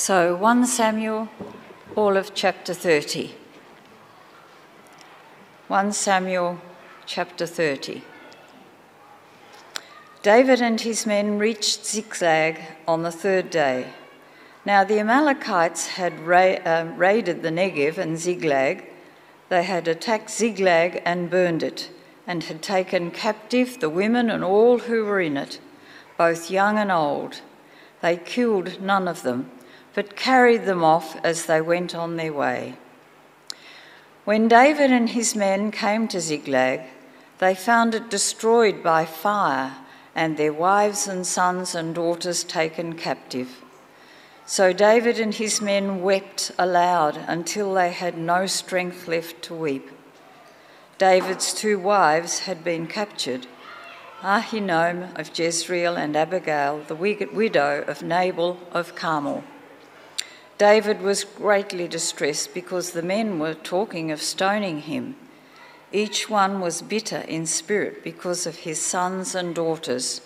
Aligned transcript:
So, 0.00 0.36
1 0.36 0.64
Samuel, 0.66 1.28
all 1.96 2.16
of 2.16 2.32
chapter 2.32 2.72
30. 2.72 3.34
1 5.66 5.92
Samuel, 5.92 6.60
chapter 7.04 7.46
30. 7.46 8.04
David 10.22 10.62
and 10.62 10.80
his 10.80 11.04
men 11.04 11.40
reached 11.40 11.84
Ziklag 11.84 12.60
on 12.86 13.02
the 13.02 13.10
third 13.10 13.50
day. 13.50 13.92
Now, 14.64 14.84
the 14.84 15.00
Amalekites 15.00 15.88
had 15.88 16.20
ra- 16.20 16.62
uh, 16.64 16.92
raided 16.96 17.42
the 17.42 17.50
Negev 17.50 17.98
and 17.98 18.16
Ziklag. 18.16 18.88
They 19.48 19.64
had 19.64 19.88
attacked 19.88 20.30
Ziklag 20.30 21.02
and 21.04 21.28
burned 21.28 21.64
it, 21.64 21.90
and 22.24 22.44
had 22.44 22.62
taken 22.62 23.10
captive 23.10 23.80
the 23.80 23.90
women 23.90 24.30
and 24.30 24.44
all 24.44 24.78
who 24.78 25.04
were 25.04 25.20
in 25.20 25.36
it, 25.36 25.58
both 26.16 26.52
young 26.52 26.78
and 26.78 26.92
old. 26.92 27.40
They 28.00 28.16
killed 28.16 28.80
none 28.80 29.08
of 29.08 29.22
them 29.24 29.50
but 29.98 30.14
carried 30.14 30.64
them 30.64 30.84
off 30.84 31.16
as 31.24 31.46
they 31.46 31.60
went 31.60 31.92
on 31.92 32.14
their 32.14 32.32
way. 32.32 32.76
When 34.24 34.46
David 34.46 34.92
and 34.92 35.08
his 35.08 35.34
men 35.34 35.72
came 35.72 36.06
to 36.06 36.20
Ziklag, 36.20 36.82
they 37.38 37.56
found 37.56 37.96
it 37.96 38.08
destroyed 38.08 38.80
by 38.80 39.04
fire 39.04 39.74
and 40.14 40.36
their 40.36 40.52
wives 40.52 41.08
and 41.08 41.26
sons 41.26 41.74
and 41.74 41.96
daughters 41.96 42.44
taken 42.44 42.92
captive. 42.92 43.64
So 44.46 44.72
David 44.72 45.18
and 45.18 45.34
his 45.34 45.60
men 45.60 46.00
wept 46.00 46.52
aloud 46.60 47.16
until 47.26 47.74
they 47.74 47.90
had 47.90 48.16
no 48.16 48.46
strength 48.46 49.08
left 49.08 49.42
to 49.46 49.54
weep. 49.54 49.90
David's 50.98 51.52
two 51.52 51.76
wives 51.76 52.38
had 52.46 52.62
been 52.62 52.86
captured 52.86 53.48
Ahinoam 54.22 55.18
of 55.18 55.36
Jezreel 55.36 55.96
and 55.96 56.14
Abigail, 56.16 56.84
the 56.86 56.94
widow 56.94 57.82
of 57.88 58.00
Nabal 58.00 58.60
of 58.70 58.94
Carmel. 58.94 59.42
David 60.58 61.02
was 61.02 61.22
greatly 61.22 61.86
distressed 61.86 62.52
because 62.52 62.90
the 62.90 63.02
men 63.02 63.38
were 63.38 63.54
talking 63.54 64.10
of 64.10 64.20
stoning 64.20 64.80
him. 64.80 65.14
Each 65.92 66.28
one 66.28 66.60
was 66.60 66.82
bitter 66.82 67.18
in 67.28 67.46
spirit 67.46 68.02
because 68.02 68.44
of 68.44 68.56
his 68.56 68.82
sons 68.82 69.36
and 69.36 69.54
daughters. 69.54 70.20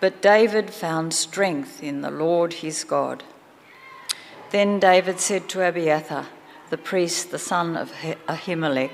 But 0.00 0.20
David 0.20 0.70
found 0.70 1.14
strength 1.14 1.82
in 1.82 2.00
the 2.00 2.10
Lord 2.10 2.54
his 2.54 2.82
God. 2.82 3.22
Then 4.50 4.80
David 4.80 5.20
said 5.20 5.48
to 5.50 5.66
Abiathar, 5.66 6.26
the 6.70 6.76
priest, 6.76 7.30
the 7.30 7.38
son 7.38 7.76
of 7.76 7.92
Ahimelech, 8.28 8.92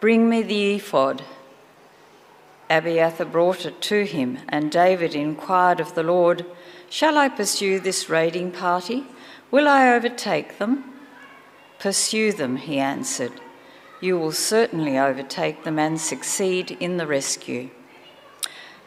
Bring 0.00 0.28
me 0.28 0.42
the 0.42 0.74
ephod. 0.74 1.24
Abiathar 2.70 3.26
brought 3.26 3.66
it 3.66 3.80
to 3.82 4.04
him, 4.04 4.38
and 4.48 4.70
David 4.70 5.14
inquired 5.14 5.80
of 5.80 5.94
the 5.94 6.02
Lord, 6.02 6.46
Shall 6.88 7.18
I 7.18 7.28
pursue 7.28 7.80
this 7.80 8.08
raiding 8.08 8.52
party? 8.52 9.04
Will 9.50 9.68
I 9.68 9.92
overtake 9.92 10.58
them? 10.58 10.84
Pursue 11.78 12.32
them, 12.32 12.56
he 12.56 12.78
answered. 12.78 13.40
You 14.00 14.18
will 14.18 14.32
certainly 14.32 14.98
overtake 14.98 15.64
them 15.64 15.78
and 15.78 16.00
succeed 16.00 16.76
in 16.80 16.96
the 16.96 17.06
rescue. 17.06 17.70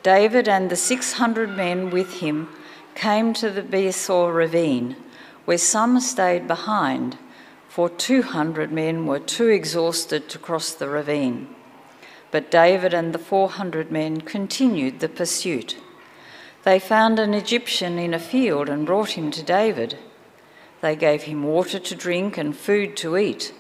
David 0.04 0.48
and 0.48 0.70
the 0.70 0.76
600 0.76 1.50
men 1.56 1.90
with 1.90 2.22
him 2.22 2.50
came 2.96 3.34
to 3.34 3.50
the 3.50 3.62
Besor 3.62 4.34
ravine, 4.34 4.96
where 5.46 5.58
some 5.58 6.00
stayed 6.00 6.48
behind, 6.48 7.18
for 7.68 7.90
200 7.90 8.72
men 8.72 9.06
were 9.06 9.20
too 9.20 9.48
exhausted 9.48 10.30
to 10.30 10.40
cross 10.40 10.72
the 10.74 10.90
ravine. 10.90 11.48
But 12.32 12.52
David 12.52 12.94
and 12.94 13.14
the 13.14 13.20
400 13.20 13.92
men 13.92 14.22
continued 14.22 15.00
the 15.00 15.10
pursuit. 15.10 15.78
They 16.64 16.80
found 16.80 17.20
an 17.20 17.34
Egyptian 17.34 17.98
in 18.00 18.14
a 18.14 18.20
field 18.20 18.68
and 18.68 18.86
brought 18.86 19.12
him 19.12 19.32
to 19.32 19.44
David. 19.44 19.98
They 20.82 20.96
gave 20.96 21.24
him 21.24 21.44
water 21.44 21.80
to 21.80 21.96
drink 21.96 22.38
and 22.38 22.56
food 22.56 22.96
to 22.98 23.18
eat, 23.18 23.54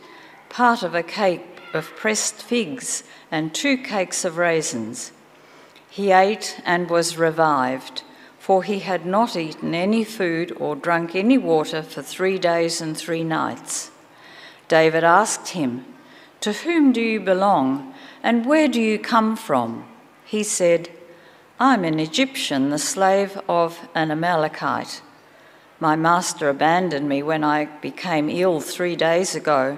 part 0.49 0.83
of 0.83 0.93
a 0.93 1.03
cake 1.03 1.45
of 1.73 1.95
pressed 1.95 2.41
figs 2.41 3.03
and 3.31 3.53
two 3.53 3.77
cakes 3.77 4.23
of 4.23 4.37
raisins. 4.37 5.11
He 5.89 6.11
ate 6.11 6.61
and 6.65 6.89
was 6.89 7.17
revived, 7.17 8.03
for 8.39 8.63
he 8.63 8.79
had 8.79 9.05
not 9.05 9.35
eaten 9.35 9.73
any 9.73 10.03
food 10.03 10.55
or 10.59 10.75
drunk 10.75 11.15
any 11.15 11.37
water 11.37 11.81
for 11.81 12.01
three 12.01 12.37
days 12.37 12.81
and 12.81 12.95
three 12.95 13.23
nights. 13.23 13.91
David 14.67 15.03
asked 15.03 15.49
him, 15.49 15.85
To 16.41 16.53
whom 16.53 16.91
do 16.91 17.01
you 17.01 17.19
belong, 17.19 17.93
and 18.21 18.45
where 18.45 18.67
do 18.67 18.81
you 18.81 18.99
come 18.99 19.35
from? 19.35 19.87
He 20.23 20.43
said, 20.43 20.89
I'm 21.59 21.83
an 21.83 21.99
Egyptian, 21.99 22.69
the 22.69 22.77
slave 22.77 23.39
of 23.49 23.87
an 23.95 24.11
Amalekite. 24.11 25.01
My 25.79 25.95
master 25.95 26.49
abandoned 26.49 27.07
me 27.07 27.21
when 27.21 27.43
I 27.43 27.65
became 27.65 28.29
ill 28.29 28.61
three 28.61 28.95
days 28.95 29.35
ago. 29.35 29.77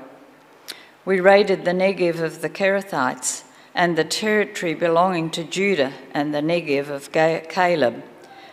We 1.03 1.19
raided 1.19 1.65
the 1.65 1.71
Negev 1.71 2.21
of 2.21 2.41
the 2.41 2.49
Kerethites 2.49 3.43
and 3.75 3.97
the 3.97 4.05
territory 4.05 4.73
belonging 4.73 5.29
to 5.31 5.43
Judah 5.43 5.93
and 6.13 6.33
the 6.33 6.41
Negev 6.41 6.87
of 6.89 7.11
Caleb, 7.11 8.03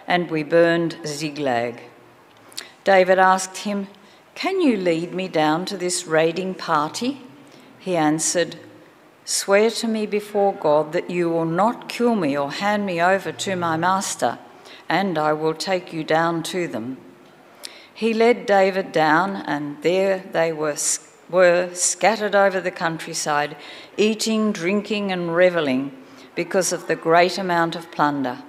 and 0.09 0.29
we 0.29 0.43
burned 0.43 0.97
Ziklag. 1.07 1.83
David 2.83 3.21
asked 3.21 3.59
him, 3.59 3.87
Can 4.35 4.61
you 4.61 4.77
lead 4.77 5.15
me 5.15 5.29
down 5.29 5.67
to 5.67 5.77
this 5.77 6.05
raiding 6.05 6.55
party? 6.55 7.21
He 7.79 7.97
answered, 7.97 8.57
Swear 9.25 9.71
to 9.71 9.87
me 9.87 10.07
before 10.07 10.53
God 10.53 10.93
that 10.93 11.11
you 11.11 11.29
will 11.31 11.45
not 11.45 11.89
kill 11.89 12.17
me 12.17 12.37
or 12.37 12.51
hand 12.51 12.87
me 12.87 13.01
over 13.01 13.31
to 13.31 13.55
my 13.55 13.77
master, 13.77 14.41
and 14.89 15.17
I 15.17 15.33
will 15.33 15.55
take 15.55 15.93
you 15.93 16.03
down 16.03 16.43
to 16.45 16.67
them. 16.67 16.99
He 17.97 18.13
led 18.13 18.45
David 18.45 18.93
down, 18.93 19.37
and 19.37 19.81
there 19.81 20.23
they 20.33 20.53
were, 20.53 20.77
were 21.31 21.71
scattered 21.73 22.35
over 22.35 22.61
the 22.61 22.71
countryside, 22.71 23.57
eating, 23.97 24.53
drinking, 24.53 25.11
and 25.11 25.35
revelling 25.35 25.97
because 26.35 26.75
of 26.75 26.89
the 26.89 26.95
great 26.95 27.39
amount 27.39 27.75
of 27.75 27.91
plunder 27.91 28.43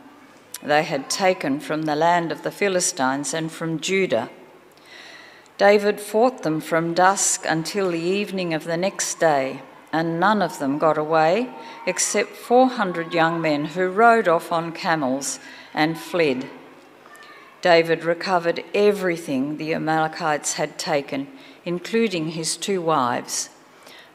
they 0.62 0.84
had 0.84 1.10
taken 1.10 1.62
from 1.62 1.84
the 1.84 1.96
land 1.96 2.30
of 2.34 2.42
the 2.44 2.52
Philistines 2.52 3.34
and 3.34 3.50
from 3.50 3.80
Judah. 3.80 4.30
David 5.58 6.02
fought 6.02 6.44
them 6.44 6.60
from 6.60 6.94
dusk 6.94 7.46
until 7.48 7.92
the 7.92 8.02
evening 8.02 8.54
of 8.54 8.66
the 8.66 8.76
next 8.76 9.18
day, 9.18 9.62
and 9.94 10.20
none 10.20 10.42
of 10.42 10.60
them 10.60 10.78
got 10.78 10.98
away 10.98 11.50
except 11.86 12.32
400 12.32 13.14
young 13.14 13.40
men 13.40 13.64
who 13.64 13.88
rode 13.88 14.28
off 14.28 14.52
on 14.52 14.74
camels 14.74 15.40
and 15.74 15.98
fled 15.98 16.50
David 17.68 18.06
recovered 18.06 18.64
everything 18.74 19.58
the 19.58 19.74
Amalekites 19.74 20.54
had 20.54 20.80
taken, 20.80 21.28
including 21.66 22.30
his 22.30 22.56
two 22.56 22.82
wives. 22.82 23.50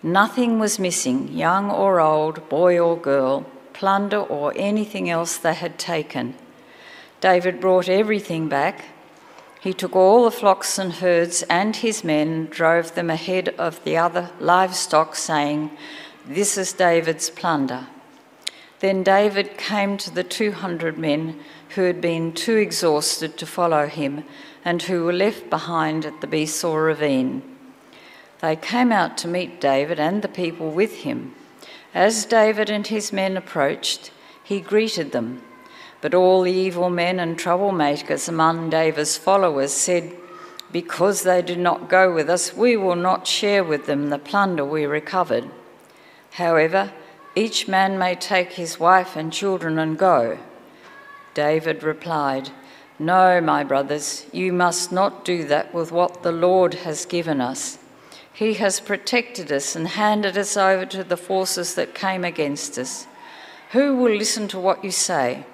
Nothing 0.02 0.58
was 0.58 0.78
missing, 0.78 1.28
young 1.28 1.70
or 1.70 2.00
old, 2.00 2.48
boy 2.48 2.78
or 2.78 2.96
girl, 2.96 3.44
plunder 3.74 4.20
or 4.20 4.54
anything 4.56 5.10
else 5.10 5.36
they 5.36 5.52
had 5.52 5.78
taken. 5.78 6.34
David 7.20 7.60
brought 7.60 7.90
everything 7.90 8.48
back. 8.48 8.86
He 9.60 9.74
took 9.74 9.94
all 9.94 10.24
the 10.24 10.30
flocks 10.30 10.78
and 10.78 10.94
herds 10.94 11.42
and 11.42 11.76
his 11.76 12.02
men, 12.02 12.46
drove 12.46 12.94
them 12.94 13.10
ahead 13.10 13.50
of 13.58 13.84
the 13.84 13.98
other 13.98 14.30
livestock, 14.40 15.14
saying, 15.14 15.72
This 16.24 16.56
is 16.56 16.72
David's 16.72 17.28
plunder. 17.28 17.86
Then 18.82 19.04
David 19.04 19.56
came 19.56 19.96
to 19.98 20.10
the 20.10 20.24
200 20.24 20.98
men 20.98 21.38
who 21.76 21.82
had 21.82 22.00
been 22.00 22.32
too 22.32 22.56
exhausted 22.56 23.38
to 23.38 23.46
follow 23.46 23.86
him 23.86 24.24
and 24.64 24.82
who 24.82 25.04
were 25.04 25.12
left 25.12 25.48
behind 25.48 26.04
at 26.04 26.20
the 26.20 26.26
Besor 26.26 26.86
ravine. 26.86 27.42
They 28.40 28.56
came 28.56 28.90
out 28.90 29.16
to 29.18 29.28
meet 29.28 29.60
David 29.60 30.00
and 30.00 30.20
the 30.20 30.26
people 30.26 30.72
with 30.72 31.02
him. 31.02 31.32
As 31.94 32.24
David 32.24 32.70
and 32.70 32.84
his 32.84 33.12
men 33.12 33.36
approached, 33.36 34.10
he 34.42 34.58
greeted 34.58 35.12
them. 35.12 35.42
But 36.00 36.12
all 36.12 36.42
the 36.42 36.50
evil 36.50 36.90
men 36.90 37.20
and 37.20 37.38
troublemakers 37.38 38.28
among 38.28 38.70
David's 38.70 39.16
followers 39.16 39.72
said, 39.72 40.12
Because 40.72 41.22
they 41.22 41.40
did 41.40 41.60
not 41.60 41.88
go 41.88 42.12
with 42.12 42.28
us, 42.28 42.52
we 42.52 42.76
will 42.76 42.96
not 42.96 43.28
share 43.28 43.62
with 43.62 43.86
them 43.86 44.10
the 44.10 44.18
plunder 44.18 44.64
we 44.64 44.86
recovered. 44.86 45.48
However, 46.32 46.92
each 47.34 47.66
man 47.66 47.98
may 47.98 48.14
take 48.14 48.52
his 48.52 48.78
wife 48.78 49.16
and 49.16 49.32
children 49.32 49.78
and 49.78 49.98
go. 49.98 50.38
David 51.34 51.82
replied, 51.82 52.50
No, 52.98 53.40
my 53.40 53.64
brothers, 53.64 54.26
you 54.32 54.52
must 54.52 54.92
not 54.92 55.24
do 55.24 55.44
that 55.44 55.72
with 55.72 55.90
what 55.90 56.22
the 56.22 56.32
Lord 56.32 56.74
has 56.74 57.06
given 57.06 57.40
us. 57.40 57.78
He 58.32 58.54
has 58.54 58.80
protected 58.80 59.50
us 59.50 59.76
and 59.76 59.88
handed 59.88 60.36
us 60.36 60.56
over 60.56 60.86
to 60.86 61.04
the 61.04 61.16
forces 61.16 61.74
that 61.74 61.94
came 61.94 62.24
against 62.24 62.78
us. 62.78 63.06
Who 63.72 63.96
will 63.96 64.14
listen 64.14 64.48
to 64.48 64.58
what 64.58 64.84
you 64.84 64.90
say? 64.90 65.44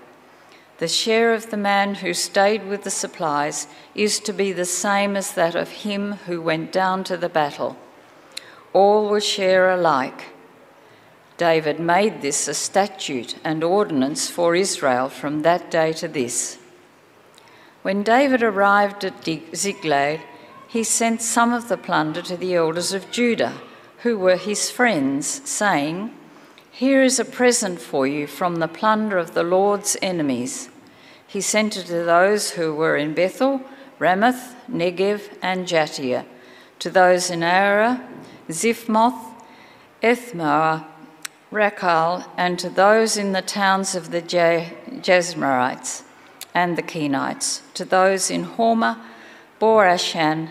The 0.78 0.88
share 0.88 1.34
of 1.34 1.50
the 1.50 1.56
man 1.56 1.96
who 1.96 2.14
stayed 2.14 2.66
with 2.66 2.84
the 2.84 2.90
supplies 2.90 3.66
is 3.94 4.20
to 4.20 4.32
be 4.32 4.52
the 4.52 4.64
same 4.64 5.16
as 5.16 5.32
that 5.32 5.56
of 5.56 5.68
him 5.68 6.12
who 6.26 6.40
went 6.40 6.72
down 6.72 7.02
to 7.04 7.16
the 7.16 7.28
battle. 7.28 7.76
All 8.72 9.08
will 9.08 9.20
share 9.20 9.70
alike. 9.70 10.26
David 11.38 11.78
made 11.78 12.20
this 12.20 12.48
a 12.48 12.52
statute 12.52 13.36
and 13.44 13.62
ordinance 13.62 14.28
for 14.28 14.56
Israel 14.56 15.08
from 15.08 15.42
that 15.42 15.70
day 15.70 15.92
to 15.94 16.08
this. 16.08 16.58
When 17.82 18.02
David 18.02 18.42
arrived 18.42 19.04
at 19.04 19.24
Ziklag, 19.54 20.20
he 20.66 20.82
sent 20.82 21.22
some 21.22 21.54
of 21.54 21.68
the 21.68 21.76
plunder 21.76 22.22
to 22.22 22.36
the 22.36 22.56
elders 22.56 22.92
of 22.92 23.12
Judah, 23.12 23.54
who 23.98 24.18
were 24.18 24.36
his 24.36 24.68
friends, 24.68 25.40
saying, 25.48 26.12
Here 26.72 27.04
is 27.04 27.20
a 27.20 27.24
present 27.24 27.80
for 27.80 28.04
you 28.04 28.26
from 28.26 28.56
the 28.56 28.66
plunder 28.66 29.16
of 29.16 29.34
the 29.34 29.44
Lord's 29.44 29.96
enemies. 30.02 30.68
He 31.24 31.40
sent 31.40 31.76
it 31.76 31.86
to 31.86 32.02
those 32.02 32.50
who 32.50 32.74
were 32.74 32.96
in 32.96 33.14
Bethel, 33.14 33.62
Ramoth, 34.00 34.56
Negev, 34.68 35.38
and 35.40 35.68
Jattir, 35.68 36.24
to 36.80 36.90
those 36.90 37.30
in 37.30 37.44
Ara, 37.44 38.06
Siphmoth, 38.48 39.34
Ethmoa, 40.02 40.84
Rakal, 41.50 42.28
and 42.36 42.58
to 42.58 42.68
those 42.68 43.16
in 43.16 43.32
the 43.32 43.42
towns 43.42 43.94
of 43.94 44.10
the 44.10 44.20
Jezreelites 44.20 46.02
and 46.54 46.76
the 46.76 46.82
Kenites, 46.82 47.62
to 47.74 47.84
those 47.84 48.30
in 48.30 48.44
Hormah, 48.44 48.98
Bor-ashan, 49.58 50.50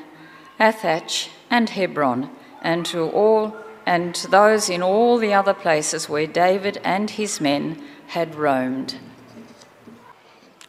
Athak, 0.60 1.30
and 1.50 1.70
Hebron, 1.70 2.30
and 2.62 2.86
to 2.88 3.10
all 3.10 3.56
and 3.86 4.14
to 4.16 4.28
those 4.28 4.70
in 4.70 4.82
all 4.82 5.18
the 5.18 5.34
other 5.34 5.54
places 5.54 6.10
where 6.10 6.28
David 6.28 6.82
and 6.84 7.10
his 7.10 7.40
men 7.40 7.82
had 8.08 8.36
roamed. 8.36 8.98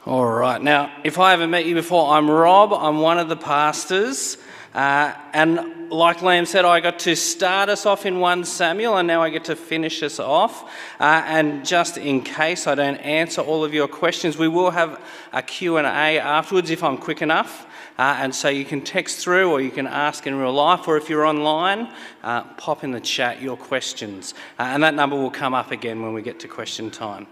All 0.06 0.24
right. 0.24 0.62
Now, 0.62 0.92
if 1.02 1.18
I 1.18 1.32
haven't 1.32 1.50
met 1.50 1.66
you 1.66 1.74
before, 1.74 2.14
I'm 2.14 2.30
Rob. 2.30 2.72
I'm 2.72 3.00
one 3.00 3.18
of 3.18 3.28
the 3.28 3.36
pastors. 3.36 4.38
Uh, 4.74 5.14
and 5.32 5.90
like 5.90 6.18
Liam 6.18 6.46
said, 6.46 6.64
I 6.64 6.80
got 6.80 6.98
to 7.00 7.16
start 7.16 7.68
us 7.68 7.86
off 7.86 8.04
in 8.04 8.20
1 8.20 8.44
Samuel, 8.44 8.96
and 8.96 9.08
now 9.08 9.22
I 9.22 9.30
get 9.30 9.44
to 9.44 9.56
finish 9.56 10.02
us 10.02 10.20
off. 10.20 10.70
Uh, 11.00 11.22
and 11.26 11.66
just 11.66 11.96
in 11.96 12.20
case 12.20 12.66
I 12.66 12.74
don't 12.74 12.96
answer 12.98 13.40
all 13.40 13.64
of 13.64 13.72
your 13.72 13.88
questions, 13.88 14.36
we 14.36 14.48
will 14.48 14.70
have 14.70 15.00
a 15.32 15.42
Q&A 15.42 15.82
afterwards 15.82 16.70
if 16.70 16.84
I'm 16.84 16.98
quick 16.98 17.22
enough. 17.22 17.66
Uh, 17.98 18.16
and 18.20 18.32
so 18.32 18.48
you 18.48 18.64
can 18.64 18.80
text 18.80 19.18
through 19.18 19.50
or 19.50 19.60
you 19.60 19.70
can 19.70 19.86
ask 19.86 20.26
in 20.26 20.36
real 20.36 20.52
life, 20.52 20.86
or 20.86 20.96
if 20.96 21.08
you're 21.08 21.26
online, 21.26 21.88
uh, 22.22 22.44
pop 22.54 22.84
in 22.84 22.92
the 22.92 23.00
chat 23.00 23.42
your 23.42 23.56
questions. 23.56 24.34
Uh, 24.58 24.64
and 24.64 24.82
that 24.84 24.94
number 24.94 25.16
will 25.16 25.30
come 25.30 25.54
up 25.54 25.72
again 25.72 26.00
when 26.00 26.12
we 26.12 26.22
get 26.22 26.38
to 26.40 26.48
question 26.48 26.90
time. 26.90 27.26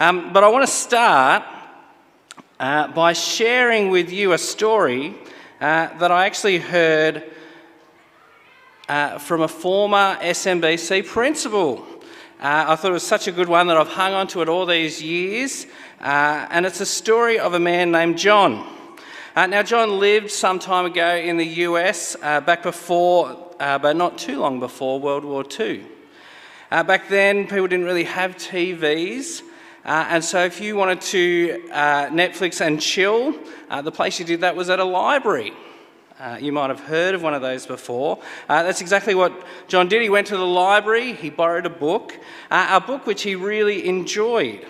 Um, 0.00 0.32
but 0.32 0.44
I 0.44 0.48
want 0.48 0.66
to 0.66 0.72
start 0.72 1.42
uh, 2.60 2.88
by 2.88 3.12
sharing 3.12 3.90
with 3.90 4.10
you 4.10 4.32
a 4.32 4.38
story 4.38 5.14
uh, 5.60 5.98
that 5.98 6.12
I 6.12 6.26
actually 6.26 6.58
heard 6.58 7.24
uh, 8.88 9.18
from 9.18 9.42
a 9.42 9.48
former 9.48 10.16
SMBC 10.20 11.04
principal. 11.04 11.84
Uh, 12.40 12.66
I 12.68 12.76
thought 12.76 12.90
it 12.90 12.92
was 12.92 13.02
such 13.02 13.26
a 13.26 13.32
good 13.32 13.48
one 13.48 13.66
that 13.66 13.76
I've 13.76 13.88
hung 13.88 14.12
on 14.12 14.28
to 14.28 14.42
it 14.42 14.48
all 14.48 14.66
these 14.66 15.02
years. 15.02 15.66
Uh, 16.00 16.46
and 16.50 16.64
it's 16.64 16.80
a 16.80 16.86
story 16.86 17.40
of 17.40 17.54
a 17.54 17.58
man 17.58 17.90
named 17.90 18.18
John. 18.18 18.72
Uh, 19.34 19.46
now, 19.46 19.64
John 19.64 19.98
lived 19.98 20.30
some 20.30 20.60
time 20.60 20.86
ago 20.86 21.16
in 21.16 21.36
the 21.36 21.46
US, 21.46 22.14
back 22.16 22.62
before, 22.62 23.52
but 23.58 23.96
not 23.96 24.16
too 24.16 24.38
long 24.38 24.60
before 24.60 25.00
World 25.00 25.24
War 25.24 25.44
II. 25.58 25.84
back 26.70 27.08
then, 27.08 27.48
people 27.48 27.66
didn't 27.66 27.86
really 27.86 28.04
have 28.04 28.36
TVs. 28.36 29.42
Uh, 29.88 30.04
and 30.10 30.22
so, 30.22 30.44
if 30.44 30.60
you 30.60 30.76
wanted 30.76 31.00
to 31.00 31.66
uh, 31.72 32.08
Netflix 32.08 32.60
and 32.60 32.78
chill, 32.78 33.34
uh, 33.70 33.80
the 33.80 33.90
place 33.90 34.18
you 34.18 34.24
did 34.26 34.42
that 34.42 34.54
was 34.54 34.68
at 34.68 34.78
a 34.78 34.84
library. 34.84 35.50
Uh, 36.20 36.36
you 36.38 36.52
might 36.52 36.68
have 36.68 36.80
heard 36.80 37.14
of 37.14 37.22
one 37.22 37.32
of 37.32 37.40
those 37.40 37.64
before. 37.64 38.20
Uh, 38.50 38.62
that's 38.64 38.82
exactly 38.82 39.14
what 39.14 39.32
John 39.66 39.88
did. 39.88 40.02
He 40.02 40.10
went 40.10 40.26
to 40.26 40.36
the 40.36 40.44
library, 40.44 41.14
he 41.14 41.30
borrowed 41.30 41.64
a 41.64 41.70
book, 41.70 42.14
uh, 42.50 42.78
a 42.82 42.86
book 42.86 43.06
which 43.06 43.22
he 43.22 43.34
really 43.34 43.88
enjoyed. 43.88 44.66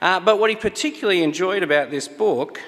but 0.00 0.40
what 0.40 0.50
he 0.50 0.56
particularly 0.56 1.22
enjoyed 1.22 1.62
about 1.62 1.92
this 1.92 2.08
book 2.08 2.60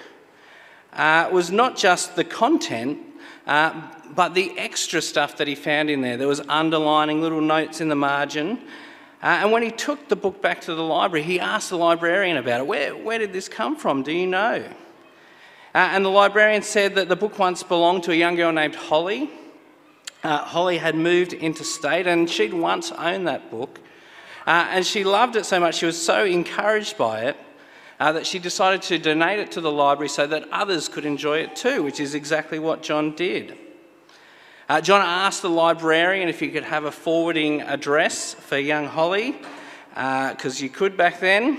was 0.96 1.50
not 1.50 1.76
just 1.76 2.14
the 2.14 2.22
content, 2.22 3.00
but 3.44 4.34
the 4.34 4.56
extra 4.56 5.02
stuff 5.02 5.36
that 5.38 5.48
he 5.48 5.56
found 5.56 5.90
in 5.90 6.00
there. 6.00 6.16
There 6.16 6.28
was 6.28 6.42
underlining 6.48 7.22
little 7.22 7.40
notes 7.40 7.80
in 7.80 7.88
the 7.88 7.96
margin. 7.96 8.60
Uh, 9.22 9.40
and 9.42 9.50
when 9.50 9.62
he 9.62 9.70
took 9.70 10.08
the 10.08 10.16
book 10.16 10.40
back 10.40 10.60
to 10.60 10.74
the 10.74 10.82
library, 10.82 11.24
he 11.24 11.40
asked 11.40 11.70
the 11.70 11.76
librarian 11.76 12.36
about 12.36 12.60
it. 12.60 12.66
Where, 12.66 12.96
where 12.96 13.18
did 13.18 13.32
this 13.32 13.48
come 13.48 13.76
from? 13.76 14.02
Do 14.02 14.12
you 14.12 14.26
know? 14.26 14.64
Uh, 15.74 15.90
and 15.92 16.04
the 16.04 16.10
librarian 16.10 16.62
said 16.62 16.94
that 16.94 17.08
the 17.08 17.16
book 17.16 17.38
once 17.38 17.62
belonged 17.62 18.04
to 18.04 18.12
a 18.12 18.14
young 18.14 18.36
girl 18.36 18.52
named 18.52 18.76
Holly. 18.76 19.30
Uh, 20.22 20.38
Holly 20.38 20.78
had 20.78 20.94
moved 20.94 21.32
interstate 21.32 22.06
and 22.06 22.30
she'd 22.30 22.54
once 22.54 22.92
owned 22.92 23.26
that 23.26 23.50
book. 23.50 23.80
Uh, 24.46 24.66
and 24.70 24.86
she 24.86 25.04
loved 25.04 25.36
it 25.36 25.44
so 25.44 25.60
much, 25.60 25.76
she 25.76 25.86
was 25.86 26.00
so 26.00 26.24
encouraged 26.24 26.96
by 26.96 27.22
it, 27.22 27.36
uh, 28.00 28.12
that 28.12 28.26
she 28.26 28.38
decided 28.38 28.80
to 28.82 28.98
donate 28.98 29.38
it 29.40 29.50
to 29.52 29.60
the 29.60 29.70
library 29.70 30.08
so 30.08 30.26
that 30.26 30.48
others 30.50 30.88
could 30.88 31.04
enjoy 31.04 31.38
it 31.38 31.54
too, 31.54 31.82
which 31.82 32.00
is 32.00 32.14
exactly 32.14 32.58
what 32.58 32.82
John 32.82 33.14
did. 33.14 33.58
Uh, 34.68 34.82
John 34.82 35.00
asked 35.00 35.40
the 35.40 35.48
librarian 35.48 36.28
if 36.28 36.40
he 36.40 36.50
could 36.50 36.64
have 36.64 36.84
a 36.84 36.92
forwarding 36.92 37.62
address 37.62 38.34
for 38.34 38.58
young 38.58 38.84
Holly, 38.84 39.34
because 39.88 40.60
uh, 40.60 40.62
you 40.62 40.68
could 40.68 40.94
back 40.94 41.20
then. 41.20 41.56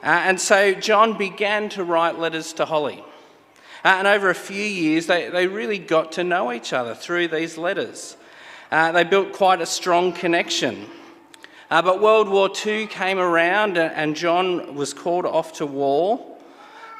Uh, 0.00 0.22
and 0.22 0.40
so 0.40 0.74
John 0.74 1.18
began 1.18 1.68
to 1.70 1.82
write 1.82 2.16
letters 2.16 2.52
to 2.52 2.66
Holly. 2.66 3.02
Uh, 3.84 3.96
and 3.98 4.06
over 4.06 4.30
a 4.30 4.34
few 4.34 4.62
years, 4.62 5.08
they, 5.08 5.28
they 5.28 5.48
really 5.48 5.80
got 5.80 6.12
to 6.12 6.22
know 6.22 6.52
each 6.52 6.72
other 6.72 6.94
through 6.94 7.26
these 7.26 7.58
letters. 7.58 8.16
Uh, 8.70 8.92
they 8.92 9.02
built 9.02 9.32
quite 9.32 9.60
a 9.60 9.66
strong 9.66 10.12
connection. 10.12 10.86
Uh, 11.68 11.82
but 11.82 12.00
World 12.00 12.28
War 12.28 12.48
II 12.64 12.86
came 12.86 13.18
around, 13.18 13.76
and 13.76 14.14
John 14.14 14.76
was 14.76 14.94
called 14.94 15.26
off 15.26 15.54
to 15.54 15.66
war. 15.66 16.33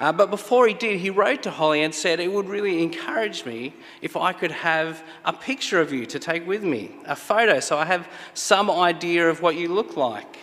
Uh, 0.01 0.13
but 0.13 0.29
before 0.29 0.67
he 0.67 0.75
did, 0.75 0.99
he 0.99 1.09
wrote 1.09 1.43
to 1.45 1.51
Holly 1.51 1.83
and 1.83 1.95
said, 1.95 2.19
It 2.19 2.33
would 2.33 2.49
really 2.49 2.83
encourage 2.83 3.45
me 3.45 3.75
if 4.03 4.17
I 4.17 4.33
could 4.33 4.51
have 4.51 5.03
a 5.25 5.33
picture 5.33 5.81
of 5.81 5.93
you 5.93 6.05
to 6.07 6.19
take 6.19 6.47
with 6.47 6.65
me, 6.65 6.91
a 7.07 7.15
photo, 7.15 7.61
so 7.61 7.79
I 7.79 7.85
have 7.85 8.09
some 8.35 8.71
idea 8.71 9.29
of 9.29 9.41
what 9.41 9.57
you 9.57 9.69
look 9.69 9.97
like. 9.97 10.39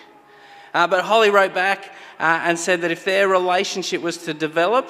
Uh, 0.74 0.88
but 0.88 1.04
Holly 1.04 1.30
wrote 1.30 1.54
back 1.54 1.94
uh, 2.20 2.42
and 2.44 2.58
said 2.58 2.82
that 2.82 2.92
if 2.92 3.04
their 3.04 3.28
relationship 3.28 4.02
was 4.02 4.18
to 4.20 4.34
develop, 4.34 4.90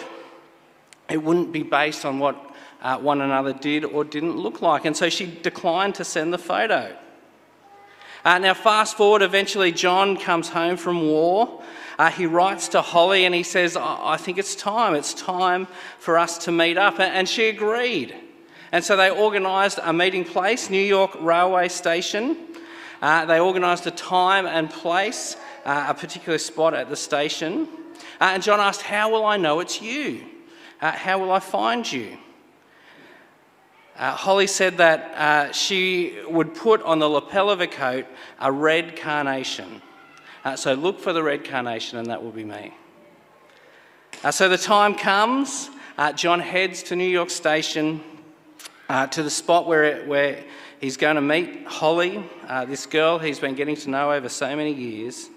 it 1.09 1.21
wouldn't 1.21 1.51
be 1.51 1.63
based 1.63 2.05
on 2.05 2.19
what 2.19 2.53
uh, 2.81 2.97
one 2.97 3.21
another 3.21 3.53
did 3.53 3.83
or 3.83 4.03
didn't 4.03 4.37
look 4.37 4.61
like. 4.61 4.85
And 4.85 4.95
so 4.95 5.09
she 5.09 5.25
declined 5.25 5.95
to 5.95 6.03
send 6.03 6.33
the 6.33 6.37
photo. 6.37 6.95
Uh, 8.23 8.37
now, 8.37 8.53
fast 8.53 8.95
forward, 8.95 9.23
eventually, 9.23 9.71
John 9.71 10.15
comes 10.15 10.49
home 10.49 10.77
from 10.77 11.01
war. 11.01 11.63
Uh, 12.01 12.09
he 12.09 12.25
writes 12.25 12.69
to 12.69 12.81
Holly 12.81 13.25
and 13.25 13.35
he 13.35 13.43
says, 13.43 13.77
I 13.77 14.17
think 14.17 14.39
it's 14.39 14.55
time. 14.55 14.95
It's 14.95 15.13
time 15.13 15.67
for 15.99 16.17
us 16.17 16.39
to 16.45 16.51
meet 16.51 16.75
up. 16.75 16.99
And 16.99 17.29
she 17.29 17.47
agreed. 17.47 18.15
And 18.71 18.83
so 18.83 18.97
they 18.97 19.11
organised 19.11 19.77
a 19.83 19.93
meeting 19.93 20.25
place, 20.25 20.71
New 20.71 20.81
York 20.81 21.15
Railway 21.19 21.67
Station. 21.67 22.35
Uh, 23.03 23.25
they 23.25 23.39
organised 23.39 23.85
a 23.85 23.91
time 23.91 24.47
and 24.47 24.67
place, 24.67 25.37
uh, 25.63 25.85
a 25.89 25.93
particular 25.93 26.39
spot 26.39 26.73
at 26.73 26.89
the 26.89 26.95
station. 26.95 27.67
Uh, 28.19 28.31
and 28.33 28.41
John 28.41 28.59
asked, 28.59 28.81
How 28.81 29.11
will 29.11 29.23
I 29.23 29.37
know 29.37 29.59
it's 29.59 29.79
you? 29.79 30.25
Uh, 30.81 30.93
how 30.93 31.19
will 31.19 31.31
I 31.31 31.39
find 31.39 31.91
you? 31.91 32.17
Uh, 33.95 34.15
Holly 34.15 34.47
said 34.47 34.77
that 34.77 35.13
uh, 35.13 35.51
she 35.51 36.17
would 36.27 36.55
put 36.55 36.81
on 36.81 36.97
the 36.97 37.07
lapel 37.07 37.51
of 37.51 37.59
her 37.59 37.67
coat 37.67 38.07
a 38.39 38.51
red 38.51 38.95
carnation. 38.95 39.83
Uh, 40.43 40.55
so 40.55 40.73
look 40.73 40.99
for 40.99 41.13
the 41.13 41.21
red 41.21 41.43
carnation, 41.43 41.97
and 41.97 42.07
that 42.07 42.23
will 42.23 42.31
be 42.31 42.43
me. 42.43 42.73
Uh, 44.23 44.31
so 44.31 44.49
the 44.49 44.57
time 44.57 44.95
comes. 44.95 45.69
Uh, 45.97 46.11
John 46.13 46.39
heads 46.39 46.83
to 46.83 46.95
New 46.95 47.09
York 47.09 47.29
Station 47.29 48.01
uh, 48.89 49.07
to 49.07 49.23
the 49.23 49.29
spot 49.29 49.67
where, 49.67 49.83
it, 49.83 50.07
where 50.07 50.43
he's 50.79 50.97
going 50.97 51.15
to 51.15 51.21
meet 51.21 51.65
Holly, 51.65 52.23
this 52.67 52.85
girl 52.85 53.19
he's 53.19 53.39
been 53.39 53.55
getting 53.55 53.75
to 53.77 53.89
know 53.89 54.11
over 54.11 54.29
so 54.29 54.55
many 54.55 54.73
years. 54.73 55.29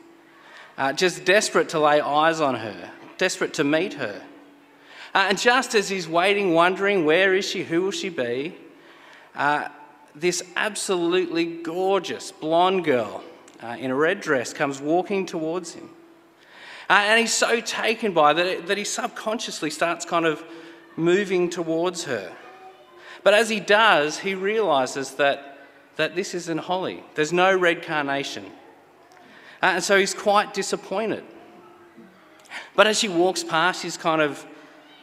just 0.94 1.24
desperate 1.24 1.68
to 1.70 1.78
lay 1.78 2.00
eyes 2.00 2.40
on 2.40 2.54
her, 2.54 2.90
desperate 3.18 3.54
to 3.54 3.64
meet 3.64 3.94
her. 3.94 4.22
Uh, 5.14 5.26
and 5.28 5.38
just 5.38 5.76
as 5.76 5.88
he's 5.88 6.08
waiting, 6.08 6.54
wondering, 6.54 7.04
where 7.04 7.34
is 7.34 7.48
she? 7.48 7.62
Who 7.62 7.82
will 7.82 7.92
she 7.92 8.08
be? 8.08 8.56
Uh, 9.34 9.68
this 10.14 10.42
absolutely 10.56 11.44
gorgeous 11.44 12.32
blonde 12.32 12.84
girl 12.84 13.22
uh, 13.64 13.76
in 13.78 13.90
a 13.90 13.94
red 13.94 14.20
dress 14.20 14.52
comes 14.52 14.80
walking 14.80 15.24
towards 15.24 15.72
him. 15.72 15.88
Uh, 16.90 17.00
and 17.06 17.20
he's 17.20 17.32
so 17.32 17.60
taken 17.60 18.12
by 18.12 18.34
that, 18.34 18.66
that 18.66 18.76
he 18.76 18.84
subconsciously 18.84 19.70
starts 19.70 20.04
kind 20.04 20.26
of 20.26 20.44
moving 20.96 21.48
towards 21.48 22.04
her. 22.04 22.30
But 23.22 23.32
as 23.32 23.48
he 23.48 23.60
does, 23.60 24.18
he 24.18 24.34
realizes 24.34 25.12
that, 25.12 25.66
that 25.96 26.14
this 26.14 26.34
isn't 26.34 26.58
Holly. 26.58 27.02
There's 27.14 27.32
no 27.32 27.56
red 27.56 27.82
carnation. 27.82 28.44
Uh, 29.62 29.76
and 29.76 29.84
so 29.84 29.98
he's 29.98 30.12
quite 30.12 30.52
disappointed. 30.52 31.24
But 32.76 32.86
as 32.86 32.98
she 32.98 33.08
walks 33.08 33.42
past, 33.42 33.82
he's 33.82 33.96
kind 33.96 34.20
of 34.20 34.44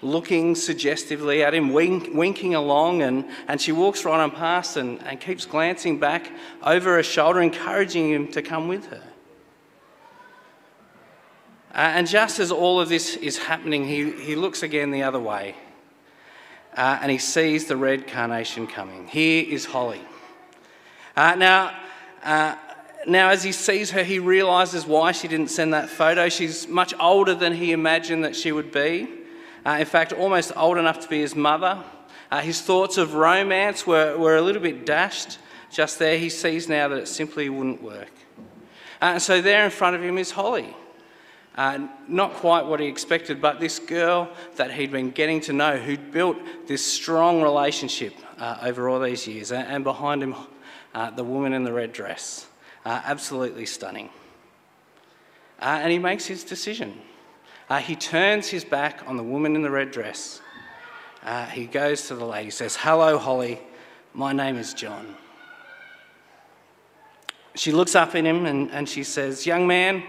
looking 0.01 0.55
suggestively 0.55 1.43
at 1.43 1.53
him, 1.53 1.73
wink, 1.73 2.09
winking 2.13 2.55
along, 2.55 3.01
and, 3.01 3.25
and 3.47 3.61
she 3.61 3.71
walks 3.71 4.03
right 4.03 4.19
on 4.19 4.31
past 4.31 4.77
and, 4.77 5.01
and 5.03 5.19
keeps 5.19 5.45
glancing 5.45 5.99
back 5.99 6.31
over 6.63 6.95
her 6.95 7.03
shoulder, 7.03 7.41
encouraging 7.41 8.09
him 8.09 8.27
to 8.27 8.41
come 8.41 8.67
with 8.67 8.87
her. 8.87 9.03
Uh, 11.73 11.77
and 11.77 12.07
just 12.07 12.39
as 12.39 12.51
all 12.51 12.81
of 12.81 12.89
this 12.89 13.15
is 13.15 13.37
happening, 13.37 13.87
he, 13.87 14.11
he 14.11 14.35
looks 14.35 14.63
again 14.63 14.91
the 14.91 15.03
other 15.03 15.19
way 15.19 15.55
uh, 16.75 16.99
and 17.01 17.11
he 17.11 17.17
sees 17.17 17.65
the 17.65 17.77
red 17.77 18.07
carnation 18.07 18.67
coming. 18.67 19.07
Here 19.07 19.45
is 19.47 19.65
Holly. 19.65 20.01
Uh, 21.15 21.35
now, 21.35 21.75
uh, 22.23 22.55
now, 23.07 23.29
as 23.29 23.43
he 23.43 23.51
sees 23.51 23.91
her, 23.91 24.03
he 24.03 24.19
realizes 24.19 24.85
why 24.85 25.11
she 25.11 25.27
didn't 25.27 25.49
send 25.49 25.73
that 25.73 25.89
photo. 25.89 26.29
She's 26.29 26.67
much 26.67 26.93
older 26.99 27.33
than 27.33 27.53
he 27.53 27.71
imagined 27.71 28.23
that 28.23 28.35
she 28.35 28.51
would 28.51 28.71
be. 28.71 29.09
Uh, 29.65 29.77
in 29.79 29.85
fact, 29.85 30.13
almost 30.13 30.51
old 30.55 30.77
enough 30.77 30.99
to 30.99 31.07
be 31.07 31.19
his 31.19 31.35
mother. 31.35 31.83
Uh, 32.31 32.41
his 32.41 32.61
thoughts 32.61 32.97
of 32.97 33.13
romance 33.13 33.85
were, 33.85 34.17
were 34.17 34.35
a 34.35 34.41
little 34.41 34.61
bit 34.61 34.85
dashed 34.85 35.37
just 35.71 35.99
there. 35.99 36.17
He 36.17 36.29
sees 36.29 36.67
now 36.67 36.87
that 36.87 36.97
it 36.97 37.07
simply 37.07 37.49
wouldn't 37.49 37.81
work. 37.81 38.11
Uh, 39.01 39.19
so, 39.19 39.41
there 39.41 39.65
in 39.65 39.71
front 39.71 39.95
of 39.95 40.03
him 40.03 40.17
is 40.17 40.31
Holly. 40.31 40.75
Uh, 41.55 41.87
not 42.07 42.33
quite 42.35 42.65
what 42.65 42.79
he 42.79 42.87
expected, 42.87 43.41
but 43.41 43.59
this 43.59 43.77
girl 43.77 44.29
that 44.55 44.71
he'd 44.71 44.91
been 44.91 45.11
getting 45.11 45.41
to 45.41 45.53
know, 45.53 45.77
who'd 45.77 46.11
built 46.11 46.37
this 46.67 46.85
strong 46.85 47.41
relationship 47.41 48.13
uh, 48.37 48.57
over 48.61 48.87
all 48.87 48.99
these 48.99 49.27
years, 49.27 49.51
and, 49.51 49.67
and 49.67 49.83
behind 49.83 50.23
him, 50.23 50.35
uh, 50.93 51.11
the 51.11 51.23
woman 51.23 51.53
in 51.53 51.63
the 51.63 51.73
red 51.73 51.91
dress. 51.91 52.47
Uh, 52.85 53.01
absolutely 53.05 53.65
stunning. 53.65 54.09
Uh, 55.59 55.79
and 55.81 55.91
he 55.91 55.99
makes 55.99 56.25
his 56.25 56.43
decision. 56.43 56.99
Uh, 57.71 57.77
he 57.77 57.95
turns 57.95 58.49
his 58.49 58.65
back 58.65 59.01
on 59.07 59.15
the 59.15 59.23
woman 59.23 59.55
in 59.55 59.61
the 59.61 59.71
red 59.71 59.91
dress. 59.91 60.41
he 61.53 61.65
goes 61.65 62.09
to 62.09 62.15
the 62.15 62.25
lady, 62.25 62.49
says, 62.49 62.75
Hello, 62.75 63.17
Holly, 63.17 63.61
my 64.13 64.33
name 64.33 64.57
is 64.57 64.73
John. 64.73 65.15
She 67.55 67.71
looks 67.71 67.95
up 67.95 68.13
at 68.13 68.25
him 68.25 68.45
and, 68.45 68.69
and 68.71 68.89
she 68.89 69.05
says, 69.05 69.45
Young 69.45 69.67
man, 69.67 70.03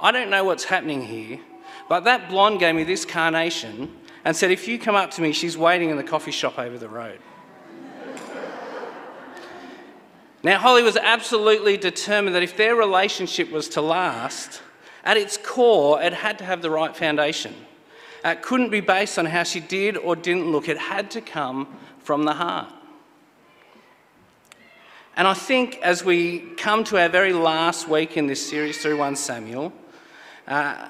I 0.00 0.10
don't 0.10 0.30
know 0.30 0.44
what's 0.44 0.64
happening 0.64 1.02
here, 1.02 1.38
but 1.86 2.04
that 2.04 2.30
blonde 2.30 2.60
gave 2.60 2.74
me 2.74 2.82
this 2.82 3.04
carnation 3.04 3.94
and 4.24 4.34
said, 4.34 4.50
If 4.50 4.66
you 4.66 4.78
come 4.78 4.94
up 4.94 5.10
to 5.10 5.20
me, 5.20 5.32
she's 5.32 5.58
waiting 5.58 5.90
in 5.90 5.98
the 5.98 6.02
coffee 6.02 6.30
shop 6.30 6.58
over 6.58 6.78
the 6.78 6.88
road. 6.88 7.18
now, 10.42 10.58
Holly 10.58 10.82
was 10.82 10.96
absolutely 10.96 11.76
determined 11.76 12.34
that 12.34 12.42
if 12.42 12.56
their 12.56 12.74
relationship 12.74 13.50
was 13.50 13.68
to 13.68 13.82
last, 13.82 14.62
at 15.04 15.16
its 15.16 15.36
core, 15.36 16.00
it 16.02 16.12
had 16.12 16.38
to 16.38 16.44
have 16.44 16.62
the 16.62 16.70
right 16.70 16.96
foundation. 16.96 17.54
It 18.24 18.42
couldn't 18.42 18.70
be 18.70 18.80
based 18.80 19.18
on 19.18 19.26
how 19.26 19.42
she 19.42 19.60
did 19.60 19.96
or 19.96 20.14
didn't 20.14 20.50
look, 20.50 20.68
it 20.68 20.78
had 20.78 21.10
to 21.12 21.20
come 21.20 21.66
from 21.98 22.24
the 22.24 22.34
heart. 22.34 22.72
And 25.16 25.28
I 25.28 25.34
think 25.34 25.78
as 25.82 26.04
we 26.04 26.38
come 26.56 26.84
to 26.84 26.98
our 26.98 27.08
very 27.08 27.32
last 27.32 27.86
week 27.86 28.16
in 28.16 28.26
this 28.26 28.48
series 28.48 28.80
through 28.80 28.96
1 28.96 29.16
Samuel, 29.16 29.72
uh, 30.48 30.88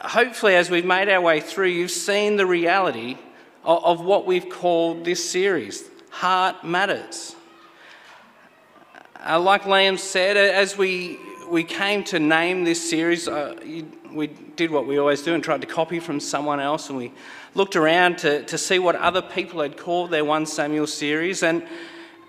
hopefully, 0.00 0.54
as 0.54 0.70
we've 0.70 0.84
made 0.84 1.08
our 1.08 1.20
way 1.20 1.40
through, 1.40 1.68
you've 1.68 1.90
seen 1.90 2.36
the 2.36 2.44
reality 2.44 3.16
of, 3.64 3.84
of 3.84 4.04
what 4.04 4.26
we've 4.26 4.50
called 4.50 5.04
this 5.04 5.28
series 5.30 5.84
Heart 6.10 6.64
Matters. 6.64 7.34
Uh, 9.26 9.40
like 9.40 9.62
Liam 9.62 9.98
said, 9.98 10.36
as 10.36 10.76
we, 10.76 11.18
we 11.48 11.64
came 11.64 12.04
to 12.04 12.18
name 12.18 12.64
this 12.64 12.88
series, 12.88 13.28
uh, 13.28 13.56
you, 13.64 13.90
we 14.12 14.28
did 14.28 14.70
what 14.70 14.86
we 14.86 14.98
always 14.98 15.22
do 15.22 15.34
and 15.34 15.42
tried 15.42 15.60
to 15.60 15.66
copy 15.66 16.00
from 16.00 16.20
someone 16.20 16.60
else, 16.60 16.88
and 16.88 16.98
we 16.98 17.12
looked 17.54 17.76
around 17.76 18.18
to, 18.18 18.42
to 18.44 18.58
see 18.58 18.78
what 18.78 18.96
other 18.96 19.22
people 19.22 19.60
had 19.60 19.76
called 19.76 20.10
their 20.10 20.24
1 20.24 20.46
Samuel 20.46 20.86
series. 20.86 21.42
And, 21.42 21.66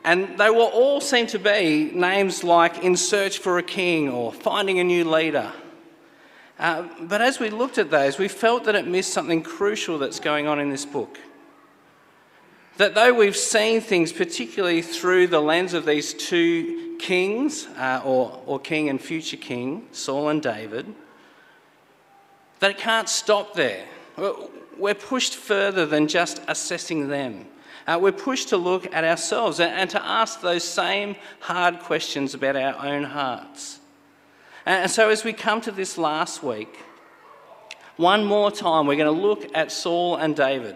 and 0.03 0.37
they 0.37 0.49
will 0.49 0.67
all 0.67 1.01
seem 1.01 1.27
to 1.27 1.39
be 1.39 1.91
names 1.93 2.43
like 2.43 2.83
In 2.83 2.95
Search 2.95 3.39
for 3.39 3.57
a 3.57 3.63
King 3.63 4.09
or 4.09 4.31
Finding 4.31 4.79
a 4.79 4.83
New 4.83 5.09
Leader 5.09 5.51
uh, 6.57 6.87
but 7.01 7.21
as 7.21 7.39
we 7.39 7.49
looked 7.49 7.77
at 7.77 7.91
those, 7.91 8.17
we 8.17 8.27
felt 8.27 8.63
that 8.63 8.75
it 8.75 8.87
missed 8.87 9.11
something 9.11 9.41
crucial 9.41 9.97
that's 9.97 10.19
going 10.19 10.47
on 10.47 10.59
in 10.59 10.69
this 10.69 10.85
book. 10.85 11.19
That 12.77 12.95
though 12.95 13.13
we've 13.13 13.35
seen 13.35 13.81
things, 13.81 14.13
particularly 14.13 14.81
through 14.81 15.27
the 15.27 15.41
lens 15.41 15.73
of 15.73 15.85
these 15.85 16.13
two 16.13 16.84
kings, 16.99 17.67
uh, 17.77 18.01
or, 18.03 18.41
or 18.45 18.59
king 18.59 18.89
and 18.89 18.99
future 18.99 19.37
king, 19.37 19.87
Saul 19.91 20.29
and 20.29 20.41
David, 20.41 20.93
that 22.59 22.71
it 22.71 22.77
can't 22.77 23.09
stop 23.09 23.53
there. 23.53 23.85
We're 24.77 24.95
pushed 24.95 25.35
further 25.35 25.85
than 25.85 26.07
just 26.07 26.41
assessing 26.47 27.07
them. 27.07 27.45
Uh, 27.87 27.99
we're 28.01 28.11
pushed 28.11 28.49
to 28.49 28.57
look 28.57 28.91
at 28.93 29.03
ourselves 29.03 29.59
and, 29.59 29.71
and 29.71 29.89
to 29.91 30.03
ask 30.03 30.41
those 30.41 30.63
same 30.63 31.15
hard 31.39 31.79
questions 31.79 32.33
about 32.33 32.55
our 32.55 32.83
own 32.85 33.03
hearts. 33.03 33.79
And 34.65 34.89
so, 34.89 35.09
as 35.09 35.23
we 35.23 35.33
come 35.33 35.61
to 35.61 35.71
this 35.71 35.97
last 35.97 36.41
week, 36.41 36.75
one 37.97 38.25
more 38.25 38.51
time, 38.51 38.87
we're 38.87 38.97
going 38.97 39.13
to 39.15 39.21
look 39.21 39.55
at 39.55 39.71
Saul 39.71 40.15
and 40.17 40.35
David. 40.35 40.75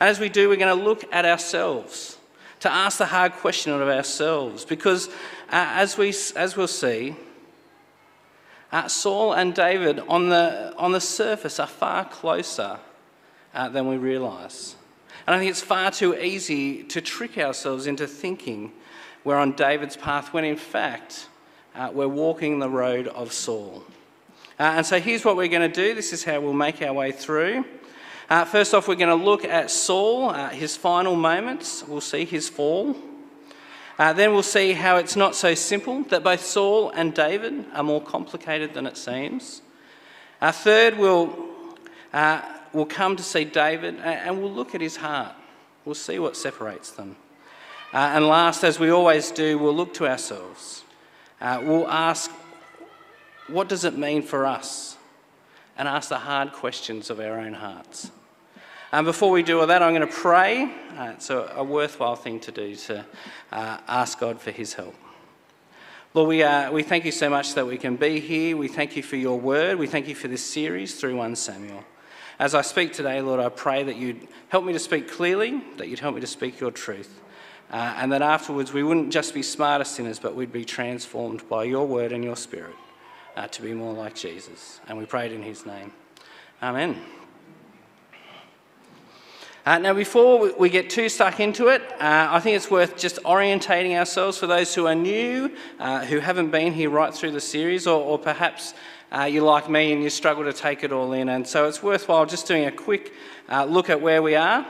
And 0.00 0.08
as 0.08 0.18
we 0.18 0.28
do, 0.28 0.48
we're 0.48 0.56
going 0.56 0.76
to 0.76 0.84
look 0.84 1.04
at 1.12 1.24
ourselves, 1.24 2.17
to 2.60 2.70
ask 2.70 2.98
the 2.98 3.06
hard 3.06 3.32
question 3.32 3.72
of 3.72 3.88
ourselves. 3.88 4.64
Because 4.64 5.08
uh, 5.08 5.12
as, 5.50 5.96
we, 5.96 6.08
as 6.36 6.56
we'll 6.56 6.66
see, 6.66 7.16
uh, 8.72 8.88
Saul 8.88 9.32
and 9.32 9.54
David 9.54 10.00
on 10.00 10.28
the, 10.28 10.74
on 10.76 10.92
the 10.92 11.00
surface 11.00 11.58
are 11.58 11.66
far 11.66 12.04
closer 12.04 12.78
uh, 13.54 13.68
than 13.68 13.88
we 13.88 13.96
realise. 13.96 14.76
And 15.26 15.34
I 15.34 15.38
think 15.38 15.50
it's 15.50 15.60
far 15.60 15.90
too 15.90 16.16
easy 16.16 16.82
to 16.84 17.00
trick 17.00 17.38
ourselves 17.38 17.86
into 17.86 18.06
thinking 18.06 18.72
we're 19.24 19.36
on 19.36 19.52
David's 19.52 19.96
path 19.96 20.32
when 20.32 20.44
in 20.44 20.56
fact 20.56 21.28
uh, 21.74 21.90
we're 21.92 22.08
walking 22.08 22.58
the 22.58 22.68
road 22.68 23.08
of 23.08 23.32
Saul. 23.32 23.84
Uh, 24.58 24.74
and 24.76 24.86
so 24.86 24.98
here's 24.98 25.24
what 25.24 25.36
we're 25.36 25.48
going 25.48 25.70
to 25.70 25.74
do 25.74 25.94
this 25.94 26.12
is 26.12 26.24
how 26.24 26.40
we'll 26.40 26.52
make 26.52 26.82
our 26.82 26.92
way 26.92 27.12
through. 27.12 27.64
Uh, 28.28 28.44
first 28.44 28.74
off, 28.74 28.88
we're 28.88 28.94
going 28.94 29.16
to 29.16 29.24
look 29.24 29.44
at 29.44 29.70
Saul, 29.70 30.30
uh, 30.30 30.50
his 30.50 30.76
final 30.76 31.16
moments. 31.16 31.82
We'll 31.86 32.00
see 32.00 32.24
his 32.24 32.48
fall. 32.48 32.94
Uh, 33.98 34.12
then 34.12 34.32
we'll 34.32 34.42
see 34.42 34.72
how 34.72 34.96
it's 34.96 35.16
not 35.16 35.34
so 35.34 35.54
simple, 35.54 36.02
that 36.04 36.22
both 36.22 36.44
Saul 36.44 36.90
and 36.90 37.14
David 37.14 37.64
are 37.72 37.82
more 37.82 38.02
complicated 38.02 38.74
than 38.74 38.86
it 38.86 38.96
seems. 38.96 39.62
Uh, 40.40 40.52
third, 40.52 40.98
we'll, 40.98 41.36
we'll 42.72 42.86
come 42.86 43.16
to 43.16 43.22
see 43.22 43.44
David 43.44 43.96
and 43.96 44.40
we'll 44.40 44.52
look 44.52 44.74
at 44.74 44.80
his 44.80 44.96
heart. 44.96 45.34
We'll 45.84 45.94
see 45.94 46.18
what 46.18 46.36
separates 46.36 46.90
them. 46.90 47.16
and 47.92 48.28
last, 48.28 48.62
as 48.62 48.78
we 48.78 48.90
always 48.90 49.30
do, 49.30 49.58
we'll 49.58 49.74
look 49.74 49.94
to 49.94 50.06
ourselves 50.06 50.84
uh, 51.40 51.60
we'll 51.62 51.88
ask, 51.88 52.30
what 53.46 53.68
does 53.68 53.84
it 53.84 53.96
mean 53.96 54.22
for 54.22 54.44
us? 54.44 54.96
And 55.76 55.86
ask 55.86 56.08
the 56.08 56.18
hard 56.18 56.52
questions 56.52 57.10
of 57.10 57.20
our 57.20 57.38
own 57.38 57.54
hearts. 57.54 58.10
And 58.90 59.04
before 59.04 59.30
we 59.30 59.42
do 59.42 59.60
all 59.60 59.66
that, 59.66 59.82
I'm 59.82 59.94
going 59.94 60.08
to 60.08 60.14
pray. 60.14 60.64
Uh, 60.96 61.12
it's 61.14 61.28
a, 61.28 61.52
a, 61.56 61.64
worthwhile 61.64 62.16
thing 62.16 62.40
to 62.40 62.50
do 62.50 62.74
to 62.74 63.04
uh, 63.52 63.78
ask 63.86 64.18
God 64.18 64.40
for 64.40 64.50
His 64.50 64.72
help. 64.72 64.94
Lord, 66.14 66.28
we, 66.28 66.42
uh, 66.42 66.72
we 66.72 66.82
thank 66.82 67.04
you 67.04 67.12
so 67.12 67.28
much 67.28 67.54
that 67.54 67.66
we 67.66 67.76
can 67.76 67.96
be 67.96 68.18
here. 68.18 68.56
We 68.56 68.68
thank 68.68 68.96
you 68.96 69.02
for 69.02 69.16
your 69.16 69.38
word. 69.38 69.78
We 69.78 69.86
thank 69.86 70.08
you 70.08 70.14
for 70.14 70.26
this 70.26 70.42
series 70.42 70.98
through 70.98 71.16
1 71.16 71.36
Samuel. 71.36 71.84
As 72.38 72.54
I 72.54 72.62
speak 72.62 72.94
today, 72.94 73.20
Lord, 73.20 73.40
I 73.40 73.50
pray 73.50 73.82
that 73.82 73.96
you'd 73.96 74.26
help 74.48 74.64
me 74.64 74.72
to 74.72 74.78
speak 74.78 75.10
clearly, 75.10 75.62
that 75.76 75.88
you'd 75.88 75.98
help 75.98 76.14
me 76.14 76.22
to 76.22 76.26
speak 76.26 76.58
your 76.58 76.70
truth. 76.70 77.20
Uh, 77.70 77.94
and 77.98 78.10
that 78.12 78.22
afterwards 78.22 78.72
we 78.72 78.82
wouldn't 78.82 79.12
just 79.12 79.34
be 79.34 79.42
smarter 79.42 79.84
sinners, 79.84 80.18
but 80.18 80.34
we'd 80.34 80.52
be 80.52 80.64
transformed 80.64 81.46
by 81.50 81.64
your 81.64 81.86
word 81.86 82.12
and 82.12 82.24
your 82.24 82.36
spirit 82.36 82.74
uh, 83.36 83.46
to 83.48 83.60
be 83.60 83.74
more 83.74 83.92
like 83.92 84.14
Jesus. 84.14 84.80
And 84.88 84.96
we 84.96 85.04
prayed 85.04 85.32
in 85.32 85.42
his 85.42 85.66
name. 85.66 85.92
Amen. 86.62 87.17
Uh, 89.68 89.76
now, 89.76 89.92
before 89.92 90.50
we 90.54 90.70
get 90.70 90.88
too 90.88 91.10
stuck 91.10 91.40
into 91.40 91.68
it, 91.68 91.82
uh, 92.00 92.28
I 92.30 92.40
think 92.40 92.56
it's 92.56 92.70
worth 92.70 92.96
just 92.96 93.22
orientating 93.24 93.98
ourselves 93.98 94.38
for 94.38 94.46
those 94.46 94.74
who 94.74 94.86
are 94.86 94.94
new, 94.94 95.54
uh, 95.78 96.06
who 96.06 96.20
haven't 96.20 96.50
been 96.50 96.72
here 96.72 96.88
right 96.88 97.12
through 97.12 97.32
the 97.32 97.40
series, 97.42 97.86
or, 97.86 98.02
or 98.02 98.18
perhaps 98.18 98.72
uh, 99.12 99.24
you're 99.24 99.44
like 99.44 99.68
me 99.68 99.92
and 99.92 100.02
you 100.02 100.08
struggle 100.08 100.42
to 100.44 100.54
take 100.54 100.84
it 100.84 100.90
all 100.90 101.12
in. 101.12 101.28
And 101.28 101.46
so 101.46 101.68
it's 101.68 101.82
worthwhile 101.82 102.24
just 102.24 102.46
doing 102.46 102.64
a 102.64 102.72
quick 102.72 103.12
uh, 103.50 103.66
look 103.66 103.90
at 103.90 104.00
where 104.00 104.22
we 104.22 104.36
are. 104.36 104.66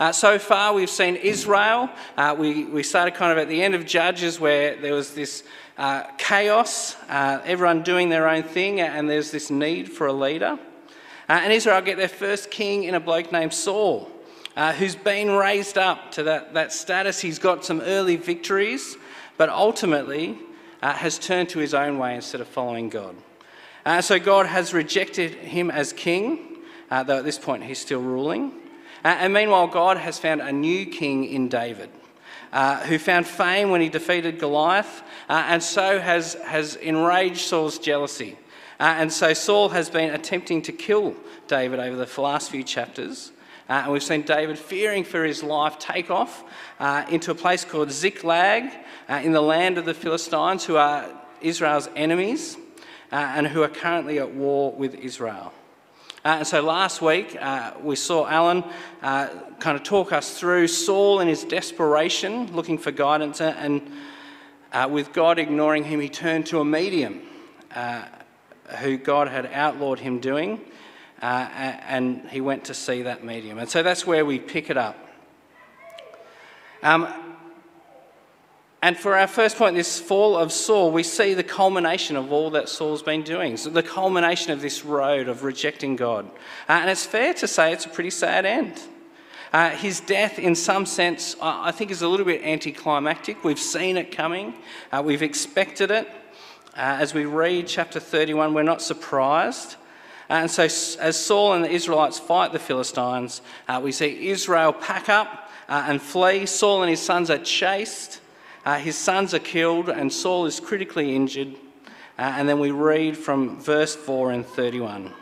Uh, 0.00 0.12
so 0.12 0.38
far, 0.38 0.72
we've 0.72 0.88
seen 0.88 1.16
Israel. 1.16 1.90
Uh, 2.16 2.34
we, 2.38 2.64
we 2.64 2.82
started 2.82 3.14
kind 3.14 3.30
of 3.30 3.36
at 3.36 3.50
the 3.50 3.62
end 3.62 3.74
of 3.74 3.84
Judges 3.84 4.40
where 4.40 4.76
there 4.76 4.94
was 4.94 5.12
this 5.12 5.44
uh, 5.76 6.04
chaos, 6.16 6.96
uh, 7.10 7.42
everyone 7.44 7.82
doing 7.82 8.08
their 8.08 8.26
own 8.26 8.44
thing, 8.44 8.80
and 8.80 9.10
there's 9.10 9.30
this 9.30 9.50
need 9.50 9.92
for 9.92 10.06
a 10.06 10.12
leader. 10.14 10.58
And 11.28 11.52
Israel 11.52 11.82
get 11.82 11.98
their 11.98 12.08
first 12.08 12.50
king 12.50 12.84
in 12.84 12.94
a 12.94 13.00
bloke 13.00 13.30
named 13.30 13.52
Saul, 13.52 14.10
uh, 14.58 14.72
who's 14.74 14.96
been 14.96 15.30
raised 15.30 15.78
up 15.78 16.12
to 16.12 16.24
that, 16.24 16.52
that 16.52 16.72
status. 16.72 17.20
He's 17.20 17.38
got 17.38 17.64
some 17.64 17.80
early 17.80 18.16
victories, 18.16 18.96
but 19.36 19.48
ultimately 19.48 20.36
has 20.82 21.18
turned 21.18 21.48
to 21.48 21.58
his 21.58 21.74
own 21.74 21.98
way 21.98 22.14
instead 22.14 22.40
of 22.40 22.48
following 22.48 22.88
God. 22.88 23.16
so 24.00 24.18
God 24.18 24.46
has 24.46 24.74
rejected 24.74 25.32
him 25.34 25.70
as 25.70 25.92
king, 25.92 26.58
though 26.90 27.18
at 27.18 27.24
this 27.24 27.38
point 27.38 27.64
he's 27.64 27.78
still 27.78 28.02
ruling. 28.02 28.52
Uh, 29.04 29.16
and 29.20 29.32
meanwhile, 29.32 29.68
God 29.68 29.96
has 29.96 30.18
found 30.18 30.40
a 30.40 30.52
new 30.52 30.86
king 30.86 31.24
in 31.24 31.48
David. 31.48 31.90
Uh, 32.50 32.78
who 32.86 32.98
found 32.98 33.26
fame 33.26 33.70
when 33.70 33.82
he 33.82 33.90
defeated 33.90 34.38
Goliath, 34.38 35.02
uh, 35.28 35.44
and 35.48 35.62
so 35.62 35.98
has, 36.00 36.32
has 36.46 36.76
enraged 36.76 37.40
Saul's 37.40 37.78
jealousy. 37.78 38.38
Uh, 38.80 38.94
and 38.96 39.12
so 39.12 39.34
Saul 39.34 39.68
has 39.68 39.90
been 39.90 40.14
attempting 40.14 40.62
to 40.62 40.72
kill 40.72 41.14
David 41.46 41.78
over 41.78 42.02
the 42.02 42.20
last 42.22 42.50
few 42.50 42.62
chapters. 42.62 43.32
Uh, 43.68 43.82
and 43.84 43.92
we've 43.92 44.02
seen 44.02 44.22
David, 44.22 44.58
fearing 44.58 45.04
for 45.04 45.22
his 45.24 45.42
life, 45.42 45.78
take 45.78 46.10
off 46.10 46.42
uh, 46.80 47.04
into 47.10 47.30
a 47.30 47.34
place 47.34 47.66
called 47.66 47.90
Ziklag 47.90 48.72
uh, 49.10 49.20
in 49.22 49.32
the 49.32 49.42
land 49.42 49.76
of 49.76 49.84
the 49.84 49.92
Philistines, 49.92 50.64
who 50.64 50.76
are 50.76 51.06
Israel's 51.42 51.86
enemies 51.94 52.56
uh, 53.12 53.16
and 53.16 53.46
who 53.46 53.62
are 53.62 53.68
currently 53.68 54.20
at 54.20 54.34
war 54.34 54.72
with 54.72 54.94
Israel. 54.94 55.52
Uh, 56.24 56.36
and 56.38 56.46
so 56.46 56.62
last 56.62 57.02
week 57.02 57.36
uh, 57.38 57.72
we 57.82 57.94
saw 57.94 58.26
Alan 58.26 58.64
kind 59.02 59.76
of 59.76 59.82
talk 59.82 60.12
us 60.12 60.38
through 60.38 60.66
Saul 60.66 61.20
in 61.20 61.28
his 61.28 61.44
desperation, 61.44 62.50
looking 62.54 62.78
for 62.78 62.90
guidance, 62.90 63.42
and 63.42 63.82
with 64.88 65.12
God 65.12 65.38
ignoring 65.38 65.84
him, 65.84 66.00
he 66.00 66.08
turned 66.08 66.46
to 66.46 66.60
a 66.60 66.64
medium 66.64 67.20
who 68.78 68.96
God 68.96 69.28
had 69.28 69.46
outlawed 69.52 69.98
him 69.98 70.20
doing 70.20 70.60
uh, 71.22 71.24
and 71.24 72.28
he 72.30 72.40
went 72.40 72.64
to 72.64 72.74
see 72.74 73.02
that 73.02 73.24
medium. 73.24 73.58
And 73.58 73.68
so 73.68 73.82
that's 73.82 74.06
where 74.06 74.24
we 74.24 74.38
pick 74.38 74.70
it 74.70 74.76
up. 74.76 74.96
Um, 76.82 77.08
and 78.80 78.96
for 78.96 79.16
our 79.16 79.26
first 79.26 79.56
point, 79.56 79.74
this 79.74 79.98
fall 79.98 80.36
of 80.36 80.52
Saul, 80.52 80.92
we 80.92 81.02
see 81.02 81.34
the 81.34 81.42
culmination 81.42 82.14
of 82.14 82.30
all 82.30 82.50
that 82.50 82.68
Saul's 82.68 83.02
been 83.02 83.22
doing. 83.22 83.56
So 83.56 83.70
the 83.70 83.82
culmination 83.82 84.52
of 84.52 84.60
this 84.60 84.84
road 84.84 85.28
of 85.28 85.42
rejecting 85.42 85.96
God. 85.96 86.26
Uh, 86.68 86.72
and 86.72 86.90
it's 86.90 87.04
fair 87.04 87.34
to 87.34 87.48
say 87.48 87.72
it's 87.72 87.86
a 87.86 87.88
pretty 87.88 88.10
sad 88.10 88.46
end. 88.46 88.80
Uh, 89.52 89.70
his 89.70 90.00
death, 90.00 90.38
in 90.38 90.54
some 90.54 90.86
sense, 90.86 91.34
I 91.40 91.72
think 91.72 91.90
is 91.90 92.02
a 92.02 92.08
little 92.08 92.26
bit 92.26 92.42
anticlimactic. 92.44 93.42
We've 93.42 93.58
seen 93.58 93.96
it 93.96 94.12
coming, 94.12 94.54
uh, 94.92 95.02
we've 95.04 95.22
expected 95.22 95.90
it. 95.90 96.06
Uh, 96.76 97.00
as 97.00 97.14
we 97.14 97.24
read 97.24 97.66
chapter 97.66 97.98
31, 97.98 98.54
we're 98.54 98.62
not 98.62 98.80
surprised. 98.80 99.74
And 100.28 100.50
so, 100.50 100.64
as 100.64 101.18
Saul 101.18 101.54
and 101.54 101.64
the 101.64 101.70
Israelites 101.70 102.18
fight 102.18 102.52
the 102.52 102.58
Philistines, 102.58 103.40
uh, 103.66 103.80
we 103.82 103.92
see 103.92 104.28
Israel 104.28 104.72
pack 104.72 105.08
up 105.08 105.50
uh, 105.68 105.84
and 105.86 106.02
flee. 106.02 106.44
Saul 106.44 106.82
and 106.82 106.90
his 106.90 107.00
sons 107.00 107.30
are 107.30 107.38
chased, 107.38 108.20
uh, 108.66 108.78
his 108.78 108.96
sons 108.96 109.32
are 109.32 109.38
killed, 109.38 109.88
and 109.88 110.12
Saul 110.12 110.44
is 110.44 110.60
critically 110.60 111.16
injured. 111.16 111.54
Uh, 112.18 112.34
and 112.36 112.48
then 112.48 112.58
we 112.58 112.72
read 112.72 113.16
from 113.16 113.60
verse 113.60 113.94
4 113.94 114.32
and 114.32 114.44
31. 114.44 115.14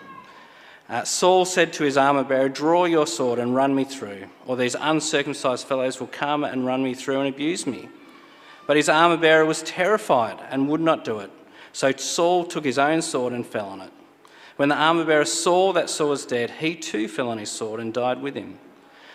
Uh, 0.89 1.05
Saul 1.05 1.45
said 1.45 1.73
to 1.75 1.85
his 1.85 1.97
armor 1.97 2.25
bearer, 2.25 2.49
Draw 2.49 2.87
your 2.87 3.07
sword 3.07 3.39
and 3.39 3.55
run 3.55 3.75
me 3.75 3.85
through, 3.85 4.27
or 4.47 4.57
these 4.57 4.77
uncircumcised 4.79 5.67
fellows 5.67 6.01
will 6.01 6.07
come 6.07 6.43
and 6.43 6.65
run 6.65 6.83
me 6.83 6.95
through 6.95 7.21
and 7.21 7.29
abuse 7.29 7.67
me. 7.67 7.89
But 8.67 8.77
his 8.77 8.89
armor 8.89 9.17
bearer 9.17 9.45
was 9.45 9.63
terrified 9.63 10.39
and 10.51 10.69
would 10.69 10.81
not 10.81 11.05
do 11.05 11.19
it. 11.21 11.31
So 11.73 11.93
Saul 11.93 12.45
took 12.45 12.65
his 12.65 12.79
own 12.79 13.03
sword 13.03 13.33
and 13.33 13.47
fell 13.47 13.69
on 13.69 13.81
it. 13.81 13.93
When 14.57 14.71
the 14.71 14.75
armor 14.75 15.05
bearer 15.05 15.25
saw 15.25 15.73
that 15.75 15.91
Saul 15.91 16.11
was 16.11 16.27
dead, 16.27 16.51
he 16.51 16.75
too 16.75 17.09
fell 17.09 17.29
on 17.29 17.39
his 17.39 17.51
sword 17.51 17.79
and 17.79 17.93
died 17.93 18.23
with 18.23 18.35
him. 18.35 18.59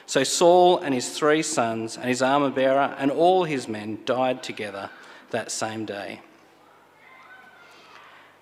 So 0.05 0.23
Saul 0.23 0.79
and 0.79 0.93
his 0.93 1.09
three 1.09 1.41
sons 1.41 1.97
and 1.97 2.05
his 2.05 2.21
armor 2.21 2.49
bearer 2.49 2.95
and 2.99 3.11
all 3.11 3.43
his 3.43 3.67
men 3.67 3.99
died 4.05 4.43
together 4.43 4.89
that 5.31 5.51
same 5.51 5.85
day. 5.85 6.21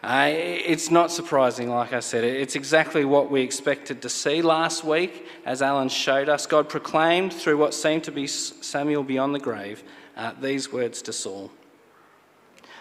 Uh, 0.01 0.29
it's 0.31 0.89
not 0.89 1.11
surprising, 1.11 1.69
like 1.69 1.91
I 1.91 1.99
said. 1.99 2.23
It's 2.23 2.55
exactly 2.55 3.03
what 3.03 3.29
we 3.29 3.41
expected 3.41 4.01
to 4.01 4.09
see. 4.09 4.41
Last 4.41 4.85
week, 4.85 5.27
as 5.45 5.61
Alan 5.61 5.89
showed 5.89 6.29
us, 6.29 6.45
God 6.45 6.69
proclaimed 6.69 7.33
through 7.33 7.57
what 7.57 7.73
seemed 7.73 8.05
to 8.05 8.11
be 8.11 8.25
Samuel 8.25 9.03
beyond 9.03 9.35
the 9.35 9.39
grave 9.39 9.83
uh, 10.15 10.31
these 10.41 10.71
words 10.71 11.01
to 11.03 11.13
Saul 11.13 11.51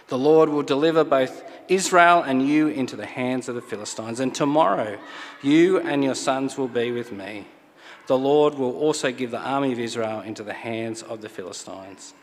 The 0.07 0.19
Lord 0.19 0.49
will 0.49 0.63
deliver 0.63 1.03
both 1.03 1.43
Israel 1.69 2.23
and 2.23 2.47
you 2.47 2.69
into 2.69 2.97
the 2.97 3.07
hands 3.07 3.49
of 3.49 3.55
the 3.55 3.63
Philistines. 3.63 4.21
And 4.21 4.35
tomorrow 4.35 4.99
you 5.43 5.81
and 5.81 6.03
your 6.03 6.15
sons 6.15 6.57
will 6.57 6.69
be 6.69 6.91
with 6.91 7.13
me. 7.13 7.47
The 8.07 8.19
Lord 8.19 8.55
will 8.55 8.77
also 8.77 9.13
give 9.13 9.31
the 9.31 9.39
army 9.39 9.73
of 9.73 9.79
Israel 9.79 10.21
into 10.21 10.43
the 10.43 10.55
hands 10.55 11.03
of 11.03 11.21
the 11.21 11.29
Philistines. 11.29 12.15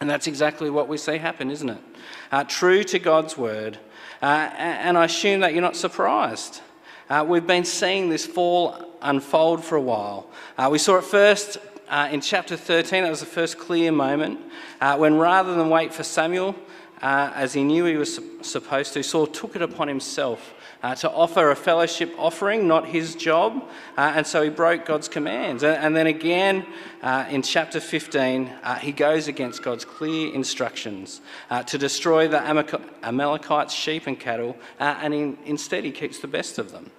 And 0.00 0.10
that's 0.10 0.26
exactly 0.26 0.68
what 0.68 0.88
we 0.88 0.98
see 0.98 1.18
happen, 1.18 1.50
isn't 1.50 1.70
it? 1.70 1.78
Uh, 2.30 2.44
true 2.44 2.84
to 2.84 2.98
God's 2.98 3.38
word. 3.38 3.78
Uh, 4.20 4.50
and 4.56 4.98
I 4.98 5.04
assume 5.04 5.40
that 5.40 5.52
you're 5.52 5.62
not 5.62 5.76
surprised. 5.76 6.60
Uh, 7.08 7.24
we've 7.26 7.46
been 7.46 7.64
seeing 7.64 8.10
this 8.10 8.26
fall 8.26 8.76
unfold 9.00 9.64
for 9.64 9.76
a 9.76 9.80
while. 9.80 10.28
Uh, 10.58 10.68
we 10.70 10.78
saw 10.78 10.98
it 10.98 11.04
first 11.04 11.58
uh, 11.88 12.08
in 12.10 12.20
chapter 12.20 12.56
13, 12.56 13.04
that 13.04 13.10
was 13.10 13.20
the 13.20 13.26
first 13.26 13.58
clear 13.58 13.92
moment, 13.92 14.40
uh, 14.80 14.96
when 14.96 15.16
rather 15.16 15.54
than 15.54 15.70
wait 15.70 15.94
for 15.94 16.02
Samuel, 16.02 16.56
uh, 17.02 17.30
as 17.34 17.52
he 17.52 17.62
knew 17.62 17.84
he 17.84 17.96
was 17.96 18.20
supposed 18.40 18.94
to, 18.94 19.02
Saul 19.02 19.26
took 19.26 19.54
it 19.54 19.62
upon 19.62 19.88
himself 19.88 20.54
uh, 20.82 20.94
to 20.94 21.10
offer 21.10 21.50
a 21.50 21.56
fellowship 21.56 22.14
offering, 22.18 22.66
not 22.66 22.86
his 22.86 23.14
job, 23.14 23.68
uh, 23.96 24.12
and 24.14 24.26
so 24.26 24.42
he 24.42 24.50
broke 24.50 24.84
God's 24.84 25.08
commands. 25.08 25.62
And, 25.62 25.76
and 25.76 25.96
then 25.96 26.06
again 26.06 26.64
uh, 27.02 27.26
in 27.28 27.42
chapter 27.42 27.80
15, 27.80 28.50
uh, 28.62 28.74
he 28.76 28.92
goes 28.92 29.28
against 29.28 29.62
God's 29.62 29.84
clear 29.84 30.32
instructions 30.34 31.20
uh, 31.50 31.62
to 31.64 31.76
destroy 31.76 32.28
the 32.28 32.40
Amalekites' 33.02 33.74
sheep 33.74 34.06
and 34.06 34.18
cattle, 34.18 34.56
and 34.78 35.12
in, 35.12 35.38
instead 35.44 35.84
he 35.84 35.90
keeps 35.90 36.20
the 36.20 36.28
best 36.28 36.58
of 36.58 36.72
them. 36.72 36.90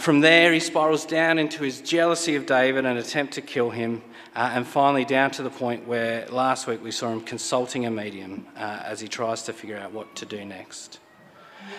From 0.00 0.20
there, 0.20 0.54
he 0.54 0.60
spirals 0.60 1.04
down 1.04 1.38
into 1.38 1.62
his 1.62 1.82
jealousy 1.82 2.34
of 2.34 2.46
David 2.46 2.86
and 2.86 2.98
attempt 2.98 3.34
to 3.34 3.42
kill 3.42 3.68
him, 3.68 4.02
uh, 4.36 4.50
and 4.52 4.66
finally 4.66 5.04
down 5.06 5.30
to 5.30 5.42
the 5.42 5.50
point 5.50 5.88
where 5.88 6.26
last 6.26 6.66
week 6.66 6.84
we 6.84 6.90
saw 6.90 7.10
him 7.10 7.22
consulting 7.22 7.86
a 7.86 7.90
medium 7.90 8.46
uh, 8.54 8.82
as 8.84 9.00
he 9.00 9.08
tries 9.08 9.42
to 9.44 9.52
figure 9.52 9.78
out 9.78 9.92
what 9.92 10.14
to 10.14 10.26
do 10.26 10.44
next. 10.44 11.00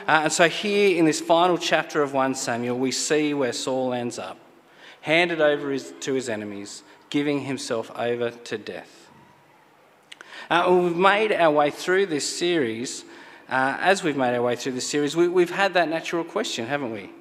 Uh, 0.08 0.22
and 0.24 0.34
so, 0.34 0.50
here 0.50 0.98
in 0.98 1.06
this 1.06 1.22
final 1.22 1.58
chapter 1.58 2.02
of 2.02 2.13
1 2.13 2.34
Samuel, 2.34 2.78
we 2.78 2.91
see 2.91 3.36
where 3.36 3.54
Saul 3.54 3.93
ends 3.93 4.17
up, 4.17 4.39
handed 5.02 5.39
over 5.39 5.70
his, 5.70 5.93
to 6.02 6.13
his 6.13 6.30
enemies, 6.30 6.82
giving 7.12 7.41
himself 7.41 7.91
over 7.96 8.32
to 8.32 8.58
death. 8.58 9.08
Uh, 10.50 10.65
we've 10.82 10.98
made 10.98 11.32
our 11.32 11.52
way 11.52 11.70
through 11.70 12.08
this 12.08 12.28
series. 12.28 13.06
Uh, 13.50 13.78
as 13.80 14.04
we've 14.04 14.17
made 14.17 14.36
our 14.36 14.41
way 14.41 14.56
through 14.56 14.72
this 14.72 14.89
series, 14.89 15.15
we, 15.15 15.28
we've 15.28 15.52
had 15.52 15.76
that 15.76 15.89
natural 15.89 16.24
question, 16.24 16.65
haven't 16.65 16.91
we? 16.91 17.12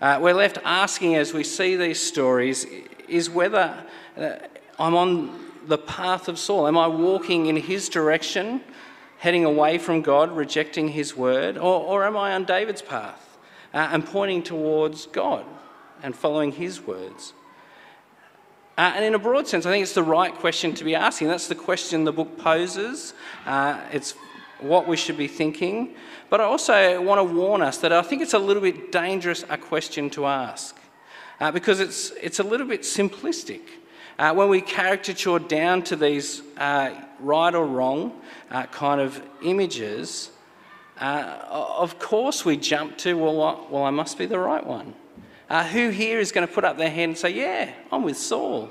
Uh, 0.00 0.18
we're 0.22 0.32
left 0.32 0.58
asking 0.64 1.16
as 1.16 1.34
we 1.34 1.42
see 1.42 1.74
these 1.74 2.00
stories 2.00 2.66
is 3.08 3.28
whether 3.28 3.84
I'm 4.78 4.94
on 4.94 5.38
the 5.66 5.78
path 5.78 6.28
of 6.28 6.38
Saul. 6.38 6.66
Am 6.66 6.76
I 6.76 6.86
walking 6.86 7.46
in 7.46 7.56
his 7.56 7.88
direction, 7.88 8.60
heading 9.18 9.44
away 9.44 9.78
from 9.78 10.02
God, 10.02 10.36
rejecting 10.36 10.88
his 10.88 11.16
word, 11.16 11.56
or, 11.56 11.82
or 11.82 12.04
am 12.04 12.16
I 12.16 12.34
on 12.34 12.44
David's 12.44 12.82
path 12.82 13.38
uh, 13.72 13.88
and 13.90 14.04
pointing 14.04 14.42
towards 14.42 15.06
God 15.06 15.44
and 16.02 16.14
following 16.14 16.52
his 16.52 16.80
words? 16.80 17.32
Uh, 18.78 18.92
and 18.94 19.04
in 19.04 19.14
a 19.14 19.18
broad 19.18 19.48
sense, 19.48 19.64
I 19.64 19.70
think 19.70 19.82
it's 19.82 19.94
the 19.94 20.02
right 20.02 20.34
question 20.34 20.74
to 20.74 20.84
be 20.84 20.94
asking. 20.94 21.28
That's 21.28 21.48
the 21.48 21.54
question 21.54 22.04
the 22.04 22.12
book 22.12 22.36
poses. 22.36 23.14
Uh, 23.46 23.80
it's 23.90 24.12
what 24.60 24.86
we 24.86 24.98
should 24.98 25.16
be 25.16 25.28
thinking. 25.28 25.94
But 26.28 26.42
I 26.42 26.44
also 26.44 27.00
want 27.00 27.18
to 27.18 27.34
warn 27.34 27.62
us 27.62 27.78
that 27.78 27.92
I 27.92 28.02
think 28.02 28.20
it's 28.20 28.34
a 28.34 28.38
little 28.38 28.62
bit 28.62 28.92
dangerous 28.92 29.44
a 29.48 29.56
question 29.56 30.10
to 30.10 30.26
ask 30.26 30.78
uh, 31.40 31.50
because 31.50 31.80
it's, 31.80 32.10
it's 32.20 32.38
a 32.38 32.42
little 32.42 32.66
bit 32.66 32.82
simplistic. 32.82 33.62
Uh, 34.18 34.32
when 34.32 34.48
we 34.48 34.62
caricature 34.62 35.38
down 35.38 35.82
to 35.82 35.94
these 35.94 36.40
uh, 36.56 36.90
right 37.20 37.54
or 37.54 37.66
wrong 37.66 38.18
uh, 38.50 38.64
kind 38.66 39.00
of 39.00 39.20
images, 39.42 40.30
uh, 40.98 41.38
of 41.50 41.98
course 41.98 42.44
we 42.44 42.56
jump 42.56 42.96
to, 42.96 43.14
well, 43.14 43.66
well, 43.70 43.82
I 43.82 43.90
must 43.90 44.16
be 44.16 44.24
the 44.24 44.38
right 44.38 44.66
one. 44.66 44.94
Uh, 45.50 45.64
who 45.64 45.90
here 45.90 46.18
is 46.18 46.32
going 46.32 46.46
to 46.46 46.52
put 46.52 46.64
up 46.64 46.78
their 46.78 46.90
hand 46.90 47.10
and 47.10 47.18
say, 47.18 47.30
Yeah, 47.30 47.70
I'm 47.92 48.02
with 48.02 48.16
Saul? 48.16 48.70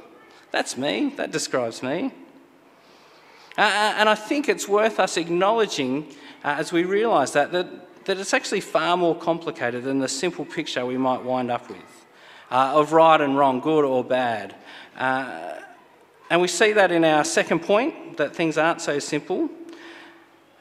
That's 0.52 0.78
me, 0.78 1.14
that 1.18 1.32
describes 1.32 1.84
me. 1.84 2.12
Uh, 3.58 3.94
and 3.98 4.10
I 4.10 4.16
think 4.16 4.50
it's 4.50 4.68
worth 4.68 5.00
us 5.00 5.16
acknowledging 5.16 6.08
as 6.44 6.72
we 6.72 6.84
realise 6.84 7.32
that, 7.32 7.52
that, 7.52 8.06
that 8.06 8.18
it's 8.18 8.34
actually 8.34 8.62
far 8.62 8.98
more 8.98 9.16
complicated 9.16 9.84
than 9.84 10.00
the 10.00 10.08
simple 10.08 10.44
picture 10.44 10.86
we 10.86 10.98
might 10.98 11.24
wind 11.24 11.52
up 11.52 11.70
with 11.70 12.06
uh, 12.52 12.74
of 12.76 12.94
right 12.94 13.20
and 13.22 13.38
wrong, 13.38 13.60
good 13.60 13.84
or 13.84 14.04
bad. 14.04 14.56
Uh, 14.98 15.60
and 16.30 16.42
we 16.42 16.48
see 16.48 16.74
that 16.74 16.92
in 16.92 17.04
our 17.04 17.24
second 17.24 17.60
point, 17.60 18.18
that 18.18 18.36
things 18.36 18.58
aren't 18.58 18.82
so 18.82 19.00
simple. 19.00 19.50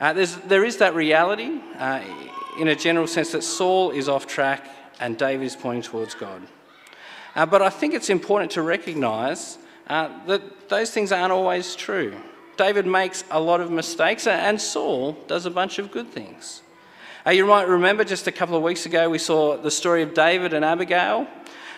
Uh, 0.00 0.12
there 0.46 0.64
is 0.64 0.76
that 0.78 0.94
reality, 0.94 1.60
in 2.58 2.68
a 2.68 2.74
general 2.74 3.06
sense, 3.06 3.32
that 3.32 3.42
Saul 3.42 3.90
is 3.90 4.08
off 4.08 4.26
track 4.26 4.68
and 5.00 5.16
David 5.16 5.46
is 5.46 5.56
pointing 5.56 5.82
towards 5.82 6.14
God. 6.14 6.42
but 7.34 7.62
I 7.62 7.70
think 7.70 7.94
it's 7.94 8.10
important 8.10 8.50
to 8.52 8.62
recognise 8.62 9.58
that 9.88 10.68
those 10.68 10.90
things 10.90 11.12
aren't 11.12 11.32
always 11.32 11.74
true. 11.74 12.14
David 12.56 12.86
makes 12.86 13.24
a 13.30 13.40
lot 13.40 13.60
of 13.60 13.70
mistakes, 13.70 14.26
and 14.26 14.60
Saul 14.60 15.12
does 15.26 15.46
a 15.46 15.50
bunch 15.50 15.78
of 15.78 15.90
good 15.90 16.08
things. 16.08 16.62
Uh, 17.26 17.30
you 17.30 17.46
might 17.46 17.66
remember 17.66 18.04
just 18.04 18.26
a 18.26 18.32
couple 18.32 18.56
of 18.56 18.62
weeks 18.62 18.86
ago, 18.86 19.08
we 19.08 19.18
saw 19.18 19.56
the 19.56 19.70
story 19.70 20.02
of 20.02 20.14
David 20.14 20.52
and 20.52 20.64
Abigail. 20.64 21.26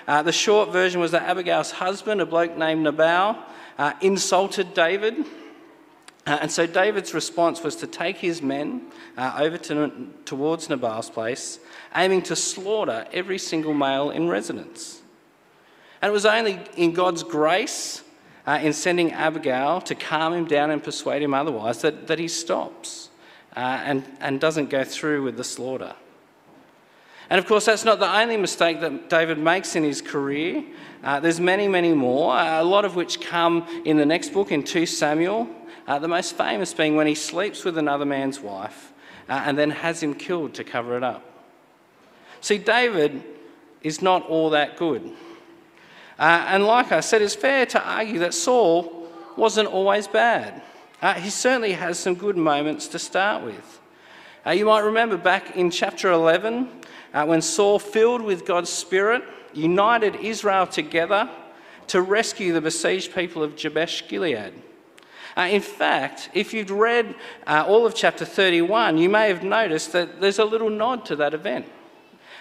Uh, 0.06 0.22
the 0.22 0.32
short 0.32 0.70
version 0.70 1.00
was 1.00 1.10
that 1.10 1.22
Abigail's 1.22 1.72
husband, 1.72 2.20
a 2.20 2.26
bloke 2.26 2.56
named 2.56 2.82
Nabal, 2.82 3.36
uh, 3.78 3.92
insulted 4.00 4.72
David. 4.72 5.26
Uh, 6.26 6.38
and 6.40 6.50
so 6.50 6.66
David's 6.66 7.12
response 7.14 7.62
was 7.62 7.76
to 7.76 7.86
take 7.86 8.18
his 8.18 8.40
men 8.42 8.82
uh, 9.16 9.36
over 9.38 9.58
to, 9.58 10.08
towards 10.24 10.68
Nabal's 10.68 11.10
place, 11.10 11.60
aiming 11.94 12.22
to 12.22 12.36
slaughter 12.36 13.06
every 13.12 13.38
single 13.38 13.74
male 13.74 14.10
in 14.10 14.28
residence. 14.28 15.00
And 16.02 16.10
it 16.10 16.12
was 16.12 16.26
only 16.26 16.60
in 16.76 16.92
God's 16.92 17.22
grace, 17.22 18.02
uh, 18.46 18.60
in 18.62 18.72
sending 18.72 19.12
Abigail 19.12 19.80
to 19.82 19.94
calm 19.94 20.32
him 20.32 20.46
down 20.46 20.70
and 20.70 20.82
persuade 20.82 21.22
him 21.22 21.34
otherwise, 21.34 21.82
that, 21.82 22.06
that 22.06 22.18
he 22.18 22.28
stops 22.28 23.08
uh, 23.56 23.82
and, 23.84 24.04
and 24.20 24.40
doesn't 24.40 24.70
go 24.70 24.84
through 24.84 25.22
with 25.24 25.36
the 25.36 25.44
slaughter. 25.44 25.94
And 27.28 27.38
of 27.38 27.46
course, 27.46 27.66
that's 27.66 27.84
not 27.84 27.98
the 27.98 28.08
only 28.18 28.36
mistake 28.36 28.80
that 28.80 29.10
David 29.10 29.38
makes 29.38 29.74
in 29.74 29.82
his 29.82 30.00
career. 30.00 30.64
Uh, 31.02 31.20
there's 31.20 31.40
many, 31.40 31.66
many 31.66 31.92
more, 31.92 32.36
a 32.36 32.62
lot 32.62 32.84
of 32.84 32.94
which 32.94 33.20
come 33.20 33.66
in 33.84 33.96
the 33.96 34.06
next 34.06 34.32
book, 34.32 34.52
in 34.52 34.62
2 34.62 34.86
Samuel. 34.86 35.48
Uh, 35.86 35.98
the 35.98 36.08
most 36.08 36.36
famous 36.36 36.72
being 36.74 36.96
when 36.96 37.06
he 37.06 37.14
sleeps 37.14 37.64
with 37.64 37.78
another 37.78 38.04
man's 38.04 38.40
wife 38.40 38.92
uh, 39.28 39.42
and 39.44 39.56
then 39.58 39.70
has 39.70 40.02
him 40.02 40.14
killed 40.14 40.54
to 40.54 40.64
cover 40.64 40.96
it 40.96 41.02
up. 41.02 41.22
See, 42.40 42.58
David 42.58 43.22
is 43.82 44.02
not 44.02 44.26
all 44.26 44.50
that 44.50 44.76
good. 44.76 45.12
Uh, 46.18 46.44
and 46.48 46.64
like 46.64 46.92
I 46.92 47.00
said, 47.00 47.22
it's 47.22 47.34
fair 47.34 47.66
to 47.66 47.82
argue 47.82 48.20
that 48.20 48.34
Saul 48.34 49.08
wasn't 49.36 49.68
always 49.68 50.08
bad. 50.08 50.62
Uh, 51.02 51.14
he 51.14 51.30
certainly 51.30 51.72
has 51.72 51.98
some 51.98 52.14
good 52.14 52.36
moments 52.36 52.88
to 52.88 52.98
start 52.98 53.44
with. 53.44 53.80
Uh, 54.46 54.50
you 54.50 54.64
might 54.64 54.80
remember 54.80 55.16
back 55.16 55.56
in 55.56 55.70
chapter 55.70 56.10
11 56.10 56.70
uh, 57.16 57.24
when 57.24 57.40
Saul, 57.40 57.78
filled 57.78 58.20
with 58.20 58.44
God's 58.44 58.68
Spirit, 58.68 59.24
united 59.54 60.16
Israel 60.16 60.66
together 60.66 61.30
to 61.86 62.02
rescue 62.02 62.52
the 62.52 62.60
besieged 62.60 63.14
people 63.14 63.42
of 63.42 63.56
Jabesh 63.56 64.06
Gilead. 64.06 64.52
Uh, 65.34 65.48
in 65.50 65.62
fact, 65.62 66.28
if 66.34 66.52
you'd 66.52 66.70
read 66.70 67.14
uh, 67.46 67.64
all 67.66 67.86
of 67.86 67.94
chapter 67.94 68.26
31, 68.26 68.98
you 68.98 69.08
may 69.08 69.28
have 69.28 69.42
noticed 69.42 69.92
that 69.92 70.20
there's 70.20 70.38
a 70.38 70.44
little 70.44 70.68
nod 70.68 71.06
to 71.06 71.16
that 71.16 71.32
event. 71.32 71.66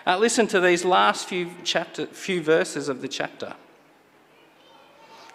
Uh, 0.06 0.18
listen 0.18 0.46
to 0.46 0.60
these 0.60 0.84
last 0.84 1.30
few, 1.30 1.52
chapter, 1.64 2.06
few 2.08 2.44
verses 2.44 2.90
of 2.90 3.02
the 3.02 3.08
chapter. 3.08 3.56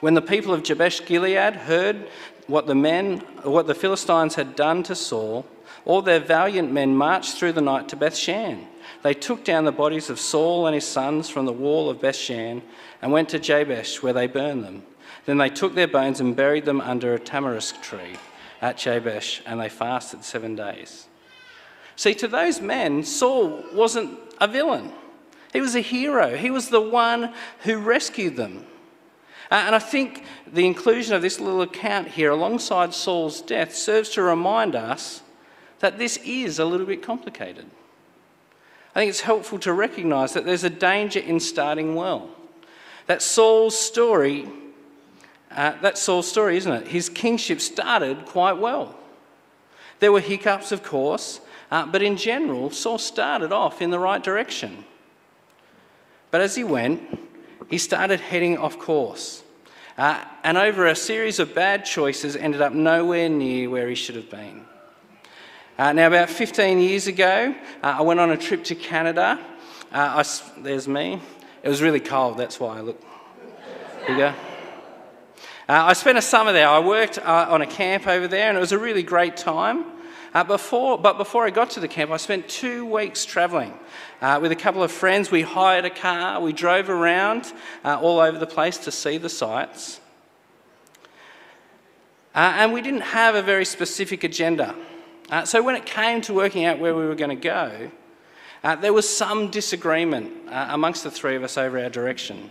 When 0.01 0.13
the 0.13 0.23
people 0.23 0.53
of 0.53 0.63
Jabesh 0.63 1.07
Gilead 1.07 1.55
heard 1.55 2.09
what 2.47 2.67
the 2.67 2.75
men, 2.75 3.21
what 3.43 3.67
the 3.67 3.75
Philistines 3.75 4.35
had 4.35 4.55
done 4.55 4.83
to 4.83 4.95
Saul, 4.95 5.47
all 5.85 6.03
their 6.03 6.21
valiant 6.21 6.73
men 6.73 6.95
marched 6.95 7.37
through 7.37 7.53
the 7.53 7.61
night 7.61 7.89
to 7.89 7.97
Bethshan. 7.97 8.67
They 9.03 9.15
took 9.15 9.45
down 9.45 9.65
the 9.65 9.73
bodies 9.73 10.11
of 10.11 10.21
Saul 10.21 10.67
and 10.67 10.75
his 10.75 10.87
sons 10.87 11.29
from 11.29 11.47
the 11.47 11.53
wall 11.53 11.89
of 11.89 12.01
Bethshan 12.01 12.63
and 13.01 13.13
went 13.13 13.29
to 13.31 13.39
Jabesh, 13.39 14.03
where 14.03 14.13
they 14.13 14.27
burned 14.27 14.65
them. 14.65 14.83
Then 15.27 15.39
they 15.39 15.51
took 15.51 15.75
their 15.75 15.89
bones 15.89 16.21
and 16.21 16.37
buried 16.37 16.65
them 16.65 16.81
under 16.81 17.15
a 17.15 17.19
tamarisk 17.19 17.81
tree 17.83 18.17
at 18.61 18.77
Jabesh, 18.77 19.43
and 19.47 19.61
they 19.61 19.69
fasted 19.69 20.25
seven 20.25 20.55
days. 20.55 21.07
See, 21.97 22.15
to 22.15 22.29
those 22.29 22.61
men, 22.61 23.05
Saul 23.05 23.65
wasn't 23.73 24.19
a 24.41 24.49
villain. 24.49 24.93
He 25.53 25.61
was 25.61 25.75
a 25.75 25.81
hero. 25.81 26.37
He 26.37 26.51
was 26.51 26.69
the 26.69 26.81
one 26.81 27.33
who 27.61 27.79
rescued 27.79 28.37
them. 28.37 28.67
And 29.51 29.75
I 29.75 29.81
think 29.81 30.25
the 30.47 30.67
inclusion 30.67 31.15
of 31.15 31.23
this 31.23 31.41
little 31.41 31.63
account 31.63 32.09
here 32.09 32.31
alongside 32.31 32.95
Saul's 32.95 33.41
death 33.43 33.75
serves 33.75 34.11
to 34.11 34.23
remind 34.23 34.77
us 34.77 35.23
that 35.81 35.99
this 35.99 36.19
is 36.19 36.59
a 36.59 36.65
little 36.65 36.87
bit 36.87 37.03
complicated. 37.03 37.67
I 38.95 39.01
think 39.01 39.11
it's 39.11 39.21
helpful 39.21 39.59
to 39.61 39.73
recognise 39.73 40.33
that 40.35 40.45
there's 40.45 40.65
a 40.65 40.71
danger 40.71 41.21
in 41.21 41.41
starting 41.41 41.95
well. 41.95 42.31
That 43.07 43.23
Saul's 43.23 43.79
story, 43.79 44.49
uh, 45.51 45.75
that's 45.81 46.01
Saul's 46.01 46.29
story, 46.29 46.57
isn't 46.57 46.73
it? 46.73 46.89
His 46.89 47.09
kingship 47.09 47.61
started 47.61 48.27
quite 48.27 48.59
well. 48.59 48.97
There 50.01 50.13
were 50.13 50.21
hiccups, 50.21 50.73
of 50.73 50.83
course, 50.83 51.41
uh, 51.71 51.87
but 51.87 52.03
in 52.03 52.17
general, 52.17 52.71
Saul 52.71 52.99
started 52.99 53.53
off 53.53 53.81
in 53.81 53.91
the 53.91 53.99
right 53.99 54.23
direction. 54.23 54.85
But 56.31 56.41
as 56.41 56.57
he 56.57 56.65
went, 56.65 57.03
he 57.69 57.79
started 57.79 58.21
heading 58.21 58.59
off 58.59 58.79
course. 58.79 59.43
Uh, 59.97 60.25
and 60.43 60.57
over 60.57 60.87
a 60.87 60.97
series 60.97 61.39
of 61.39 61.55
bad 61.55 61.85
choices, 61.85 62.35
ended 62.35 62.61
up 62.61 62.73
nowhere 62.73 63.29
near 63.29 63.69
where 63.71 63.89
he 63.89 63.95
should 63.95 64.17
have 64.17 64.31
been. 64.31 64.65
Uh, 65.81 65.95
now, 65.95 66.07
about 66.09 66.29
15 66.29 66.79
years 66.79 67.07
ago, 67.07 67.55
uh, 67.83 67.97
I 67.99 68.03
went 68.03 68.21
on 68.21 68.31
a 68.31 68.37
trip 68.37 68.65
to 68.65 68.75
Canada. 68.75 69.41
Uh, 69.91 70.23
I, 70.23 70.61
there's 70.61 70.87
me. 70.87 71.19
It 71.63 71.71
was 71.71 71.81
really 71.81 72.01
cold, 72.01 72.37
that's 72.37 72.61
why 72.61 72.77
I 72.77 72.81
look 72.83 73.03
bigger. 74.07 74.35
Uh, 75.67 75.85
I 75.87 75.95
spent 75.95 76.19
a 76.19 76.21
summer 76.21 76.53
there. 76.53 76.69
I 76.69 76.81
worked 76.81 77.17
uh, 77.17 77.47
on 77.49 77.63
a 77.63 77.67
camp 77.67 78.07
over 78.07 78.29
there, 78.29 78.51
and 78.51 78.59
it 78.59 78.61
was 78.61 78.73
a 78.73 78.79
really 78.79 79.03
great 79.03 79.39
time. 79.39 79.87
Uh, 80.35 80.45
before, 80.45 80.99
but 80.99 81.17
before 81.17 81.47
I 81.47 81.51
got 81.51 81.71
to 81.71 81.81
the 81.81 81.89
camp, 81.89 82.11
I 82.11 82.19
spent 82.19 82.47
two 82.47 82.85
weeks 82.85 83.25
travelling 83.25 83.73
uh, 84.21 84.39
with 84.43 84.53
a 84.53 84.57
couple 84.57 84.83
of 84.83 84.93
friends. 84.93 85.31
We 85.31 85.41
hired 85.41 85.87
a 85.87 85.91
car, 85.91 86.43
we 86.43 86.53
drove 86.53 86.91
around 86.91 87.55
uh, 87.87 87.99
all 87.99 88.21
over 88.21 88.37
the 88.37 88.47
place 88.47 88.77
to 88.77 88.93
see 88.93 89.17
the 89.17 89.31
sights. 89.31 89.99
And 92.35 92.75
we 92.75 92.83
didn't 92.83 93.01
have 93.01 93.35
a 93.35 93.41
very 93.41 93.65
specific 93.65 94.25
agenda. 94.25 94.77
Uh, 95.31 95.45
so 95.45 95.63
when 95.63 95.77
it 95.77 95.87
came 95.87 96.21
to 96.21 96.35
working 96.35 96.65
out 96.65 96.79
where 96.81 96.95
we 96.95 97.07
were 97.07 97.15
going 97.15 97.31
to 97.31 97.37
go, 97.37 97.91
uh, 98.65 98.77
there 98.77 98.93
was 98.93 99.09
some 99.09 99.51
disagreement 99.51 100.33
amongst 100.49 101.05
the 101.05 101.11
three 101.11 101.37
of 101.37 101.43
us 101.43 101.57
over 101.57 101.79
our 101.79 101.89
direction. 101.89 102.51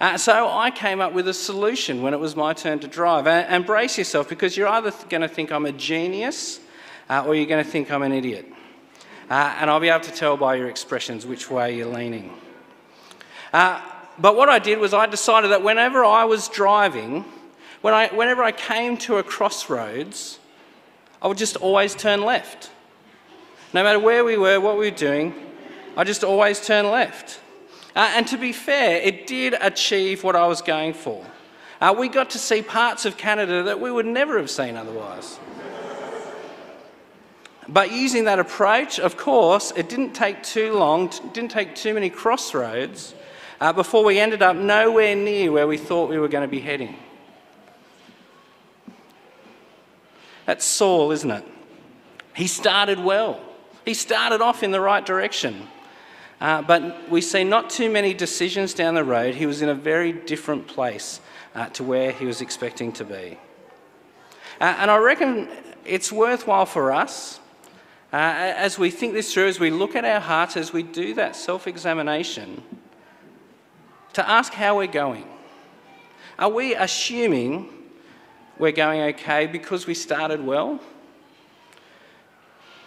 Uh, 0.00 0.16
so 0.16 0.48
I 0.48 0.70
came 0.70 1.02
up 1.02 1.12
with 1.12 1.28
a 1.28 1.34
solution 1.34 2.00
when 2.00 2.14
it 2.14 2.20
was 2.20 2.34
my 2.34 2.54
turn 2.54 2.78
to 2.78 2.88
drive. 2.88 3.26
And, 3.26 3.46
and 3.48 3.66
brace 3.66 3.98
yourself 3.98 4.30
because 4.30 4.56
you're 4.56 4.68
either 4.68 4.92
going 5.10 5.20
to 5.20 5.28
think 5.28 5.52
I'm 5.52 5.66
a 5.66 5.72
genius 5.72 6.58
uh, 7.10 7.24
or 7.26 7.34
you're 7.34 7.44
going 7.44 7.62
to 7.62 7.70
think 7.70 7.90
I'm 7.90 8.02
an 8.02 8.12
idiot. 8.12 8.46
Uh, 9.28 9.56
and 9.60 9.68
I'll 9.68 9.78
be 9.78 9.90
able 9.90 10.04
to 10.04 10.12
tell 10.12 10.38
by 10.38 10.54
your 10.54 10.68
expressions 10.68 11.26
which 11.26 11.50
way 11.50 11.76
you're 11.76 11.86
leaning. 11.86 12.32
Uh, 13.52 13.82
but 14.18 14.36
what 14.36 14.48
I 14.48 14.58
did 14.58 14.78
was 14.78 14.94
I 14.94 15.04
decided 15.06 15.50
that 15.50 15.62
whenever 15.62 16.02
I 16.02 16.24
was 16.24 16.48
driving, 16.48 17.26
when 17.82 17.92
I, 17.92 18.08
whenever 18.08 18.42
I 18.42 18.52
came 18.52 18.96
to 18.98 19.18
a 19.18 19.22
crossroads, 19.22 20.39
I 21.22 21.28
would 21.28 21.38
just 21.38 21.56
always 21.56 21.94
turn 21.94 22.22
left. 22.22 22.70
No 23.72 23.82
matter 23.84 23.98
where 23.98 24.24
we 24.24 24.36
were, 24.36 24.58
what 24.58 24.78
we 24.78 24.90
were 24.90 24.96
doing, 24.96 25.34
I 25.96 26.04
just 26.04 26.24
always 26.24 26.64
turn 26.64 26.90
left. 26.90 27.40
Uh, 27.94 28.12
and 28.14 28.26
to 28.28 28.38
be 28.38 28.52
fair, 28.52 28.96
it 28.96 29.26
did 29.26 29.54
achieve 29.60 30.24
what 30.24 30.36
I 30.36 30.46
was 30.46 30.62
going 30.62 30.94
for. 30.94 31.24
Uh, 31.80 31.94
we 31.96 32.08
got 32.08 32.30
to 32.30 32.38
see 32.38 32.62
parts 32.62 33.04
of 33.04 33.16
Canada 33.16 33.62
that 33.64 33.80
we 33.80 33.90
would 33.90 34.06
never 34.06 34.38
have 34.38 34.50
seen 34.50 34.76
otherwise. 34.76 35.38
But 37.68 37.92
using 37.92 38.24
that 38.24 38.38
approach, 38.38 38.98
of 38.98 39.16
course, 39.16 39.72
it 39.76 39.88
didn't 39.88 40.12
take 40.12 40.42
too 40.42 40.72
long, 40.72 41.10
didn't 41.32 41.52
take 41.52 41.74
too 41.74 41.94
many 41.94 42.10
crossroads 42.10 43.14
uh, 43.60 43.72
before 43.72 44.04
we 44.04 44.18
ended 44.18 44.42
up 44.42 44.56
nowhere 44.56 45.14
near 45.14 45.52
where 45.52 45.66
we 45.66 45.76
thought 45.76 46.10
we 46.10 46.18
were 46.18 46.28
going 46.28 46.42
to 46.42 46.48
be 46.48 46.60
heading. 46.60 46.96
That's 50.50 50.64
Saul, 50.64 51.12
isn't 51.12 51.30
it? 51.30 51.44
He 52.34 52.48
started 52.48 52.98
well. 52.98 53.40
He 53.84 53.94
started 53.94 54.40
off 54.40 54.64
in 54.64 54.72
the 54.72 54.80
right 54.80 55.06
direction. 55.06 55.68
Uh, 56.40 56.60
but 56.60 57.08
we 57.08 57.20
see 57.20 57.44
not 57.44 57.70
too 57.70 57.88
many 57.88 58.14
decisions 58.14 58.74
down 58.74 58.94
the 58.94 59.04
road. 59.04 59.36
He 59.36 59.46
was 59.46 59.62
in 59.62 59.68
a 59.68 59.76
very 59.76 60.10
different 60.10 60.66
place 60.66 61.20
uh, 61.54 61.66
to 61.68 61.84
where 61.84 62.10
he 62.10 62.26
was 62.26 62.40
expecting 62.40 62.90
to 62.94 63.04
be. 63.04 63.38
Uh, 64.60 64.74
and 64.78 64.90
I 64.90 64.96
reckon 64.96 65.48
it's 65.84 66.10
worthwhile 66.10 66.66
for 66.66 66.90
us 66.90 67.38
uh, 68.12 68.16
as 68.16 68.76
we 68.76 68.90
think 68.90 69.12
this 69.12 69.32
through, 69.32 69.46
as 69.46 69.60
we 69.60 69.70
look 69.70 69.94
at 69.94 70.04
our 70.04 70.18
hearts, 70.18 70.56
as 70.56 70.72
we 70.72 70.82
do 70.82 71.14
that 71.14 71.36
self 71.36 71.68
examination, 71.68 72.60
to 74.14 74.28
ask 74.28 74.52
how 74.52 74.78
we're 74.78 74.88
going. 74.88 75.28
Are 76.40 76.50
we 76.50 76.74
assuming 76.74 77.79
we're 78.60 78.72
going 78.72 79.00
okay 79.14 79.46
because 79.46 79.86
we 79.86 79.94
started 79.94 80.44
well? 80.44 80.78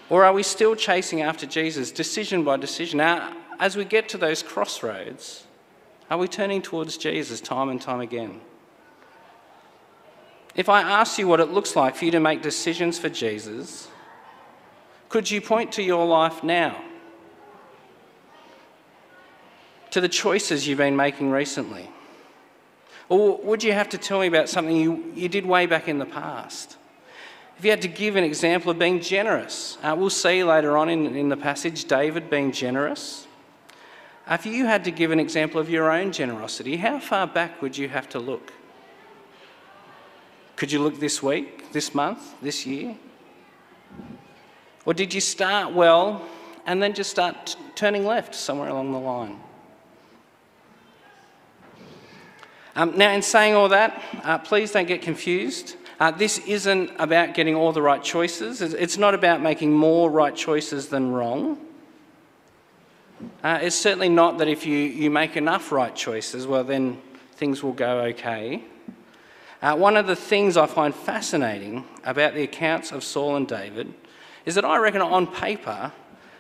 Or 0.09 0.23
are 0.23 0.31
we 0.31 0.43
still 0.43 0.75
chasing 0.75 1.21
after 1.21 1.47
Jesus, 1.47 1.91
decision 1.91 2.43
by 2.43 2.57
decision? 2.57 2.99
Now, 2.99 3.35
as 3.59 3.75
we 3.75 3.83
get 3.83 4.07
to 4.09 4.17
those 4.17 4.43
crossroads, 4.43 5.45
are 6.11 6.17
we 6.17 6.27
turning 6.27 6.61
towards 6.61 6.97
Jesus 6.97 7.41
time 7.41 7.69
and 7.69 7.81
time 7.81 7.99
again? 7.99 8.39
If 10.55 10.69
I 10.69 10.81
ask 10.81 11.17
you 11.17 11.27
what 11.27 11.39
it 11.39 11.49
looks 11.49 11.75
like 11.75 11.95
for 11.95 12.05
you 12.05 12.11
to 12.11 12.19
make 12.19 12.43
decisions 12.43 12.99
for 12.99 13.09
Jesus, 13.09 13.87
could 15.09 15.31
you 15.31 15.41
point 15.41 15.71
to 15.73 15.81
your 15.81 16.05
life 16.05 16.43
now? 16.43 16.79
To 19.91 20.01
the 20.01 20.09
choices 20.09 20.67
you've 20.67 20.77
been 20.77 20.95
making 20.95 21.31
recently? 21.31 21.89
Or 23.09 23.37
would 23.37 23.63
you 23.63 23.73
have 23.73 23.89
to 23.89 23.97
tell 23.97 24.19
me 24.19 24.27
about 24.27 24.49
something 24.49 24.75
you, 24.75 25.11
you 25.15 25.29
did 25.29 25.45
way 25.45 25.65
back 25.65 25.87
in 25.87 25.99
the 25.99 26.05
past? 26.05 26.77
If 27.57 27.65
you 27.65 27.71
had 27.71 27.81
to 27.83 27.87
give 27.87 28.15
an 28.15 28.23
example 28.23 28.71
of 28.71 28.79
being 28.79 28.99
generous, 28.99 29.77
uh, 29.83 29.95
we'll 29.97 30.09
see 30.09 30.43
later 30.43 30.77
on 30.77 30.89
in, 30.89 31.15
in 31.15 31.29
the 31.29 31.37
passage 31.37 31.85
David 31.85 32.29
being 32.29 32.51
generous. 32.51 33.27
If 34.29 34.45
you 34.45 34.65
had 34.65 34.83
to 34.85 34.91
give 34.91 35.11
an 35.11 35.19
example 35.19 35.59
of 35.59 35.69
your 35.69 35.91
own 35.91 36.11
generosity, 36.11 36.77
how 36.77 36.99
far 36.99 37.27
back 37.27 37.61
would 37.61 37.77
you 37.77 37.89
have 37.89 38.07
to 38.09 38.19
look? 38.19 38.53
Could 40.55 40.71
you 40.71 40.81
look 40.81 40.99
this 40.99 41.21
week, 41.21 41.71
this 41.73 41.93
month, 41.93 42.41
this 42.41 42.65
year? 42.65 42.95
Or 44.85 44.93
did 44.93 45.13
you 45.13 45.21
start 45.21 45.73
well 45.73 46.25
and 46.65 46.81
then 46.81 46.93
just 46.93 47.09
start 47.11 47.47
t- 47.47 47.59
turning 47.75 48.05
left 48.05 48.33
somewhere 48.33 48.69
along 48.69 48.91
the 48.91 48.99
line? 48.99 49.39
Um, 52.75 52.97
now, 52.97 53.11
in 53.11 53.21
saying 53.21 53.53
all 53.53 53.69
that, 53.69 54.01
uh, 54.23 54.39
please 54.39 54.71
don't 54.71 54.87
get 54.87 55.01
confused. 55.01 55.75
Uh, 55.99 56.09
this 56.11 56.39
isn't 56.39 56.91
about 56.97 57.35
getting 57.35 57.55
all 57.55 57.71
the 57.71 57.81
right 57.81 58.03
choices. 58.03 58.61
It's 58.61 58.97
not 58.97 59.13
about 59.13 59.41
making 59.41 59.71
more 59.71 60.09
right 60.09 60.35
choices 60.35 60.87
than 60.87 61.11
wrong. 61.11 61.59
Uh, 63.43 63.59
it's 63.61 63.75
certainly 63.75 64.09
not 64.09 64.39
that 64.39 64.47
if 64.47 64.65
you, 64.65 64.75
you 64.75 65.11
make 65.11 65.37
enough 65.37 65.71
right 65.71 65.95
choices, 65.95 66.47
well, 66.47 66.63
then 66.63 66.99
things 67.35 67.61
will 67.61 67.73
go 67.73 68.01
okay. 68.01 68.63
Uh, 69.61 69.75
one 69.75 69.95
of 69.95 70.07
the 70.07 70.15
things 70.15 70.57
I 70.57 70.65
find 70.65 70.93
fascinating 70.93 71.85
about 72.03 72.33
the 72.33 72.43
accounts 72.43 72.91
of 72.91 73.03
Saul 73.03 73.35
and 73.35 73.47
David 73.47 73.93
is 74.45 74.55
that 74.55 74.65
I 74.65 74.77
reckon 74.77 75.01
on 75.01 75.27
paper 75.27 75.91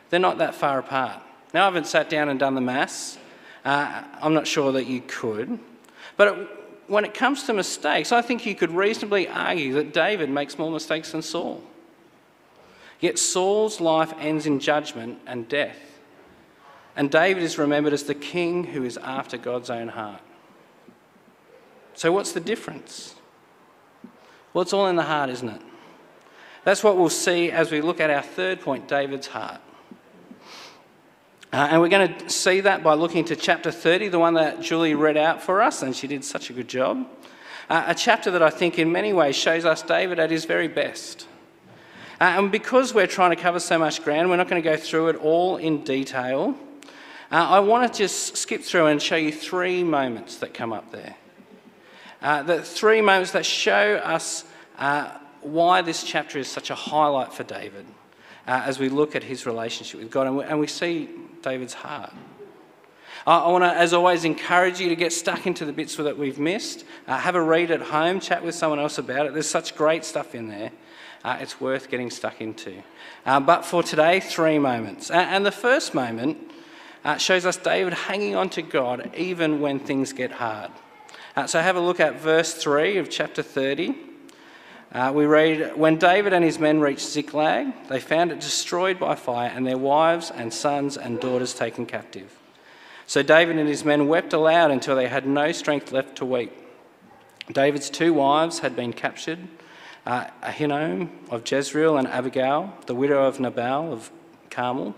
they're 0.09 0.19
not 0.19 0.39
that 0.39 0.55
far 0.55 0.79
apart. 0.79 1.23
Now, 1.53 1.61
I 1.61 1.65
haven't 1.65 1.87
sat 1.87 2.09
down 2.09 2.27
and 2.27 2.39
done 2.39 2.55
the 2.55 2.61
maths. 2.61 3.17
Uh, 3.63 4.03
I'm 4.21 4.33
not 4.33 4.45
sure 4.45 4.71
that 4.73 4.87
you 4.87 5.01
could. 5.01 5.59
But 6.17 6.87
when 6.87 7.05
it 7.05 7.13
comes 7.13 7.43
to 7.43 7.53
mistakes, 7.53 8.11
I 8.11 8.21
think 8.21 8.45
you 8.45 8.55
could 8.55 8.71
reasonably 8.71 9.27
argue 9.27 9.73
that 9.73 9.93
David 9.93 10.29
makes 10.29 10.57
more 10.57 10.71
mistakes 10.71 11.11
than 11.11 11.21
Saul. 11.21 11.61
Yet 12.99 13.19
Saul's 13.19 13.81
life 13.81 14.13
ends 14.19 14.45
in 14.45 14.59
judgment 14.59 15.19
and 15.25 15.47
death. 15.47 15.79
And 16.95 17.09
David 17.09 17.43
is 17.43 17.57
remembered 17.57 17.93
as 17.93 18.03
the 18.03 18.15
king 18.15 18.65
who 18.65 18.83
is 18.83 18.97
after 18.97 19.37
God's 19.37 19.69
own 19.69 19.89
heart. 19.89 20.21
So, 21.95 22.11
what's 22.11 22.31
the 22.31 22.39
difference? 22.39 23.15
Well, 24.53 24.61
it's 24.61 24.73
all 24.73 24.87
in 24.87 24.95
the 24.95 25.03
heart, 25.03 25.29
isn't 25.29 25.49
it? 25.49 25.61
That's 26.63 26.83
what 26.83 26.97
we'll 26.97 27.09
see 27.09 27.51
as 27.51 27.71
we 27.71 27.81
look 27.81 27.99
at 27.99 28.09
our 28.09 28.21
third 28.21 28.61
point 28.61 28.87
David's 28.87 29.27
heart. 29.27 29.59
Uh, 31.53 31.67
and 31.69 31.79
we're 31.79 31.87
going 31.87 32.11
to 32.11 32.29
see 32.31 32.61
that 32.61 32.81
by 32.81 32.95
looking 32.95 33.23
to 33.23 33.35
chapter 33.35 33.69
30, 33.69 34.07
the 34.07 34.17
one 34.17 34.33
that 34.33 34.59
Julie 34.59 34.95
read 34.95 35.17
out 35.17 35.39
for 35.39 35.61
us, 35.61 35.83
and 35.83 35.95
she 35.95 36.07
did 36.07 36.25
such 36.25 36.49
a 36.49 36.53
good 36.53 36.67
job. 36.67 37.07
Uh, 37.69 37.83
a 37.85 37.93
chapter 37.93 38.31
that 38.31 38.41
I 38.41 38.49
think 38.49 38.79
in 38.79 38.91
many 38.91 39.13
ways 39.13 39.35
shows 39.35 39.63
us 39.63 39.83
David 39.83 40.17
at 40.17 40.31
his 40.31 40.45
very 40.45 40.67
best. 40.67 41.27
Uh, 42.19 42.23
and 42.23 42.51
because 42.51 42.95
we're 42.95 43.05
trying 43.05 43.29
to 43.29 43.35
cover 43.35 43.59
so 43.59 43.77
much 43.77 44.03
ground, 44.03 44.31
we're 44.31 44.37
not 44.37 44.49
going 44.49 44.63
to 44.63 44.67
go 44.67 44.75
through 44.75 45.09
it 45.09 45.15
all 45.17 45.57
in 45.57 45.83
detail. 45.83 46.57
Uh, 47.31 47.35
I 47.35 47.59
want 47.59 47.93
to 47.93 47.95
just 47.95 48.35
skip 48.35 48.63
through 48.63 48.87
and 48.87 48.99
show 48.99 49.15
you 49.15 49.31
three 49.31 49.83
moments 49.83 50.37
that 50.37 50.55
come 50.55 50.73
up 50.73 50.91
there. 50.91 51.15
Uh, 52.19 52.41
the 52.41 52.63
three 52.63 53.01
moments 53.01 53.31
that 53.33 53.45
show 53.45 53.97
us 53.97 54.43
uh, 54.79 55.19
why 55.41 55.83
this 55.83 56.03
chapter 56.03 56.39
is 56.39 56.47
such 56.47 56.71
a 56.71 56.75
highlight 56.75 57.31
for 57.31 57.43
David 57.43 57.85
as 58.47 58.79
we 58.79 58.89
look 58.89 59.15
at 59.15 59.23
his 59.23 59.45
relationship 59.45 59.99
with 59.99 60.11
God 60.11 60.27
and 60.27 60.37
we, 60.37 60.43
and 60.43 60.59
we 60.59 60.67
see 60.67 61.09
David's 61.41 61.73
heart. 61.73 62.13
I 63.25 63.47
want 63.47 63.63
to, 63.63 63.73
as 63.73 63.93
always, 63.93 64.25
encourage 64.25 64.81
you 64.81 64.89
to 64.89 64.97
get 64.97 65.13
stuck 65.13 65.47
into 65.47 65.63
the 65.63 65.71
bits 65.71 65.95
that 65.95 66.17
we've 66.17 66.39
missed. 66.39 66.83
Uh, 67.07 67.17
have 67.17 67.35
a 67.35 67.41
read 67.41 67.71
at 67.71 67.81
home, 67.81 68.19
chat 68.19 68.43
with 68.43 68.53
someone 68.53 68.79
else 68.79 68.97
about 68.97 69.25
it. 69.25 69.33
There's 69.33 69.49
such 69.49 69.75
great 69.75 70.03
stuff 70.03 70.35
in 70.35 70.49
there. 70.49 70.71
Uh, 71.23 71.37
it's 71.39 71.61
worth 71.61 71.89
getting 71.89 72.09
stuck 72.09 72.41
into. 72.41 72.83
Uh, 73.25 73.39
but 73.39 73.63
for 73.63 73.81
today, 73.81 74.19
three 74.19 74.59
moments. 74.59 75.09
and 75.09 75.45
the 75.45 75.53
first 75.53 75.93
moment 75.93 76.51
uh, 77.05 77.15
shows 77.15 77.45
us 77.45 77.55
David 77.55 77.93
hanging 77.93 78.35
on 78.35 78.49
to 78.49 78.61
God 78.61 79.09
even 79.15 79.61
when 79.61 79.79
things 79.79 80.11
get 80.11 80.31
hard. 80.31 80.71
Uh, 81.35 81.47
so 81.47 81.61
have 81.61 81.77
a 81.77 81.81
look 81.81 82.01
at 82.01 82.19
verse 82.19 82.53
3 82.53 82.97
of 82.97 83.09
chapter 83.09 83.41
30. 83.41 83.95
Uh, 84.93 85.11
we 85.13 85.25
read, 85.25 85.75
When 85.75 85.97
David 85.97 86.33
and 86.33 86.45
his 86.45 86.59
men 86.59 86.79
reached 86.79 87.07
Ziklag, 87.07 87.87
they 87.87 87.99
found 87.99 88.31
it 88.31 88.39
destroyed 88.39 88.99
by 88.99 89.15
fire, 89.15 89.51
and 89.53 89.65
their 89.65 89.77
wives 89.77 90.29
and 90.29 90.53
sons 90.53 90.97
and 90.97 91.19
daughters 91.19 91.53
taken 91.53 91.85
captive. 91.87 92.37
So 93.07 93.23
David 93.23 93.57
and 93.57 93.67
his 93.67 93.83
men 93.83 94.07
wept 94.07 94.33
aloud 94.33 94.71
until 94.71 94.95
they 94.95 95.07
had 95.07 95.25
no 95.25 95.51
strength 95.51 95.91
left 95.91 96.15
to 96.17 96.25
weep. 96.25 96.53
David's 97.51 97.89
two 97.89 98.13
wives 98.13 98.59
had 98.59 98.75
been 98.75 98.93
captured 98.93 99.39
uh, 100.05 100.25
Ahinoam 100.41 101.09
of 101.29 101.49
Jezreel 101.49 101.97
and 101.97 102.07
Abigail, 102.07 102.73
the 102.85 102.95
widow 102.95 103.25
of 103.25 103.39
Nabal 103.39 103.91
of 103.91 104.11
Carmel. 104.49 104.95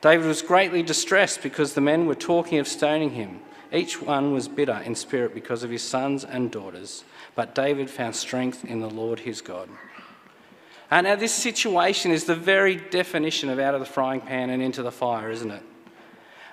David 0.00 0.26
was 0.26 0.42
greatly 0.42 0.82
distressed 0.82 1.42
because 1.42 1.74
the 1.74 1.80
men 1.80 2.06
were 2.06 2.14
talking 2.14 2.58
of 2.58 2.66
stoning 2.66 3.10
him. 3.10 3.40
Each 3.72 4.00
one 4.00 4.32
was 4.32 4.48
bitter 4.48 4.80
in 4.84 4.94
spirit 4.94 5.34
because 5.34 5.62
of 5.62 5.70
his 5.70 5.82
sons 5.82 6.24
and 6.24 6.50
daughters. 6.50 7.04
But 7.40 7.54
David 7.54 7.88
found 7.88 8.14
strength 8.14 8.66
in 8.66 8.80
the 8.80 8.90
Lord 8.90 9.20
his 9.20 9.40
God. 9.40 9.70
And 10.90 11.06
now, 11.06 11.16
this 11.16 11.32
situation 11.32 12.10
is 12.10 12.24
the 12.24 12.34
very 12.34 12.76
definition 12.76 13.48
of 13.48 13.58
out 13.58 13.72
of 13.72 13.80
the 13.80 13.86
frying 13.86 14.20
pan 14.20 14.50
and 14.50 14.62
into 14.62 14.82
the 14.82 14.92
fire, 14.92 15.30
isn't 15.30 15.50
it? 15.50 15.62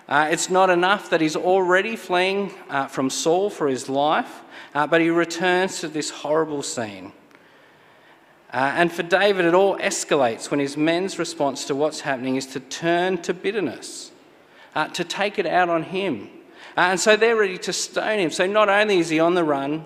Uh, 0.08 0.30
it's 0.32 0.50
not 0.50 0.70
enough 0.70 1.10
that 1.10 1.20
he's 1.20 1.36
already 1.36 1.98
fleeing 1.98 2.54
uh, 2.70 2.88
from 2.88 3.10
Saul 3.10 3.50
for 3.50 3.68
his 3.68 3.90
life, 3.90 4.44
uh, 4.74 4.88
but 4.88 5.02
he 5.02 5.10
returns 5.10 5.82
to 5.82 5.90
this 5.90 6.10
horrible 6.10 6.64
scene. 6.64 7.12
Uh, 8.54 8.72
and 8.76 8.90
for 8.90 9.04
David, 9.04 9.44
it 9.44 9.54
all 9.54 9.78
escalates 9.80 10.50
when 10.50 10.62
his 10.62 10.78
men's 10.78 11.20
response 11.20 11.66
to 11.66 11.76
what's 11.76 12.00
happening 12.00 12.38
is 12.38 12.46
to 12.46 12.62
turn 12.62 13.18
to 13.24 13.34
bitterness, 13.34 14.14
uh, 14.74 14.88
to 14.88 15.04
take 15.04 15.38
it 15.38 15.46
out 15.46 15.68
on 15.68 15.84
him. 15.84 16.30
Uh, 16.78 16.92
and 16.92 17.00
so 17.02 17.18
they're 17.18 17.36
ready 17.36 17.58
to 17.58 17.74
stone 17.74 18.20
him. 18.20 18.32
So 18.32 18.48
not 18.48 18.70
only 18.70 19.00
is 19.00 19.10
he 19.10 19.20
on 19.20 19.34
the 19.34 19.44
run, 19.44 19.84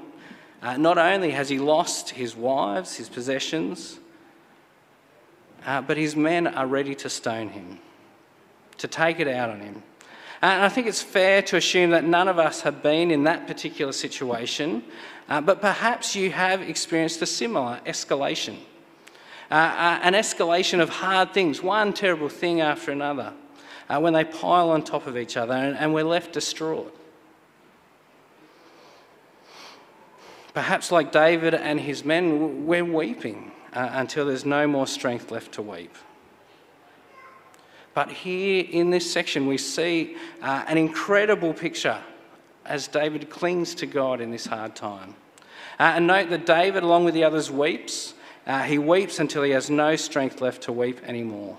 uh, 0.61 0.77
not 0.77 0.97
only 0.97 1.31
has 1.31 1.49
he 1.49 1.59
lost 1.59 2.11
his 2.11 2.35
wives, 2.35 2.95
his 2.95 3.09
possessions, 3.09 3.99
uh, 5.65 5.81
but 5.81 5.97
his 5.97 6.15
men 6.15 6.47
are 6.47 6.67
ready 6.67 6.95
to 6.95 7.09
stone 7.09 7.49
him, 7.49 7.79
to 8.77 8.87
take 8.87 9.19
it 9.19 9.27
out 9.27 9.49
on 9.49 9.59
him. 9.59 9.83
And 10.41 10.63
I 10.63 10.69
think 10.69 10.87
it's 10.87 11.01
fair 11.03 11.43
to 11.43 11.57
assume 11.57 11.91
that 11.91 12.03
none 12.03 12.27
of 12.27 12.39
us 12.39 12.61
have 12.61 12.81
been 12.81 13.11
in 13.11 13.25
that 13.25 13.45
particular 13.45 13.91
situation, 13.91 14.83
uh, 15.29 15.39
but 15.41 15.61
perhaps 15.61 16.15
you 16.15 16.31
have 16.31 16.61
experienced 16.61 17.21
a 17.21 17.27
similar 17.27 17.79
escalation. 17.85 18.57
Uh, 19.51 19.55
uh, 19.55 19.99
an 20.01 20.13
escalation 20.13 20.79
of 20.79 20.89
hard 20.89 21.33
things, 21.33 21.61
one 21.61 21.93
terrible 21.93 22.29
thing 22.29 22.61
after 22.61 22.91
another, 22.91 23.33
uh, 23.89 23.99
when 23.99 24.13
they 24.13 24.23
pile 24.23 24.69
on 24.69 24.83
top 24.83 25.05
of 25.05 25.17
each 25.17 25.37
other 25.37 25.53
and, 25.53 25.77
and 25.77 25.93
we're 25.93 26.03
left 26.03 26.33
distraught. 26.33 26.95
Perhaps, 30.53 30.91
like 30.91 31.11
David 31.11 31.53
and 31.53 31.79
his 31.79 32.03
men, 32.03 32.65
we're 32.65 32.83
weeping 32.83 33.51
uh, 33.73 33.89
until 33.93 34.25
there's 34.25 34.45
no 34.45 34.67
more 34.67 34.87
strength 34.87 35.31
left 35.31 35.53
to 35.53 35.61
weep. 35.61 35.95
But 37.93 38.09
here 38.09 38.65
in 38.69 38.89
this 38.89 39.09
section, 39.09 39.47
we 39.47 39.57
see 39.57 40.15
uh, 40.41 40.63
an 40.67 40.77
incredible 40.77 41.53
picture 41.53 41.99
as 42.65 42.87
David 42.87 43.29
clings 43.29 43.75
to 43.75 43.85
God 43.85 44.21
in 44.21 44.31
this 44.31 44.45
hard 44.45 44.75
time. 44.75 45.15
Uh, 45.79 45.93
and 45.95 46.07
note 46.07 46.29
that 46.29 46.45
David, 46.45 46.83
along 46.83 47.05
with 47.05 47.13
the 47.13 47.23
others, 47.23 47.49
weeps. 47.49 48.13
Uh, 48.45 48.63
he 48.63 48.77
weeps 48.77 49.19
until 49.19 49.43
he 49.43 49.51
has 49.51 49.69
no 49.69 49.95
strength 49.95 50.41
left 50.41 50.63
to 50.63 50.71
weep 50.71 51.01
anymore. 51.03 51.57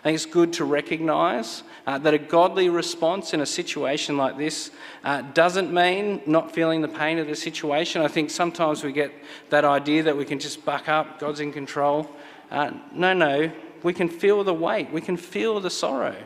I 0.00 0.02
think 0.02 0.14
it's 0.14 0.26
good 0.26 0.52
to 0.54 0.64
recognise 0.64 1.64
uh, 1.86 1.98
that 1.98 2.14
a 2.14 2.18
godly 2.18 2.68
response 2.68 3.34
in 3.34 3.40
a 3.40 3.46
situation 3.46 4.16
like 4.16 4.38
this 4.38 4.70
uh, 5.02 5.22
doesn't 5.34 5.72
mean 5.72 6.22
not 6.24 6.54
feeling 6.54 6.82
the 6.82 6.88
pain 6.88 7.18
of 7.18 7.26
the 7.26 7.34
situation. 7.34 8.02
I 8.02 8.08
think 8.08 8.30
sometimes 8.30 8.84
we 8.84 8.92
get 8.92 9.12
that 9.50 9.64
idea 9.64 10.04
that 10.04 10.16
we 10.16 10.24
can 10.24 10.38
just 10.38 10.64
buck 10.64 10.88
up, 10.88 11.18
God's 11.18 11.40
in 11.40 11.52
control. 11.52 12.08
Uh, 12.50 12.72
no, 12.92 13.12
no, 13.12 13.50
we 13.82 13.92
can 13.92 14.08
feel 14.08 14.44
the 14.44 14.54
weight, 14.54 14.90
we 14.92 15.00
can 15.00 15.16
feel 15.16 15.58
the 15.60 15.70
sorrow. 15.70 16.16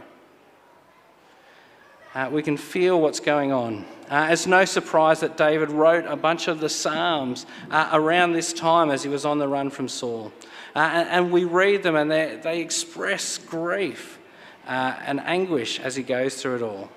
Uh, 2.14 2.28
we 2.30 2.42
can 2.42 2.58
feel 2.58 3.00
what's 3.00 3.20
going 3.20 3.52
on. 3.52 3.86
Uh, 4.10 4.28
it's 4.30 4.46
no 4.46 4.66
surprise 4.66 5.20
that 5.20 5.38
David 5.38 5.70
wrote 5.70 6.04
a 6.04 6.16
bunch 6.16 6.46
of 6.46 6.60
the 6.60 6.68
Psalms 6.68 7.46
uh, 7.70 7.88
around 7.94 8.32
this 8.32 8.52
time 8.52 8.90
as 8.90 9.02
he 9.02 9.08
was 9.08 9.24
on 9.24 9.38
the 9.38 9.48
run 9.48 9.70
from 9.70 9.88
Saul. 9.88 10.30
Uh, 10.74 10.78
and, 10.78 11.30
we 11.30 11.44
read 11.44 11.82
them 11.82 11.96
and 11.96 12.10
they, 12.10 12.40
they 12.42 12.60
express 12.60 13.36
grief 13.36 14.18
uh, 14.66 14.96
and 15.04 15.20
anguish 15.20 15.78
as 15.78 15.94
he 15.96 16.02
goes 16.02 16.40
through 16.40 16.56
it 16.56 16.62
all. 16.62 16.90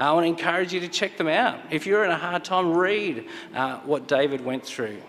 I 0.00 0.10
want 0.12 0.24
to 0.24 0.28
encourage 0.28 0.72
you 0.72 0.80
to 0.80 0.88
check 0.88 1.16
them 1.16 1.28
out. 1.28 1.60
If 1.70 1.86
you're 1.86 2.04
in 2.04 2.10
a 2.10 2.16
hard 2.16 2.44
time, 2.44 2.72
read 2.72 3.28
uh, 3.54 3.78
what 3.80 4.08
David 4.08 4.44
went 4.44 4.66
through. 4.66 5.00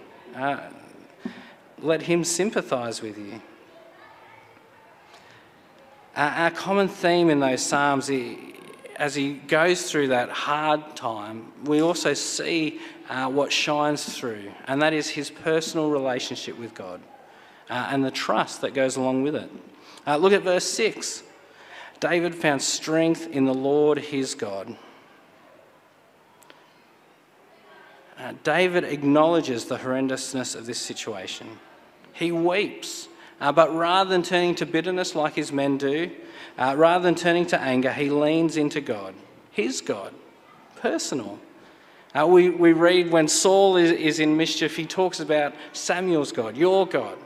let 1.81 2.03
him 2.03 2.23
sympathize 2.23 3.01
with 3.01 3.17
you. 3.17 3.41
our 6.15 6.51
common 6.51 6.87
theme 6.87 7.31
in 7.31 7.39
those 7.39 7.63
Psalms 7.63 8.11
as 8.97 9.15
he 9.15 9.33
goes 9.33 9.89
through 9.89 10.09
that 10.09 10.29
hard 10.29 10.95
time, 10.95 11.51
we 11.63 11.81
also 11.81 12.13
see 12.13 12.79
uh, 13.09 13.27
what 13.27 13.51
shines 13.51 14.05
through, 14.05 14.51
and 14.67 14.81
that 14.83 14.93
is 14.93 15.09
his 15.09 15.31
personal 15.31 15.89
relationship 15.89 16.57
with 16.59 16.75
God 16.75 17.01
uh, 17.69 17.89
and 17.91 18.03
the 18.03 18.11
trust 18.11 18.61
that 18.61 18.73
goes 18.73 18.95
along 18.95 19.23
with 19.23 19.35
it. 19.35 19.49
Uh, 20.05 20.17
look 20.17 20.33
at 20.33 20.43
verse 20.43 20.65
6. 20.65 21.23
David 21.99 22.35
found 22.35 22.61
strength 22.61 23.27
in 23.27 23.45
the 23.45 23.53
Lord 23.53 23.97
his 23.97 24.35
God. 24.35 24.75
Uh, 28.17 28.33
David 28.43 28.83
acknowledges 28.83 29.65
the 29.65 29.77
horrendousness 29.77 30.55
of 30.55 30.65
this 30.65 30.79
situation. 30.79 31.59
He 32.13 32.31
weeps, 32.31 33.07
uh, 33.41 33.51
but 33.51 33.75
rather 33.75 34.09
than 34.09 34.23
turning 34.23 34.55
to 34.55 34.65
bitterness 34.65 35.15
like 35.15 35.33
his 35.33 35.51
men 35.51 35.77
do, 35.77 36.11
uh, 36.57 36.75
rather 36.77 37.03
than 37.03 37.15
turning 37.15 37.45
to 37.47 37.59
anger, 37.59 37.91
he 37.91 38.09
leans 38.09 38.55
into 38.55 38.79
God, 38.79 39.13
his 39.51 39.81
God, 39.81 40.13
personal. 40.77 41.39
Uh, 42.17 42.25
we, 42.25 42.49
we 42.49 42.71
read 42.71 43.11
when 43.11 43.27
Saul 43.27 43.75
is, 43.75 43.91
is 43.91 44.19
in 44.21 44.37
mischief, 44.37 44.77
he 44.77 44.85
talks 44.85 45.19
about 45.19 45.53
Samuel's 45.73 46.31
God, 46.31 46.55
your 46.55 46.87
God. 46.87 47.17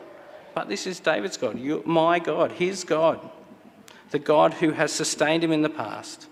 But 0.59 0.67
this 0.67 0.87
is 0.87 0.99
David's 0.99 1.37
God, 1.37 1.57
you, 1.57 1.81
my 1.85 2.19
God, 2.19 2.51
his 2.51 2.83
God. 2.83 3.21
The 4.11 4.19
God 4.19 4.55
who 4.55 4.71
has 4.71 4.91
sustained 4.91 5.41
him 5.41 5.53
in 5.53 5.61
the 5.61 5.69
past. 5.69 6.27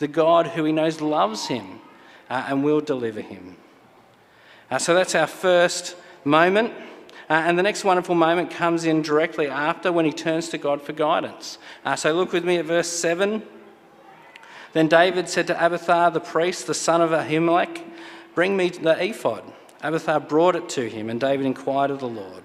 The 0.00 0.06
God 0.06 0.48
who 0.48 0.64
he 0.64 0.72
knows 0.72 1.00
loves 1.00 1.46
him 1.46 1.80
uh, 2.28 2.44
and 2.46 2.62
will 2.62 2.82
deliver 2.82 3.22
him. 3.22 3.56
Uh, 4.70 4.76
so 4.76 4.92
that's 4.92 5.14
our 5.14 5.26
first 5.26 5.96
moment. 6.24 6.74
Uh, 7.30 7.44
and 7.46 7.58
the 7.58 7.62
next 7.62 7.82
wonderful 7.82 8.14
moment 8.14 8.50
comes 8.50 8.84
in 8.84 9.00
directly 9.00 9.48
after 9.48 9.90
when 9.90 10.04
he 10.04 10.12
turns 10.12 10.50
to 10.50 10.58
God 10.58 10.82
for 10.82 10.92
guidance. 10.92 11.56
Uh, 11.82 11.96
so 11.96 12.12
look 12.12 12.34
with 12.34 12.44
me 12.44 12.58
at 12.58 12.66
verse 12.66 12.88
7. 12.88 13.42
Then 14.74 14.88
David 14.88 15.26
said 15.30 15.46
to 15.46 15.54
Abiathar 15.54 16.10
the 16.10 16.20
priest, 16.20 16.66
the 16.66 16.74
son 16.74 17.00
of 17.00 17.12
Ahimelech, 17.12 17.82
Bring 18.34 18.58
me 18.58 18.68
the 18.68 19.02
ephod. 19.02 19.42
Abiathar 19.82 20.20
brought 20.20 20.54
it 20.54 20.68
to 20.68 20.86
him, 20.86 21.08
and 21.08 21.18
David 21.18 21.46
inquired 21.46 21.90
of 21.90 22.00
the 22.00 22.08
Lord, 22.08 22.44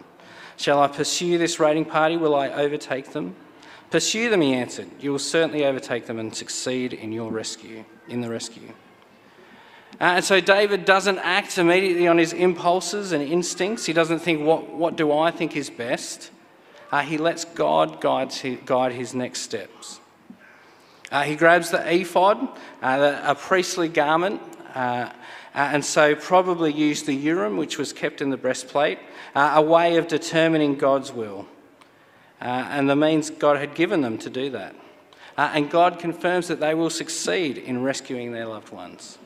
Shall 0.58 0.82
I 0.82 0.88
pursue 0.88 1.38
this 1.38 1.60
raiding 1.60 1.86
party? 1.86 2.18
Will 2.18 2.36
I 2.36 2.50
overtake 2.50 3.12
them? 3.12 3.36
Pursue 3.92 4.30
them, 4.30 4.42
he 4.42 4.54
answered. 4.54 4.88
You 5.00 5.12
will 5.12 5.20
certainly 5.20 5.66
overtake 5.66 6.06
them 6.06 6.20
and 6.20 6.36
succeed 6.36 6.94
in 6.94 7.12
your 7.12 7.32
rescue, 7.32 7.86
in 8.08 8.22
the 8.22 8.30
rescue. 8.30 8.74
Uh, 10.02 10.16
and 10.16 10.26
so 10.26 10.42
David 10.42 10.84
doesn't 10.84 11.20
act 11.20 11.58
immediately 11.58 12.08
on 12.08 12.18
his 12.18 12.34
impulses 12.34 13.12
and 13.12 13.24
instincts. 13.24 13.86
He 13.86 13.94
doesn't 13.94 14.20
think, 14.20 14.46
what, 14.46 14.70
what 14.70 14.96
do 14.96 15.12
I 15.12 15.32
think 15.32 15.56
is 15.56 15.70
best? 15.70 16.32
Uh, 16.92 17.02
he 17.02 17.18
lets 17.18 17.46
God 17.46 18.02
guide 18.02 18.34
his, 18.34 18.60
guide 18.66 18.92
his 18.92 19.14
next 19.14 19.42
steps. 19.42 20.00
Uh, 21.12 21.24
he 21.24 21.36
grabs 21.36 21.72
the 21.72 21.94
ephod, 21.94 22.48
uh, 22.82 23.22
a 23.24 23.36
priestly 23.36 23.88
garment, 23.88 24.42
uh, 24.74 24.80
uh, 24.80 25.12
and 25.54 25.86
so 25.86 26.16
probably 26.16 26.74
used 26.74 27.06
the 27.06 27.14
urim, 27.14 27.56
which 27.56 27.78
was 27.78 27.94
kept 27.94 28.22
in 28.22 28.30
the 28.30 28.38
breastplate, 28.38 29.00
a 29.36 29.62
way 29.62 29.98
of 29.98 30.08
determining 30.08 30.76
God's 30.76 31.12
will. 31.12 31.48
and 32.40 32.90
the 32.90 32.96
means 32.96 33.30
God 33.30 33.58
had 33.58 33.76
given 33.76 34.02
them 34.02 34.18
to 34.20 34.30
do 34.30 34.50
that. 34.52 34.76
and 35.38 35.70
God 35.70 36.00
confirms 36.00 36.48
that 36.48 36.60
they 36.60 36.74
will 36.74 36.90
succeed 36.90 37.58
in 37.58 37.84
rescuing 37.84 38.32
their 38.32 38.46
loved 38.46 38.72
ones. 38.72 39.18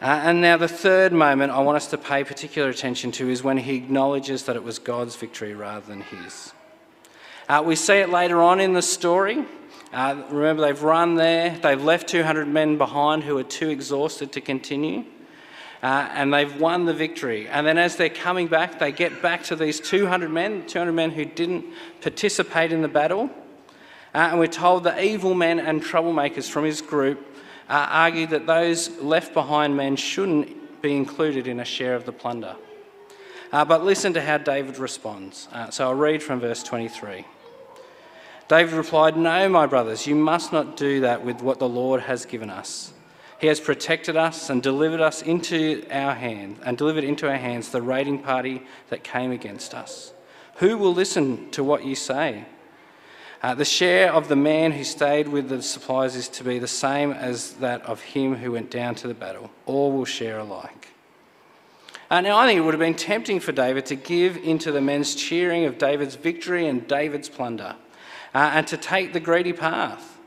Uh, 0.00 0.20
and 0.26 0.40
now, 0.40 0.56
the 0.56 0.68
third 0.68 1.12
moment 1.12 1.50
I 1.50 1.58
want 1.58 1.74
us 1.74 1.88
to 1.88 1.98
pay 1.98 2.22
particular 2.22 2.68
attention 2.68 3.10
to 3.12 3.28
is 3.28 3.42
when 3.42 3.58
he 3.58 3.74
acknowledges 3.74 4.44
that 4.44 4.54
it 4.54 4.62
was 4.62 4.78
God's 4.78 5.16
victory 5.16 5.54
rather 5.54 5.84
than 5.84 6.02
his. 6.02 6.52
Uh, 7.48 7.64
we 7.66 7.74
see 7.74 7.94
it 7.94 8.08
later 8.08 8.40
on 8.40 8.60
in 8.60 8.74
the 8.74 8.82
story. 8.82 9.44
Uh, 9.92 10.22
remember, 10.30 10.62
they've 10.62 10.82
run 10.84 11.16
there, 11.16 11.58
they've 11.62 11.82
left 11.82 12.06
200 12.06 12.46
men 12.46 12.78
behind 12.78 13.24
who 13.24 13.36
are 13.38 13.42
too 13.42 13.70
exhausted 13.70 14.30
to 14.32 14.40
continue, 14.40 15.04
uh, 15.82 16.08
and 16.12 16.32
they've 16.32 16.60
won 16.60 16.84
the 16.84 16.94
victory. 16.94 17.48
And 17.48 17.66
then, 17.66 17.78
as 17.78 17.96
they're 17.96 18.08
coming 18.08 18.48
back, 18.48 18.78
they 18.78 18.92
get 18.92 19.22
back 19.22 19.44
to 19.44 19.56
these 19.56 19.80
200 19.80 20.30
men, 20.30 20.66
200 20.66 20.92
men 20.92 21.10
who 21.10 21.24
didn't 21.24 21.64
participate 22.00 22.72
in 22.72 22.82
the 22.82 22.88
battle. 22.88 23.30
Uh, 24.14 24.28
and 24.30 24.38
we're 24.38 24.46
told 24.46 24.84
the 24.84 25.02
evil 25.02 25.34
men 25.34 25.60
and 25.60 25.82
troublemakers 25.82 26.50
from 26.50 26.64
his 26.64 26.80
group 26.80 27.24
uh, 27.68 28.10
that 28.26 28.46
those 28.46 28.90
left 29.00 29.34
behind 29.34 29.76
men 29.76 29.96
shouldn't 29.96 30.82
be 30.82 30.96
included 30.96 31.46
in 31.46 31.60
a 31.60 31.64
share 31.64 31.94
of 31.94 32.04
the 32.04 32.12
plunder. 32.12 32.56
Uh, 33.52 33.64
but 33.64 33.84
listen 33.84 34.12
to 34.12 34.20
how 34.20 34.38
David 34.38 34.78
responds. 34.78 35.48
Uh, 35.52 35.70
so 35.70 35.84
I'll 35.84 35.94
read 35.94 36.22
from 36.22 36.40
verse 36.40 36.62
23. 36.62 37.24
David 38.48 38.74
replied, 38.74 39.16
No, 39.16 39.48
my 39.48 39.66
brothers, 39.66 40.06
you 40.06 40.14
must 40.14 40.52
not 40.52 40.76
do 40.76 41.00
that 41.00 41.24
with 41.24 41.42
what 41.42 41.58
the 41.58 41.68
Lord 41.68 42.02
has 42.02 42.24
given 42.24 42.50
us. 42.50 42.92
He 43.38 43.46
has 43.46 43.60
protected 43.60 44.16
us 44.16 44.50
and 44.50 44.62
delivered 44.62 45.00
us 45.00 45.22
into 45.22 45.84
our 45.90 46.14
hand 46.14 46.58
and 46.64 46.76
delivered 46.76 47.04
into 47.04 47.28
our 47.28 47.36
hands 47.36 47.70
the 47.70 47.82
raiding 47.82 48.18
party 48.18 48.62
that 48.90 49.04
came 49.04 49.30
against 49.30 49.74
us. 49.74 50.12
Who 50.56 50.76
will 50.76 50.92
listen 50.92 51.50
to 51.52 51.62
what 51.62 51.84
you 51.84 51.94
say? 51.94 52.46
Uh, 53.40 53.54
the 53.54 53.64
share 53.64 54.12
of 54.12 54.26
the 54.26 54.34
man 54.34 54.72
who 54.72 54.82
stayed 54.82 55.28
with 55.28 55.48
the 55.48 55.62
supplies 55.62 56.16
is 56.16 56.28
to 56.28 56.42
be 56.42 56.58
the 56.58 56.66
same 56.66 57.12
as 57.12 57.52
that 57.54 57.82
of 57.82 58.00
him 58.00 58.34
who 58.34 58.50
went 58.52 58.72
down 58.72 58.96
to 58.96 59.06
the 59.06 59.14
battle. 59.14 59.50
All 59.66 59.92
will 59.92 60.04
share 60.04 60.40
alike. 60.40 60.88
Uh, 62.10 62.20
now, 62.20 62.36
I 62.36 62.46
think 62.46 62.58
it 62.58 62.62
would 62.62 62.74
have 62.74 62.80
been 62.80 62.94
tempting 62.94 63.38
for 63.38 63.52
David 63.52 63.86
to 63.86 63.94
give 63.94 64.36
into 64.38 64.72
the 64.72 64.80
men's 64.80 65.14
cheering 65.14 65.66
of 65.66 65.78
David's 65.78 66.16
victory 66.16 66.66
and 66.66 66.88
David's 66.88 67.28
plunder, 67.28 67.76
uh, 68.34 68.50
and 68.54 68.66
to 68.66 68.76
take 68.76 69.12
the 69.12 69.20
greedy 69.20 69.52
path. 69.52 70.17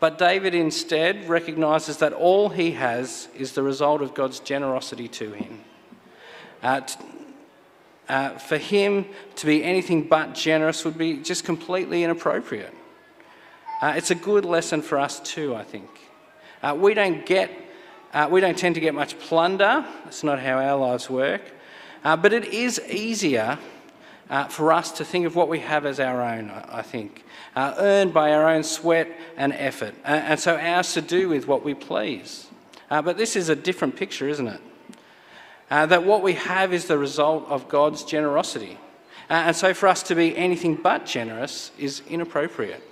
But 0.00 0.18
David 0.18 0.54
instead 0.54 1.28
recognises 1.28 1.96
that 1.98 2.12
all 2.12 2.50
he 2.50 2.72
has 2.72 3.28
is 3.36 3.52
the 3.52 3.62
result 3.62 4.00
of 4.00 4.14
God's 4.14 4.38
generosity 4.40 5.08
to 5.08 5.32
him. 5.32 5.60
Uh, 6.62 6.82
uh, 8.08 8.30
for 8.38 8.56
him 8.56 9.06
to 9.36 9.46
be 9.46 9.62
anything 9.62 10.02
but 10.08 10.34
generous 10.34 10.84
would 10.84 10.96
be 10.96 11.18
just 11.18 11.44
completely 11.44 12.04
inappropriate. 12.04 12.74
Uh, 13.82 13.94
it's 13.96 14.10
a 14.10 14.14
good 14.14 14.44
lesson 14.44 14.82
for 14.82 14.98
us 14.98 15.20
too, 15.20 15.54
I 15.54 15.62
think. 15.62 15.88
Uh, 16.62 16.76
we 16.78 16.94
don't 16.94 17.26
get, 17.26 17.50
uh, 18.12 18.28
we 18.30 18.40
don't 18.40 18.58
tend 18.58 18.74
to 18.76 18.80
get 18.80 18.94
much 18.94 19.18
plunder. 19.18 19.84
That's 20.04 20.24
not 20.24 20.40
how 20.40 20.58
our 20.58 20.76
lives 20.76 21.10
work. 21.10 21.42
Uh, 22.04 22.16
but 22.16 22.32
it 22.32 22.46
is 22.46 22.80
easier 22.88 23.58
uh, 24.30 24.44
for 24.44 24.72
us 24.72 24.92
to 24.92 25.04
think 25.04 25.26
of 25.26 25.36
what 25.36 25.48
we 25.48 25.60
have 25.60 25.86
as 25.86 26.00
our 26.00 26.22
own, 26.22 26.50
I 26.50 26.82
think, 26.82 27.24
earned 27.56 28.12
by 28.12 28.32
our 28.32 28.48
own 28.48 28.62
sweat 28.62 29.08
and 29.36 29.52
effort, 29.54 29.94
and 30.04 30.38
so 30.38 30.56
ours 30.56 30.92
to 30.94 31.00
do 31.00 31.28
with 31.28 31.46
what 31.46 31.64
we 31.64 31.74
please. 31.74 32.46
but 32.88 33.16
this 33.16 33.36
is 33.36 33.48
a 33.48 33.56
different 33.56 33.96
picture, 33.96 34.28
isn't 34.28 34.48
it? 34.48 34.60
Uh, 35.70 35.84
that 35.86 36.04
what 36.04 36.22
we 36.22 36.32
have 36.32 36.72
is 36.72 36.86
the 36.86 36.96
result 36.96 37.46
of 37.48 37.68
God's 37.68 38.02
generosity. 38.02 38.78
Uh, 39.28 39.34
and 39.34 39.56
so 39.56 39.74
for 39.74 39.86
us 39.86 40.02
to 40.04 40.14
be 40.14 40.34
anything 40.36 40.74
but 40.74 41.04
generous 41.04 41.70
is 41.78 42.02
inappropriate. 42.08 42.82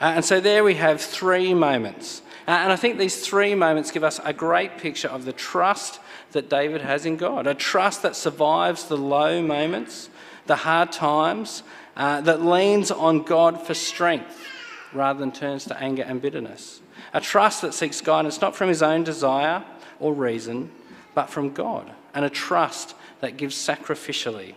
Uh, 0.00 0.14
and 0.16 0.24
so 0.24 0.40
there 0.40 0.64
we 0.64 0.74
have 0.74 1.00
three 1.00 1.54
moments. 1.54 2.22
Uh, 2.48 2.52
and 2.52 2.72
I 2.72 2.76
think 2.76 2.98
these 2.98 3.24
three 3.24 3.54
moments 3.54 3.92
give 3.92 4.02
us 4.02 4.18
a 4.24 4.32
great 4.32 4.78
picture 4.78 5.08
of 5.08 5.24
the 5.24 5.32
trust 5.32 6.00
that 6.32 6.48
David 6.48 6.82
has 6.82 7.06
in 7.06 7.16
God 7.16 7.46
a 7.46 7.54
trust 7.54 8.02
that 8.02 8.16
survives 8.16 8.84
the 8.84 8.96
low 8.96 9.42
moments, 9.42 10.10
the 10.46 10.56
hard 10.56 10.92
times, 10.92 11.62
uh, 11.96 12.20
that 12.22 12.42
leans 12.42 12.90
on 12.90 13.22
God 13.22 13.66
for 13.66 13.74
strength 13.74 14.46
rather 14.92 15.18
than 15.20 15.32
turns 15.32 15.64
to 15.66 15.76
anger 15.80 16.02
and 16.02 16.20
bitterness. 16.20 16.80
A 17.12 17.20
trust 17.20 17.62
that 17.62 17.74
seeks 17.74 18.00
guidance 18.00 18.40
not 18.40 18.56
from 18.56 18.68
his 18.68 18.82
own 18.82 19.04
desire 19.04 19.64
or 19.98 20.12
reason, 20.14 20.70
but 21.14 21.28
from 21.28 21.52
God, 21.52 21.90
and 22.14 22.24
a 22.24 22.30
trust 22.30 22.94
that 23.20 23.36
gives 23.36 23.54
sacrificially, 23.54 24.54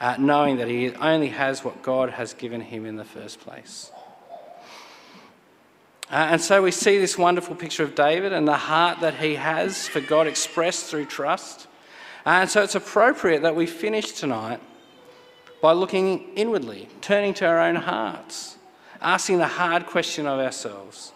uh, 0.00 0.16
knowing 0.18 0.56
that 0.56 0.68
he 0.68 0.92
only 0.94 1.28
has 1.28 1.64
what 1.64 1.82
God 1.82 2.10
has 2.10 2.34
given 2.34 2.60
him 2.60 2.84
in 2.84 2.96
the 2.96 3.04
first 3.04 3.40
place. 3.40 3.90
Uh, 6.10 6.28
and 6.30 6.40
so 6.40 6.62
we 6.62 6.70
see 6.70 6.98
this 6.98 7.18
wonderful 7.18 7.56
picture 7.56 7.82
of 7.82 7.96
David 7.96 8.32
and 8.32 8.46
the 8.46 8.56
heart 8.56 9.00
that 9.00 9.14
he 9.14 9.34
has 9.34 9.88
for 9.88 10.00
God 10.00 10.28
expressed 10.28 10.86
through 10.86 11.06
trust. 11.06 11.66
Uh, 12.24 12.42
and 12.42 12.50
so 12.50 12.62
it's 12.62 12.76
appropriate 12.76 13.42
that 13.42 13.56
we 13.56 13.66
finish 13.66 14.12
tonight 14.12 14.60
by 15.60 15.72
looking 15.72 16.32
inwardly, 16.34 16.88
turning 17.00 17.34
to 17.34 17.46
our 17.46 17.58
own 17.58 17.74
hearts, 17.74 18.56
asking 19.00 19.38
the 19.38 19.48
hard 19.48 19.86
question 19.86 20.26
of 20.26 20.38
ourselves 20.38 21.12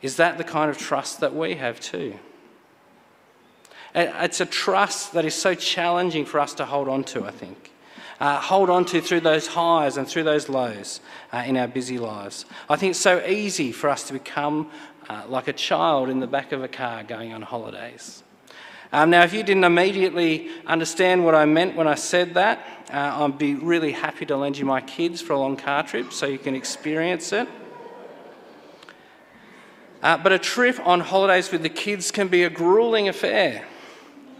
Is 0.00 0.16
that 0.16 0.38
the 0.38 0.44
kind 0.44 0.70
of 0.70 0.78
trust 0.78 1.18
that 1.20 1.34
we 1.34 1.56
have 1.56 1.80
too? 1.80 2.14
It's 3.96 4.40
a 4.40 4.46
trust 4.46 5.12
that 5.12 5.24
is 5.24 5.34
so 5.34 5.54
challenging 5.54 6.24
for 6.24 6.38
us 6.40 6.54
to 6.54 6.64
hold 6.64 6.88
on 6.88 7.04
to, 7.04 7.24
I 7.24 7.30
think. 7.30 7.72
Uh, 8.24 8.40
hold 8.40 8.70
on 8.70 8.86
to 8.86 9.02
through 9.02 9.20
those 9.20 9.46
highs 9.46 9.98
and 9.98 10.08
through 10.08 10.22
those 10.22 10.48
lows 10.48 11.00
uh, 11.30 11.44
in 11.46 11.58
our 11.58 11.68
busy 11.68 11.98
lives. 11.98 12.46
I 12.70 12.76
think 12.76 12.92
it's 12.92 12.98
so 12.98 13.22
easy 13.26 13.70
for 13.70 13.90
us 13.90 14.04
to 14.04 14.14
become 14.14 14.70
uh, 15.10 15.24
like 15.28 15.46
a 15.46 15.52
child 15.52 16.08
in 16.08 16.20
the 16.20 16.26
back 16.26 16.50
of 16.52 16.62
a 16.62 16.68
car 16.68 17.04
going 17.04 17.34
on 17.34 17.42
holidays. 17.42 18.22
Um, 18.94 19.10
now, 19.10 19.24
if 19.24 19.34
you 19.34 19.42
didn't 19.42 19.64
immediately 19.64 20.48
understand 20.64 21.22
what 21.26 21.34
I 21.34 21.44
meant 21.44 21.76
when 21.76 21.86
I 21.86 21.96
said 21.96 22.32
that, 22.32 22.66
uh, 22.90 23.24
I'd 23.24 23.36
be 23.36 23.56
really 23.56 23.92
happy 23.92 24.24
to 24.24 24.38
lend 24.38 24.56
you 24.56 24.64
my 24.64 24.80
kids 24.80 25.20
for 25.20 25.34
a 25.34 25.38
long 25.38 25.58
car 25.58 25.82
trip 25.82 26.10
so 26.10 26.24
you 26.24 26.38
can 26.38 26.54
experience 26.54 27.30
it. 27.30 27.46
Uh, 30.02 30.16
but 30.16 30.32
a 30.32 30.38
trip 30.38 30.80
on 30.86 31.00
holidays 31.00 31.52
with 31.52 31.62
the 31.62 31.68
kids 31.68 32.10
can 32.10 32.28
be 32.28 32.44
a 32.44 32.48
grueling 32.48 33.06
affair. 33.06 33.66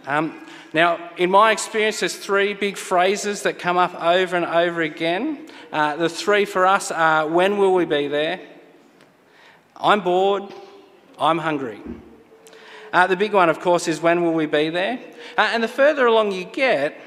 Um, 0.07 0.43
now, 0.75 1.11
in 1.16 1.31
my 1.31 1.53
experience, 1.53 2.01
there's 2.01 2.16
three 2.16 2.53
big 2.53 2.77
phrases 2.77 3.43
that 3.43 3.61
come 3.61 3.79
up 3.79 3.95
over 4.03 4.35
and 4.35 4.45
over 4.45 4.83
again. 4.83 5.49
Uh, 5.72 5.95
the 5.95 6.09
three 6.09 6.45
for 6.45 6.66
us 6.66 6.91
are 6.91 7.29
when 7.29 7.59
will 7.59 7.72
we 7.72 7.85
be 7.85 8.09
there? 8.09 8.41
I'm 9.77 10.01
bored, 10.01 10.53
I'm 11.16 11.39
hungry. 11.39 11.81
Uh, 12.93 13.07
the 13.07 13.16
big 13.16 13.33
one, 13.33 13.51
of 13.51 13.61
course, 13.61 13.87
is 13.87 14.01
when 14.01 14.25
will 14.25 14.35
we 14.35 14.47
be 14.47 14.68
there? 14.68 14.99
Uh, 15.39 15.51
and 15.53 15.62
the 15.62 15.68
further 15.68 16.07
along 16.07 16.33
you 16.33 16.45
get, 16.45 17.01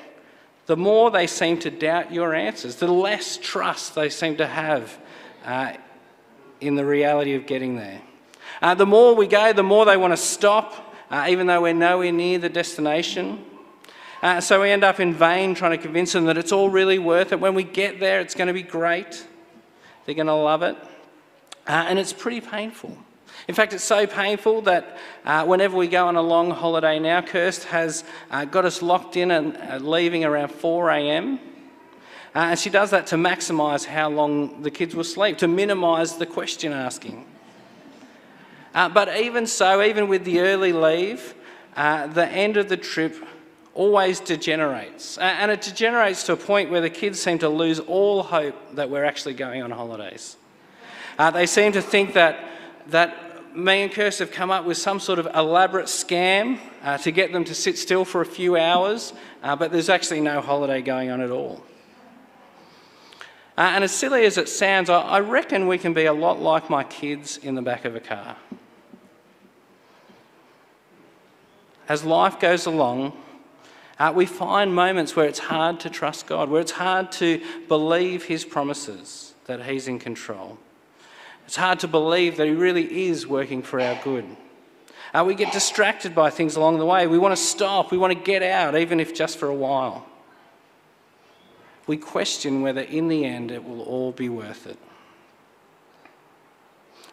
the 0.65 0.77
more 0.77 1.11
they 1.11 1.27
seem 1.27 1.59
to 1.59 1.69
doubt 1.69 2.13
your 2.13 2.33
answers, 2.33 2.77
the 2.77 2.87
less 2.87 3.37
trust 3.37 3.95
they 3.95 4.09
seem 4.09 4.37
to 4.37 4.47
have 4.47 4.97
uh, 5.43 5.73
in 6.61 6.75
the 6.75 6.85
reality 6.85 7.35
of 7.35 7.45
getting 7.45 7.75
there. 7.75 8.01
Uh, 8.61 8.75
the 8.75 8.85
more 8.85 9.13
we 9.13 9.27
go, 9.27 9.51
the 9.51 9.61
more 9.61 9.83
they 9.83 9.97
want 9.97 10.13
to 10.13 10.17
stop, 10.17 10.95
uh, 11.09 11.27
even 11.29 11.47
though 11.47 11.61
we're 11.61 11.73
nowhere 11.73 12.13
near 12.13 12.39
the 12.39 12.49
destination. 12.49 13.43
Uh, 14.21 14.41
so 14.41 14.61
we 14.61 14.71
end 14.71 14.83
up 14.83 14.99
in 14.99 15.13
vain 15.13 15.53
trying 15.53 15.71
to 15.71 15.77
convince 15.77 16.13
them 16.13 16.25
that 16.25 16.37
it's 16.37 16.51
all 16.51 16.71
really 16.71 16.97
worth 16.97 17.31
it. 17.31 17.39
When 17.39 17.53
we 17.53 17.63
get 17.63 17.99
there, 17.99 18.19
it's 18.19 18.33
going 18.33 18.47
to 18.47 18.53
be 18.53 18.63
great. 18.63 19.25
They're 20.05 20.15
going 20.15 20.27
to 20.27 20.33
love 20.33 20.63
it. 20.63 20.75
Uh, 21.67 21.85
and 21.87 21.99
it's 21.99 22.13
pretty 22.13 22.41
painful. 22.41 22.97
In 23.47 23.53
fact, 23.53 23.73
it's 23.73 23.83
so 23.83 24.07
painful 24.07 24.61
that 24.63 24.97
uh, 25.23 25.45
whenever 25.45 25.77
we 25.77 25.87
go 25.87 26.07
on 26.07 26.15
a 26.15 26.21
long 26.21 26.49
holiday 26.49 26.97
now, 26.97 27.21
Kirst 27.21 27.65
has 27.65 28.03
uh, 28.31 28.45
got 28.45 28.65
us 28.65 28.81
locked 28.81 29.17
in 29.17 29.29
and 29.29 29.55
uh, 29.55 29.77
leaving 29.77 30.25
around 30.25 30.49
4 30.51 30.89
a.m. 30.89 31.39
Uh, 32.33 32.39
and 32.39 32.59
she 32.59 32.71
does 32.71 32.89
that 32.89 33.05
to 33.07 33.17
maximise 33.17 33.85
how 33.85 34.09
long 34.09 34.63
the 34.63 34.71
kids 34.71 34.95
will 34.95 35.03
sleep, 35.03 35.37
to 35.37 35.47
minimise 35.47 36.17
the 36.17 36.25
question 36.25 36.73
asking. 36.73 37.25
But 38.73 39.17
even 39.17 39.47
so, 39.47 39.81
even 39.81 40.07
with 40.07 40.23
the 40.23 40.39
early 40.39 40.71
leave, 40.71 41.33
the 41.75 42.27
end 42.31 42.57
of 42.57 42.69
the 42.69 42.77
trip 42.77 43.15
always 43.77 44.19
degenerates. 44.19 45.17
and 45.19 45.51
it 45.51 45.61
degenerates 45.61 46.23
to 46.23 46.33
a 46.33 46.37
point 46.37 46.71
where 46.71 46.81
the 46.81 46.89
kids 46.89 47.21
seem 47.21 47.37
to 47.37 47.47
lose 47.47 47.79
all 47.79 48.23
hope 48.23 48.55
that 48.75 48.89
we're 48.89 49.05
actually 49.05 49.35
going 49.35 49.61
on 49.61 49.69
holidays. 49.69 50.35
they 51.33 51.45
seem 51.45 51.71
to 51.71 51.81
think 51.81 52.13
that, 52.13 52.43
that 52.87 53.55
me 53.55 53.83
and 53.83 53.91
Kirst 53.91 54.19
have 54.19 54.31
come 54.31 54.49
up 54.49 54.65
with 54.65 54.77
some 54.77 54.99
sort 54.99 55.19
of 55.19 55.27
elaborate 55.33 55.85
scam 55.85 56.59
uh, 56.83 56.97
to 56.97 57.11
get 57.11 57.31
them 57.31 57.43
to 57.45 57.53
sit 57.53 57.77
still 57.77 58.03
for 58.03 58.21
a 58.21 58.25
few 58.25 58.57
hours, 58.57 59.13
uh, 59.43 59.55
but 59.55 59.71
there's 59.71 59.89
actually 59.89 60.21
no 60.21 60.41
holiday 60.41 60.81
going 60.81 61.11
on 61.11 61.21
at 61.21 61.29
all. 61.29 61.63
Uh, 63.57 63.61
and 63.61 63.83
as 63.83 63.91
silly 63.91 64.25
as 64.25 64.37
it 64.37 64.49
sounds, 64.49 64.89
I, 64.89 65.01
I 65.01 65.19
reckon 65.19 65.67
we 65.67 65.77
can 65.77 65.93
be 65.93 66.05
a 66.05 66.13
lot 66.13 66.41
like 66.41 66.69
my 66.69 66.83
kids 66.83 67.37
in 67.37 67.53
the 67.55 67.61
back 67.61 67.85
of 67.85 67.95
a 67.95 67.99
car. 67.99 68.37
As 71.87 72.03
life 72.03 72.39
goes 72.39 72.65
along, 72.65 73.13
uh, 73.99 74.13
we 74.15 74.25
find 74.25 74.73
moments 74.75 75.15
where 75.15 75.25
it's 75.25 75.39
hard 75.39 75.79
to 75.81 75.89
trust 75.89 76.27
God, 76.27 76.49
where 76.49 76.61
it's 76.61 76.71
hard 76.71 77.11
to 77.13 77.41
believe 77.67 78.25
His 78.25 78.45
promises 78.45 79.33
that 79.45 79.63
He's 79.63 79.87
in 79.87 79.99
control. 79.99 80.57
It's 81.45 81.55
hard 81.55 81.79
to 81.79 81.87
believe 81.87 82.37
that 82.37 82.47
He 82.47 82.53
really 82.53 83.07
is 83.07 83.25
working 83.25 83.63
for 83.63 83.79
our 83.79 83.99
good. 84.03 84.25
Uh, 85.13 85.23
we 85.25 85.33
get 85.33 85.53
distracted 85.53 86.13
by 86.13 86.29
things 86.29 86.55
along 86.55 86.77
the 86.77 86.85
way. 86.85 87.07
We 87.07 87.17
want 87.17 87.35
to 87.35 87.41
stop, 87.41 87.91
we 87.91 87.97
want 87.97 88.13
to 88.13 88.19
get 88.19 88.43
out, 88.43 88.75
even 88.75 88.99
if 88.99 89.15
just 89.15 89.37
for 89.37 89.47
a 89.47 89.55
while. 89.55 90.05
We 91.87 91.97
question 91.97 92.61
whether 92.61 92.81
in 92.81 93.07
the 93.07 93.23
end 93.23 93.49
it 93.49 93.63
will 93.63 93.81
all 93.81 94.11
be 94.11 94.29
worth 94.29 94.67
it. 94.67 94.77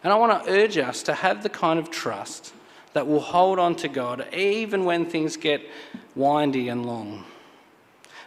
And 0.03 0.13
I 0.13 0.17
want 0.17 0.43
to 0.43 0.51
urge 0.51 0.77
us 0.77 1.01
to 1.03 1.15
have 1.15 1.41
the 1.41 1.49
kind 1.49 1.79
of 1.79 1.89
trust 1.89 2.53
that 2.95 3.07
will 3.07 3.19
hold 3.19 3.59
on 3.59 3.75
to 3.75 3.87
God 3.87 4.27
even 4.33 4.83
when 4.83 5.05
things 5.05 5.37
get 5.37 5.61
windy 6.15 6.69
and 6.69 6.85
long. 6.85 7.23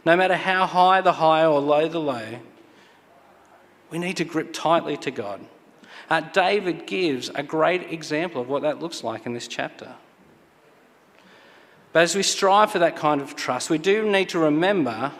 No 0.05 0.16
matter 0.16 0.37
how 0.37 0.64
high 0.66 1.01
the 1.01 1.12
high 1.12 1.45
or 1.45 1.61
low 1.61 1.89
the 1.89 1.99
low, 1.99 2.39
we 3.91 3.99
need 3.99 4.16
to 4.19 4.25
grip 4.25 4.53
tightly 4.53 4.97
to 4.99 5.11
God 5.11 5.41
uh, 6.11 6.21
David 6.21 6.87
gives 6.87 7.31
a 7.35 7.43
great 7.43 7.93
example 7.93 8.41
of 8.41 8.49
what 8.49 8.62
that 8.62 8.81
looks 8.81 9.05
like 9.05 9.27
in 9.27 9.35
this 9.35 9.49
chapter. 9.49 9.95
But 11.93 12.03
as 12.03 12.14
we 12.14 12.23
strive 12.23 12.71
for 12.71 12.79
that 12.79 12.97
kind 12.97 13.21
of 13.21 13.37
trust, 13.37 13.71
we 13.71 13.79
do 13.79 14.11
need 14.11 14.29
to 14.31 14.39
remember 14.39 15.12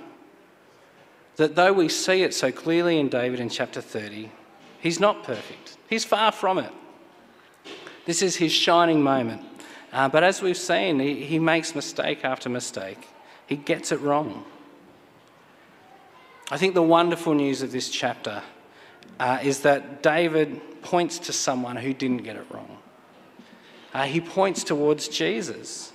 that 1.37 1.57
though 1.57 1.73
we 1.73 1.89
see 1.89 2.23
it 2.23 2.35
so 2.35 2.51
clearly 2.51 2.99
in 2.99 3.09
David 3.09 3.41
in 3.41 3.49
chapter 3.49 3.81
30, 3.81 4.31
he's 4.81 4.99
not 4.99 5.25
perfect. 5.25 5.77
He's 5.89 6.05
far 6.05 6.33
from 6.33 6.59
it. 6.59 6.73
This 8.09 8.23
is 8.23 8.37
his 8.37 8.53
shining 8.53 9.03
moment. 9.03 9.43
Uh, 9.93 10.09
but 10.09 10.25
as 10.25 10.41
we've 10.41 10.57
seen, 10.57 10.99
he, 10.99 11.27
he 11.27 11.39
makes 11.39 11.75
mistake 11.75 12.25
after 12.25 12.49
mistake. 12.49 13.07
He 13.47 13.55
gets 13.55 13.93
it 13.93 14.01
wrong. 14.01 14.47
I 16.51 16.57
think 16.57 16.73
the 16.73 16.83
wonderful 16.83 17.35
news 17.35 17.61
of 17.61 17.71
this 17.71 17.91
chapter 17.91 18.43
uh, 19.21 19.41
is 19.43 19.61
that 19.61 20.03
David 20.03 20.81
points 20.81 21.19
to 21.19 21.35
someone 21.35 21.77
who 21.77 21.93
didn't 21.93 22.23
get 22.23 22.37
it 22.37 22.47
wrong. 22.51 22.79
Uh, 23.93 24.05
he 24.05 24.23
points 24.23 24.65
towards 24.65 25.09
Jesus, 25.09 25.93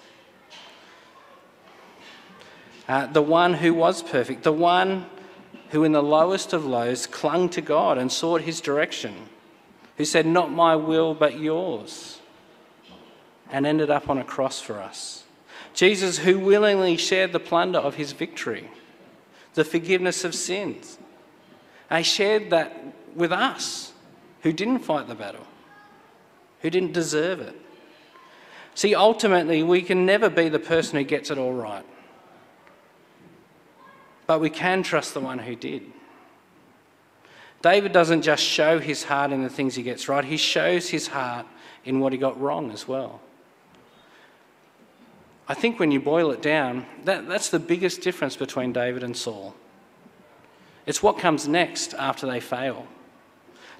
uh, 2.88 3.08
the 3.08 3.24
one 3.24 3.56
who 3.56 3.74
was 3.74 4.04
perfect, 4.04 4.44
the 4.44 4.54
one 4.54 5.08
who, 5.70 5.84
in 5.84 5.94
the 5.94 6.04
lowest 6.04 6.54
of 6.54 6.64
lows, 6.64 7.08
clung 7.08 7.50
to 7.50 7.62
God 7.62 7.98
and 7.98 8.12
sought 8.12 8.42
his 8.42 8.62
direction, 8.62 9.16
who 9.98 10.06
said, 10.06 10.26
Not 10.26 10.52
my 10.52 10.76
will, 10.76 11.14
but 11.14 11.40
yours, 11.40 12.20
and 13.52 13.66
ended 13.66 13.90
up 13.90 14.10
on 14.10 14.18
a 14.18 14.24
cross 14.24 14.60
for 14.60 14.82
us. 14.82 15.24
Jesus, 15.74 16.20
who 16.20 16.40
willingly 16.40 16.98
shared 16.98 17.32
the 17.32 17.40
plunder 17.40 17.80
of 17.80 17.96
his 17.96 18.12
victory, 18.12 18.70
the 19.54 19.64
forgiveness 19.64 20.24
of 20.24 20.36
sins. 20.36 20.98
He 21.92 22.04
shared 22.04 22.50
that 22.52 22.76
with 23.16 23.32
us 23.32 23.94
who 24.42 24.52
didn't 24.52 24.80
fight 24.80 25.08
the 25.08 25.16
battle, 25.16 25.46
who 26.62 26.70
didn't 26.70 26.94
deserve 26.94 27.40
it. 27.40 27.56
See, 28.76 28.96
ultimately, 28.96 29.62
we 29.62 29.82
can 29.82 30.06
never 30.06 30.30
be 30.30 30.50
the 30.50 30.60
person 30.60 30.98
who 30.98 31.04
gets 31.04 31.30
it 31.30 31.38
all 31.38 31.54
right. 31.54 31.86
But 34.26 34.40
we 34.40 34.50
can 34.50 34.84
trust 34.84 35.14
the 35.14 35.20
one 35.20 35.40
who 35.40 35.56
did. 35.56 35.84
David 37.64 37.94
doesn't 37.94 38.24
just 38.24 38.44
show 38.44 38.78
his 38.78 39.06
heart 39.06 39.32
in 39.32 39.42
the 39.42 39.50
things 39.50 39.74
he 39.74 39.84
gets 39.84 40.10
right, 40.10 40.24
he 40.24 40.38
shows 40.38 40.90
his 40.90 41.08
heart 41.08 41.48
in 41.86 42.02
what 42.02 42.12
he 42.12 42.20
got 42.20 42.40
wrong 42.40 42.72
as 42.72 42.88
well. 42.88 43.22
I 45.48 45.54
think 45.54 45.80
when 45.80 45.90
you 45.90 46.02
boil 46.02 46.32
it 46.32 46.42
down, 46.42 46.86
that, 47.06 47.28
that's 47.28 47.50
the 47.50 47.60
biggest 47.60 48.02
difference 48.02 48.36
between 48.36 48.74
David 48.74 49.02
and 49.02 49.16
Saul. 49.16 49.56
It's 50.86 51.02
what 51.02 51.18
comes 51.18 51.48
next 51.48 51.94
after 51.94 52.28
they 52.28 52.42
fail. 52.42 52.86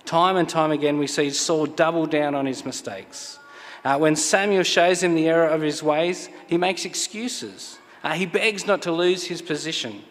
Time 0.06 0.38
and 0.38 0.48
time 0.48 0.72
again, 0.72 0.98
we 0.98 1.08
see 1.08 1.30
Saul 1.30 1.66
double 1.66 2.06
down 2.06 2.36
on 2.36 2.46
his 2.46 2.66
mistakes. 2.66 3.38
Uh, 3.84 3.98
when 3.98 4.16
Samuel 4.16 4.64
shows 4.64 5.04
him 5.04 5.14
the 5.14 5.28
error 5.28 5.48
of 5.48 5.62
his 5.62 5.84
ways, 5.84 6.30
he 6.48 6.58
makes 6.58 6.86
excuses. 6.86 7.80
Uh, 8.02 8.14
he 8.14 8.26
begs 8.26 8.66
not 8.66 8.82
to 8.84 8.94
lose 8.94 9.26
his 9.26 9.42
position, 9.42 10.04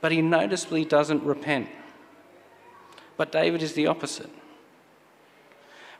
but 0.00 0.12
he 0.12 0.22
noticeably 0.22 0.84
doesn't 0.84 1.24
repent. 1.24 1.68
But 3.16 3.32
David 3.32 3.62
is 3.62 3.74
the 3.74 3.86
opposite. 3.86 4.30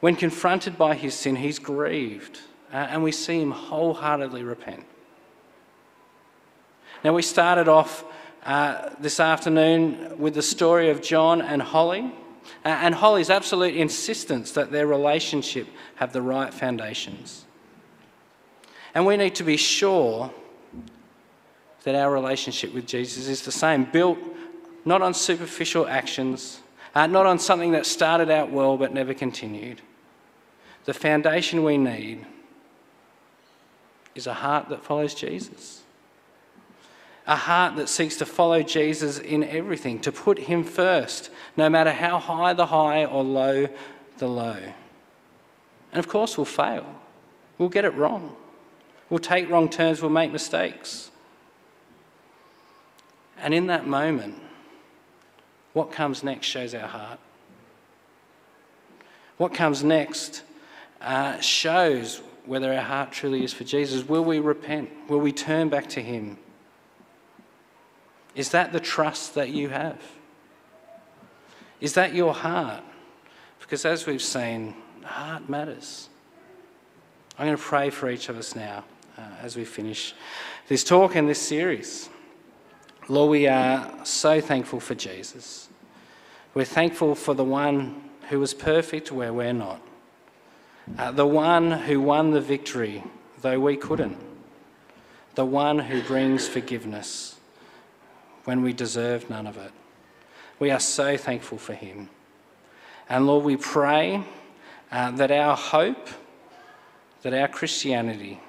When 0.01 0.17
confronted 0.17 0.77
by 0.77 0.95
his 0.95 1.15
sin, 1.15 1.37
he's 1.37 1.59
grieved, 1.59 2.41
uh, 2.73 2.77
and 2.77 3.03
we 3.03 3.13
see 3.13 3.41
him 3.41 3.53
wholeheartedly 3.53 4.43
repent. 4.43 4.85
Now, 7.03 7.15
we 7.15 7.23
started 7.23 7.69
off 7.69 8.05
uh, 8.45 8.91
this 8.99 9.21
afternoon 9.21 10.19
with 10.19 10.35
the 10.35 10.43
story 10.43 10.91
of 10.91 11.01
John 11.01 11.41
and 11.41 11.63
Holly. 11.63 12.13
And 12.63 12.95
Holly's 12.95 13.31
absolute 13.31 13.75
insistence 13.75 14.53
that 14.53 14.71
their 14.71 14.87
relationship 14.87 15.67
have 15.97 16.13
the 16.13 16.21
right 16.21 16.53
foundations. 16.53 17.47
And 18.95 19.07
we 19.07 19.17
need 19.17 19.35
to 19.37 19.45
be 19.45 19.57
sure 19.57 20.31
that 21.85 21.95
our 21.95 22.13
relationship 22.13 22.75
with 22.75 22.87
Jesus 22.87 23.29
is 23.29 23.43
the 23.43 23.53
same, 23.53 23.85
built 23.85 24.19
not 24.85 25.03
on 25.03 25.15
superficial 25.15 25.87
actions, 25.87 26.61
uh, 26.95 27.07
not 27.07 27.27
on 27.27 27.39
something 27.39 27.73
that 27.73 27.87
started 27.87 28.31
out 28.31 28.51
well 28.51 28.77
but 28.77 28.93
never 28.93 29.15
continued. 29.15 29.83
The 30.85 30.95
foundation 30.95 31.65
we 31.65 31.79
need 31.79 32.27
is 34.15 34.27
a 34.27 34.35
heart 34.35 34.69
that 34.69 34.85
follows 34.85 35.15
Jesus 35.15 35.85
a 37.27 37.37
heart 37.37 37.77
that 37.77 37.89
seeks 37.89 38.17
to 38.17 38.27
follow 38.27 38.63
Jesus 38.63 39.19
in 39.19 39.45
everything, 39.45 39.99
to 40.01 40.13
put 40.13 40.39
him 40.39 40.63
first, 40.63 41.31
no 41.57 41.71
matter 41.71 41.91
how 41.91 42.19
high 42.19 42.53
the 42.53 42.67
high 42.67 43.05
or 43.05 43.25
low 43.25 43.69
the 44.19 44.29
low. 44.29 44.59
And 45.93 45.99
of 45.99 46.09
course, 46.09 46.37
we'll 46.37 46.45
fail. 46.45 46.87
We'll 47.57 47.71
get 47.71 47.85
it 47.85 47.95
wrong. 47.95 48.37
We'll 49.09 49.21
take 49.21 49.49
wrong 49.49 49.69
turns, 49.69 50.03
we'll 50.03 50.11
make 50.11 50.33
mistakes. 50.33 51.11
And 53.39 53.55
in 53.55 53.67
that 53.69 53.87
moment, 53.87 54.41
what 55.75 55.93
comes 55.93 56.23
next 56.23 56.47
shows 56.47 56.75
our 56.75 56.89
heart. 56.89 57.19
What 59.37 59.53
comes 59.53 59.85
next 59.85 60.43
uh, 61.01 61.39
shows 61.41 62.23
whether 62.47 62.73
our 62.73 62.83
heart 62.83 63.13
truly 63.13 63.45
is 63.45 63.53
for 63.53 63.65
Jesus. 63.65 64.09
Will 64.09 64.25
we 64.25 64.39
repent? 64.39 64.91
Will 65.09 65.21
we 65.21 65.33
turn 65.33 65.69
back 65.69 65.89
to 65.91 66.01
Him? 66.01 66.39
Is 68.35 68.51
that 68.51 68.73
the 68.73 68.81
trust 68.81 69.35
that 69.35 69.51
you 69.51 69.69
have? 69.69 70.01
Is 71.81 71.95
that 71.95 72.15
your 72.15 72.35
heart? 72.35 72.83
Because 73.61 73.85
as 73.85 74.07
we've 74.07 74.23
seen, 74.23 74.75
heart 75.05 75.49
matters. 75.49 76.09
I'm 77.39 77.47
going 77.47 77.57
to 77.57 77.63
pray 77.63 77.91
for 77.91 78.09
each 78.09 78.29
of 78.29 78.39
us 78.39 78.55
now 78.55 78.85
uh, 79.19 79.23
as 79.43 79.57
we 79.57 79.65
finish 79.65 80.15
this 80.69 80.85
talk 80.85 81.17
and 81.17 81.29
this 81.29 81.41
series. 81.41 82.09
Lord, 83.09 83.31
we 83.31 83.47
are 83.47 84.05
so 84.05 84.41
thankful 84.41 84.81
for 84.81 84.95
Jesus. 84.95 85.69
We're 86.55 86.65
thankful 86.65 87.15
for 87.15 87.35
the 87.35 87.45
one 87.45 88.03
who 88.31 88.41
was 88.41 88.55
perfect 88.55 89.13
where 89.13 89.33
we're 89.33 89.53
not, 89.53 89.81
uh, 90.97 91.11
the 91.11 91.27
one 91.27 91.71
who 91.71 92.01
won 92.01 92.31
the 92.31 92.41
victory 92.41 93.05
though 93.43 93.61
we 93.61 93.77
couldn't, 93.77 94.17
the 95.35 95.45
one 95.45 95.79
who 95.79 96.03
brings 96.03 96.49
forgiveness 96.49 97.37
when 98.45 98.63
we 98.63 98.73
deserve 98.73 99.29
none 99.29 99.47
of 99.47 99.59
it. 99.59 99.71
We 100.59 100.71
are 100.71 100.81
so 100.81 101.19
thankful 101.19 101.59
for 101.59 101.75
him. 101.75 102.09
And 103.07 103.27
Lord, 103.27 103.45
we 103.45 103.59
pray 103.59 104.25
uh, 104.91 105.11
that 105.11 105.31
our 105.31 105.55
hope, 105.55 106.09
that 107.21 107.35
our 107.35 107.49
Christianity, 107.49 108.41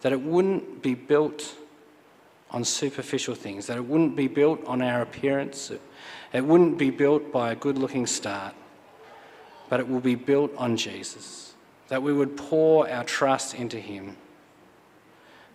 that 0.00 0.10
it 0.10 0.20
wouldn't 0.20 0.82
be 0.82 0.94
built 0.94 1.54
on 2.54 2.62
superficial 2.62 3.34
things, 3.34 3.66
that 3.66 3.76
it 3.76 3.84
wouldn't 3.84 4.14
be 4.14 4.28
built 4.28 4.64
on 4.64 4.80
our 4.80 5.02
appearance, 5.02 5.72
it 6.32 6.40
wouldn't 6.40 6.78
be 6.78 6.88
built 6.88 7.32
by 7.32 7.50
a 7.50 7.56
good 7.56 7.76
looking 7.76 8.06
start, 8.06 8.54
but 9.68 9.80
it 9.80 9.88
will 9.88 10.00
be 10.00 10.14
built 10.14 10.52
on 10.56 10.76
Jesus. 10.76 11.54
That 11.88 12.00
we 12.00 12.12
would 12.12 12.36
pour 12.36 12.88
our 12.88 13.02
trust 13.02 13.56
into 13.56 13.80
Him. 13.80 14.16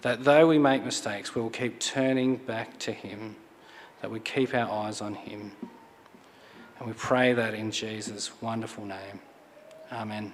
That 0.01 0.25
though 0.25 0.45
we 0.47 0.57
make 0.57 0.83
mistakes, 0.83 1.33
we 1.33 1.41
will 1.41 1.49
keep 1.49 1.79
turning 1.79 2.35
back 2.35 2.77
to 2.79 2.91
Him. 2.91 3.37
That 4.01 4.11
we 4.11 4.19
keep 4.19 4.53
our 4.53 4.69
eyes 4.69 4.99
on 4.99 5.13
Him. 5.13 5.53
And 6.79 6.87
we 6.87 6.93
pray 6.93 7.31
that 7.31 7.53
in 7.53 7.71
Jesus' 7.71 8.29
wonderful 8.41 8.85
name. 8.85 9.21
Amen. 9.93 10.33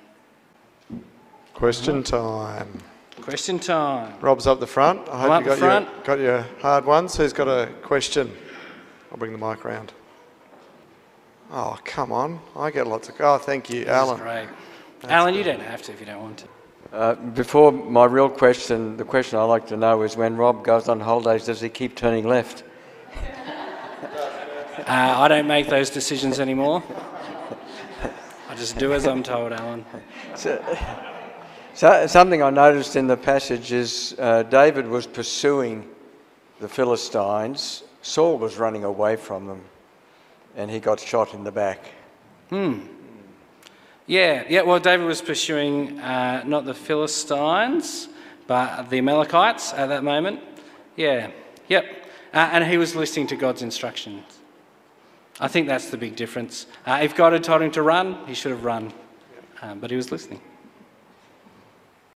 Question 1.54 2.02
time. 2.02 2.82
Question 3.22 3.60
time. 3.60 4.14
Rob's 4.22 4.46
up 4.46 4.60
the 4.60 4.68
front. 4.68 5.08
I 5.10 5.22
hope 5.22 5.32
up 5.32 5.42
you 5.42 5.48
got 5.48 5.56
the 5.56 5.60
front. 5.60 5.88
your 5.88 6.04
got 6.04 6.20
your 6.20 6.42
hard 6.62 6.86
ones. 6.86 7.16
Who's 7.16 7.34
got 7.34 7.48
a 7.48 7.72
question? 7.82 8.32
I'll 9.12 9.18
bring 9.18 9.32
the 9.32 9.38
mic 9.38 9.64
round. 9.64 9.94
Oh, 11.52 11.78
come 11.86 12.12
on. 12.12 12.40
I 12.56 12.72
get 12.72 12.88
lots 12.88 13.10
of. 13.10 13.16
Oh, 13.20 13.38
thank 13.38 13.70
you, 13.70 13.86
That's 13.86 13.96
Alan. 13.98 14.20
great. 14.20 14.48
Alan, 15.04 15.34
you 15.34 15.44
don't 15.44 15.62
have 15.62 15.82
to 15.84 15.92
if 15.94 16.00
you 16.00 16.06
don't 16.06 16.22
want 16.22 16.40
to. 16.40 16.48
Uh, 16.92 17.16
before 17.16 17.72
my 17.72 18.06
real 18.06 18.30
question, 18.30 18.98
the 18.98 19.04
question 19.04 19.40
I'd 19.40 19.44
like 19.46 19.68
to 19.68 19.78
know 19.78 20.02
is 20.04 20.16
when 20.18 20.36
Rob 20.38 20.64
goes 20.64 20.88
on 20.88 21.00
holidays, 21.00 21.46
does 21.46 21.62
he 21.62 21.70
keep 21.70 21.96
turning 21.96 22.28
left? 22.28 22.64
Uh, 24.78 25.16
I 25.18 25.28
don't 25.28 25.48
make 25.48 25.68
those 25.68 25.90
decisions 25.90 26.40
anymore. 26.40 26.84
I 28.50 28.56
just 28.56 28.78
do 28.78 28.94
as 28.94 29.08
I'm 29.08 29.24
told, 29.24 29.52
Alan. 29.52 29.84
So, 30.36 30.62
so, 31.76 32.08
something 32.08 32.42
I 32.42 32.50
noticed 32.50 32.96
in 32.96 33.08
the 33.08 33.18
passage 33.18 33.72
is 33.72 34.16
uh, 34.18 34.44
David 34.44 34.88
was 34.88 35.06
pursuing 35.06 35.88
the 36.60 36.70
Philistines, 36.70 37.84
Saul 38.02 38.38
was 38.38 38.58
running 38.58 38.84
away 38.84 39.16
from 39.16 39.46
them, 39.46 39.62
and 40.56 40.72
he 40.72 40.80
got 40.80 41.00
shot 41.00 41.34
in 41.34 41.44
the 41.44 41.52
back. 41.52 41.80
Hmm. 42.50 42.80
Yeah, 44.08 44.44
yeah. 44.48 44.62
Well, 44.62 44.80
David 44.80 45.06
was 45.06 45.22
pursuing 45.22 46.00
uh, 46.00 46.44
not 46.46 46.66
the 46.66 46.74
Philistines, 46.74 48.08
but 48.48 48.90
the 48.90 49.00
Amalekites 49.00 49.74
at 49.74 49.88
that 49.88 50.04
moment. 50.04 50.40
Yeah, 50.96 51.32
yep. 51.68 51.86
Uh, 52.34 52.50
and 52.52 52.64
he 52.64 52.78
was 52.78 52.96
listening 52.96 53.28
to 53.28 53.36
God's 53.36 53.62
instructions. 53.62 54.24
I 55.40 55.48
think 55.50 55.68
that's 55.68 55.90
the 55.90 55.98
big 55.98 56.16
difference. 56.16 56.68
Uh, 56.86 57.00
if 57.02 57.16
God 57.16 57.34
had 57.34 57.44
told 57.44 57.62
him 57.62 57.72
to 57.72 57.82
run, 57.82 58.26
he 58.28 58.34
should 58.34 58.52
have 58.52 58.64
run, 58.64 58.94
um, 59.62 59.80
but 59.80 59.90
he 59.90 59.98
was 59.98 60.12
listening. 60.12 60.40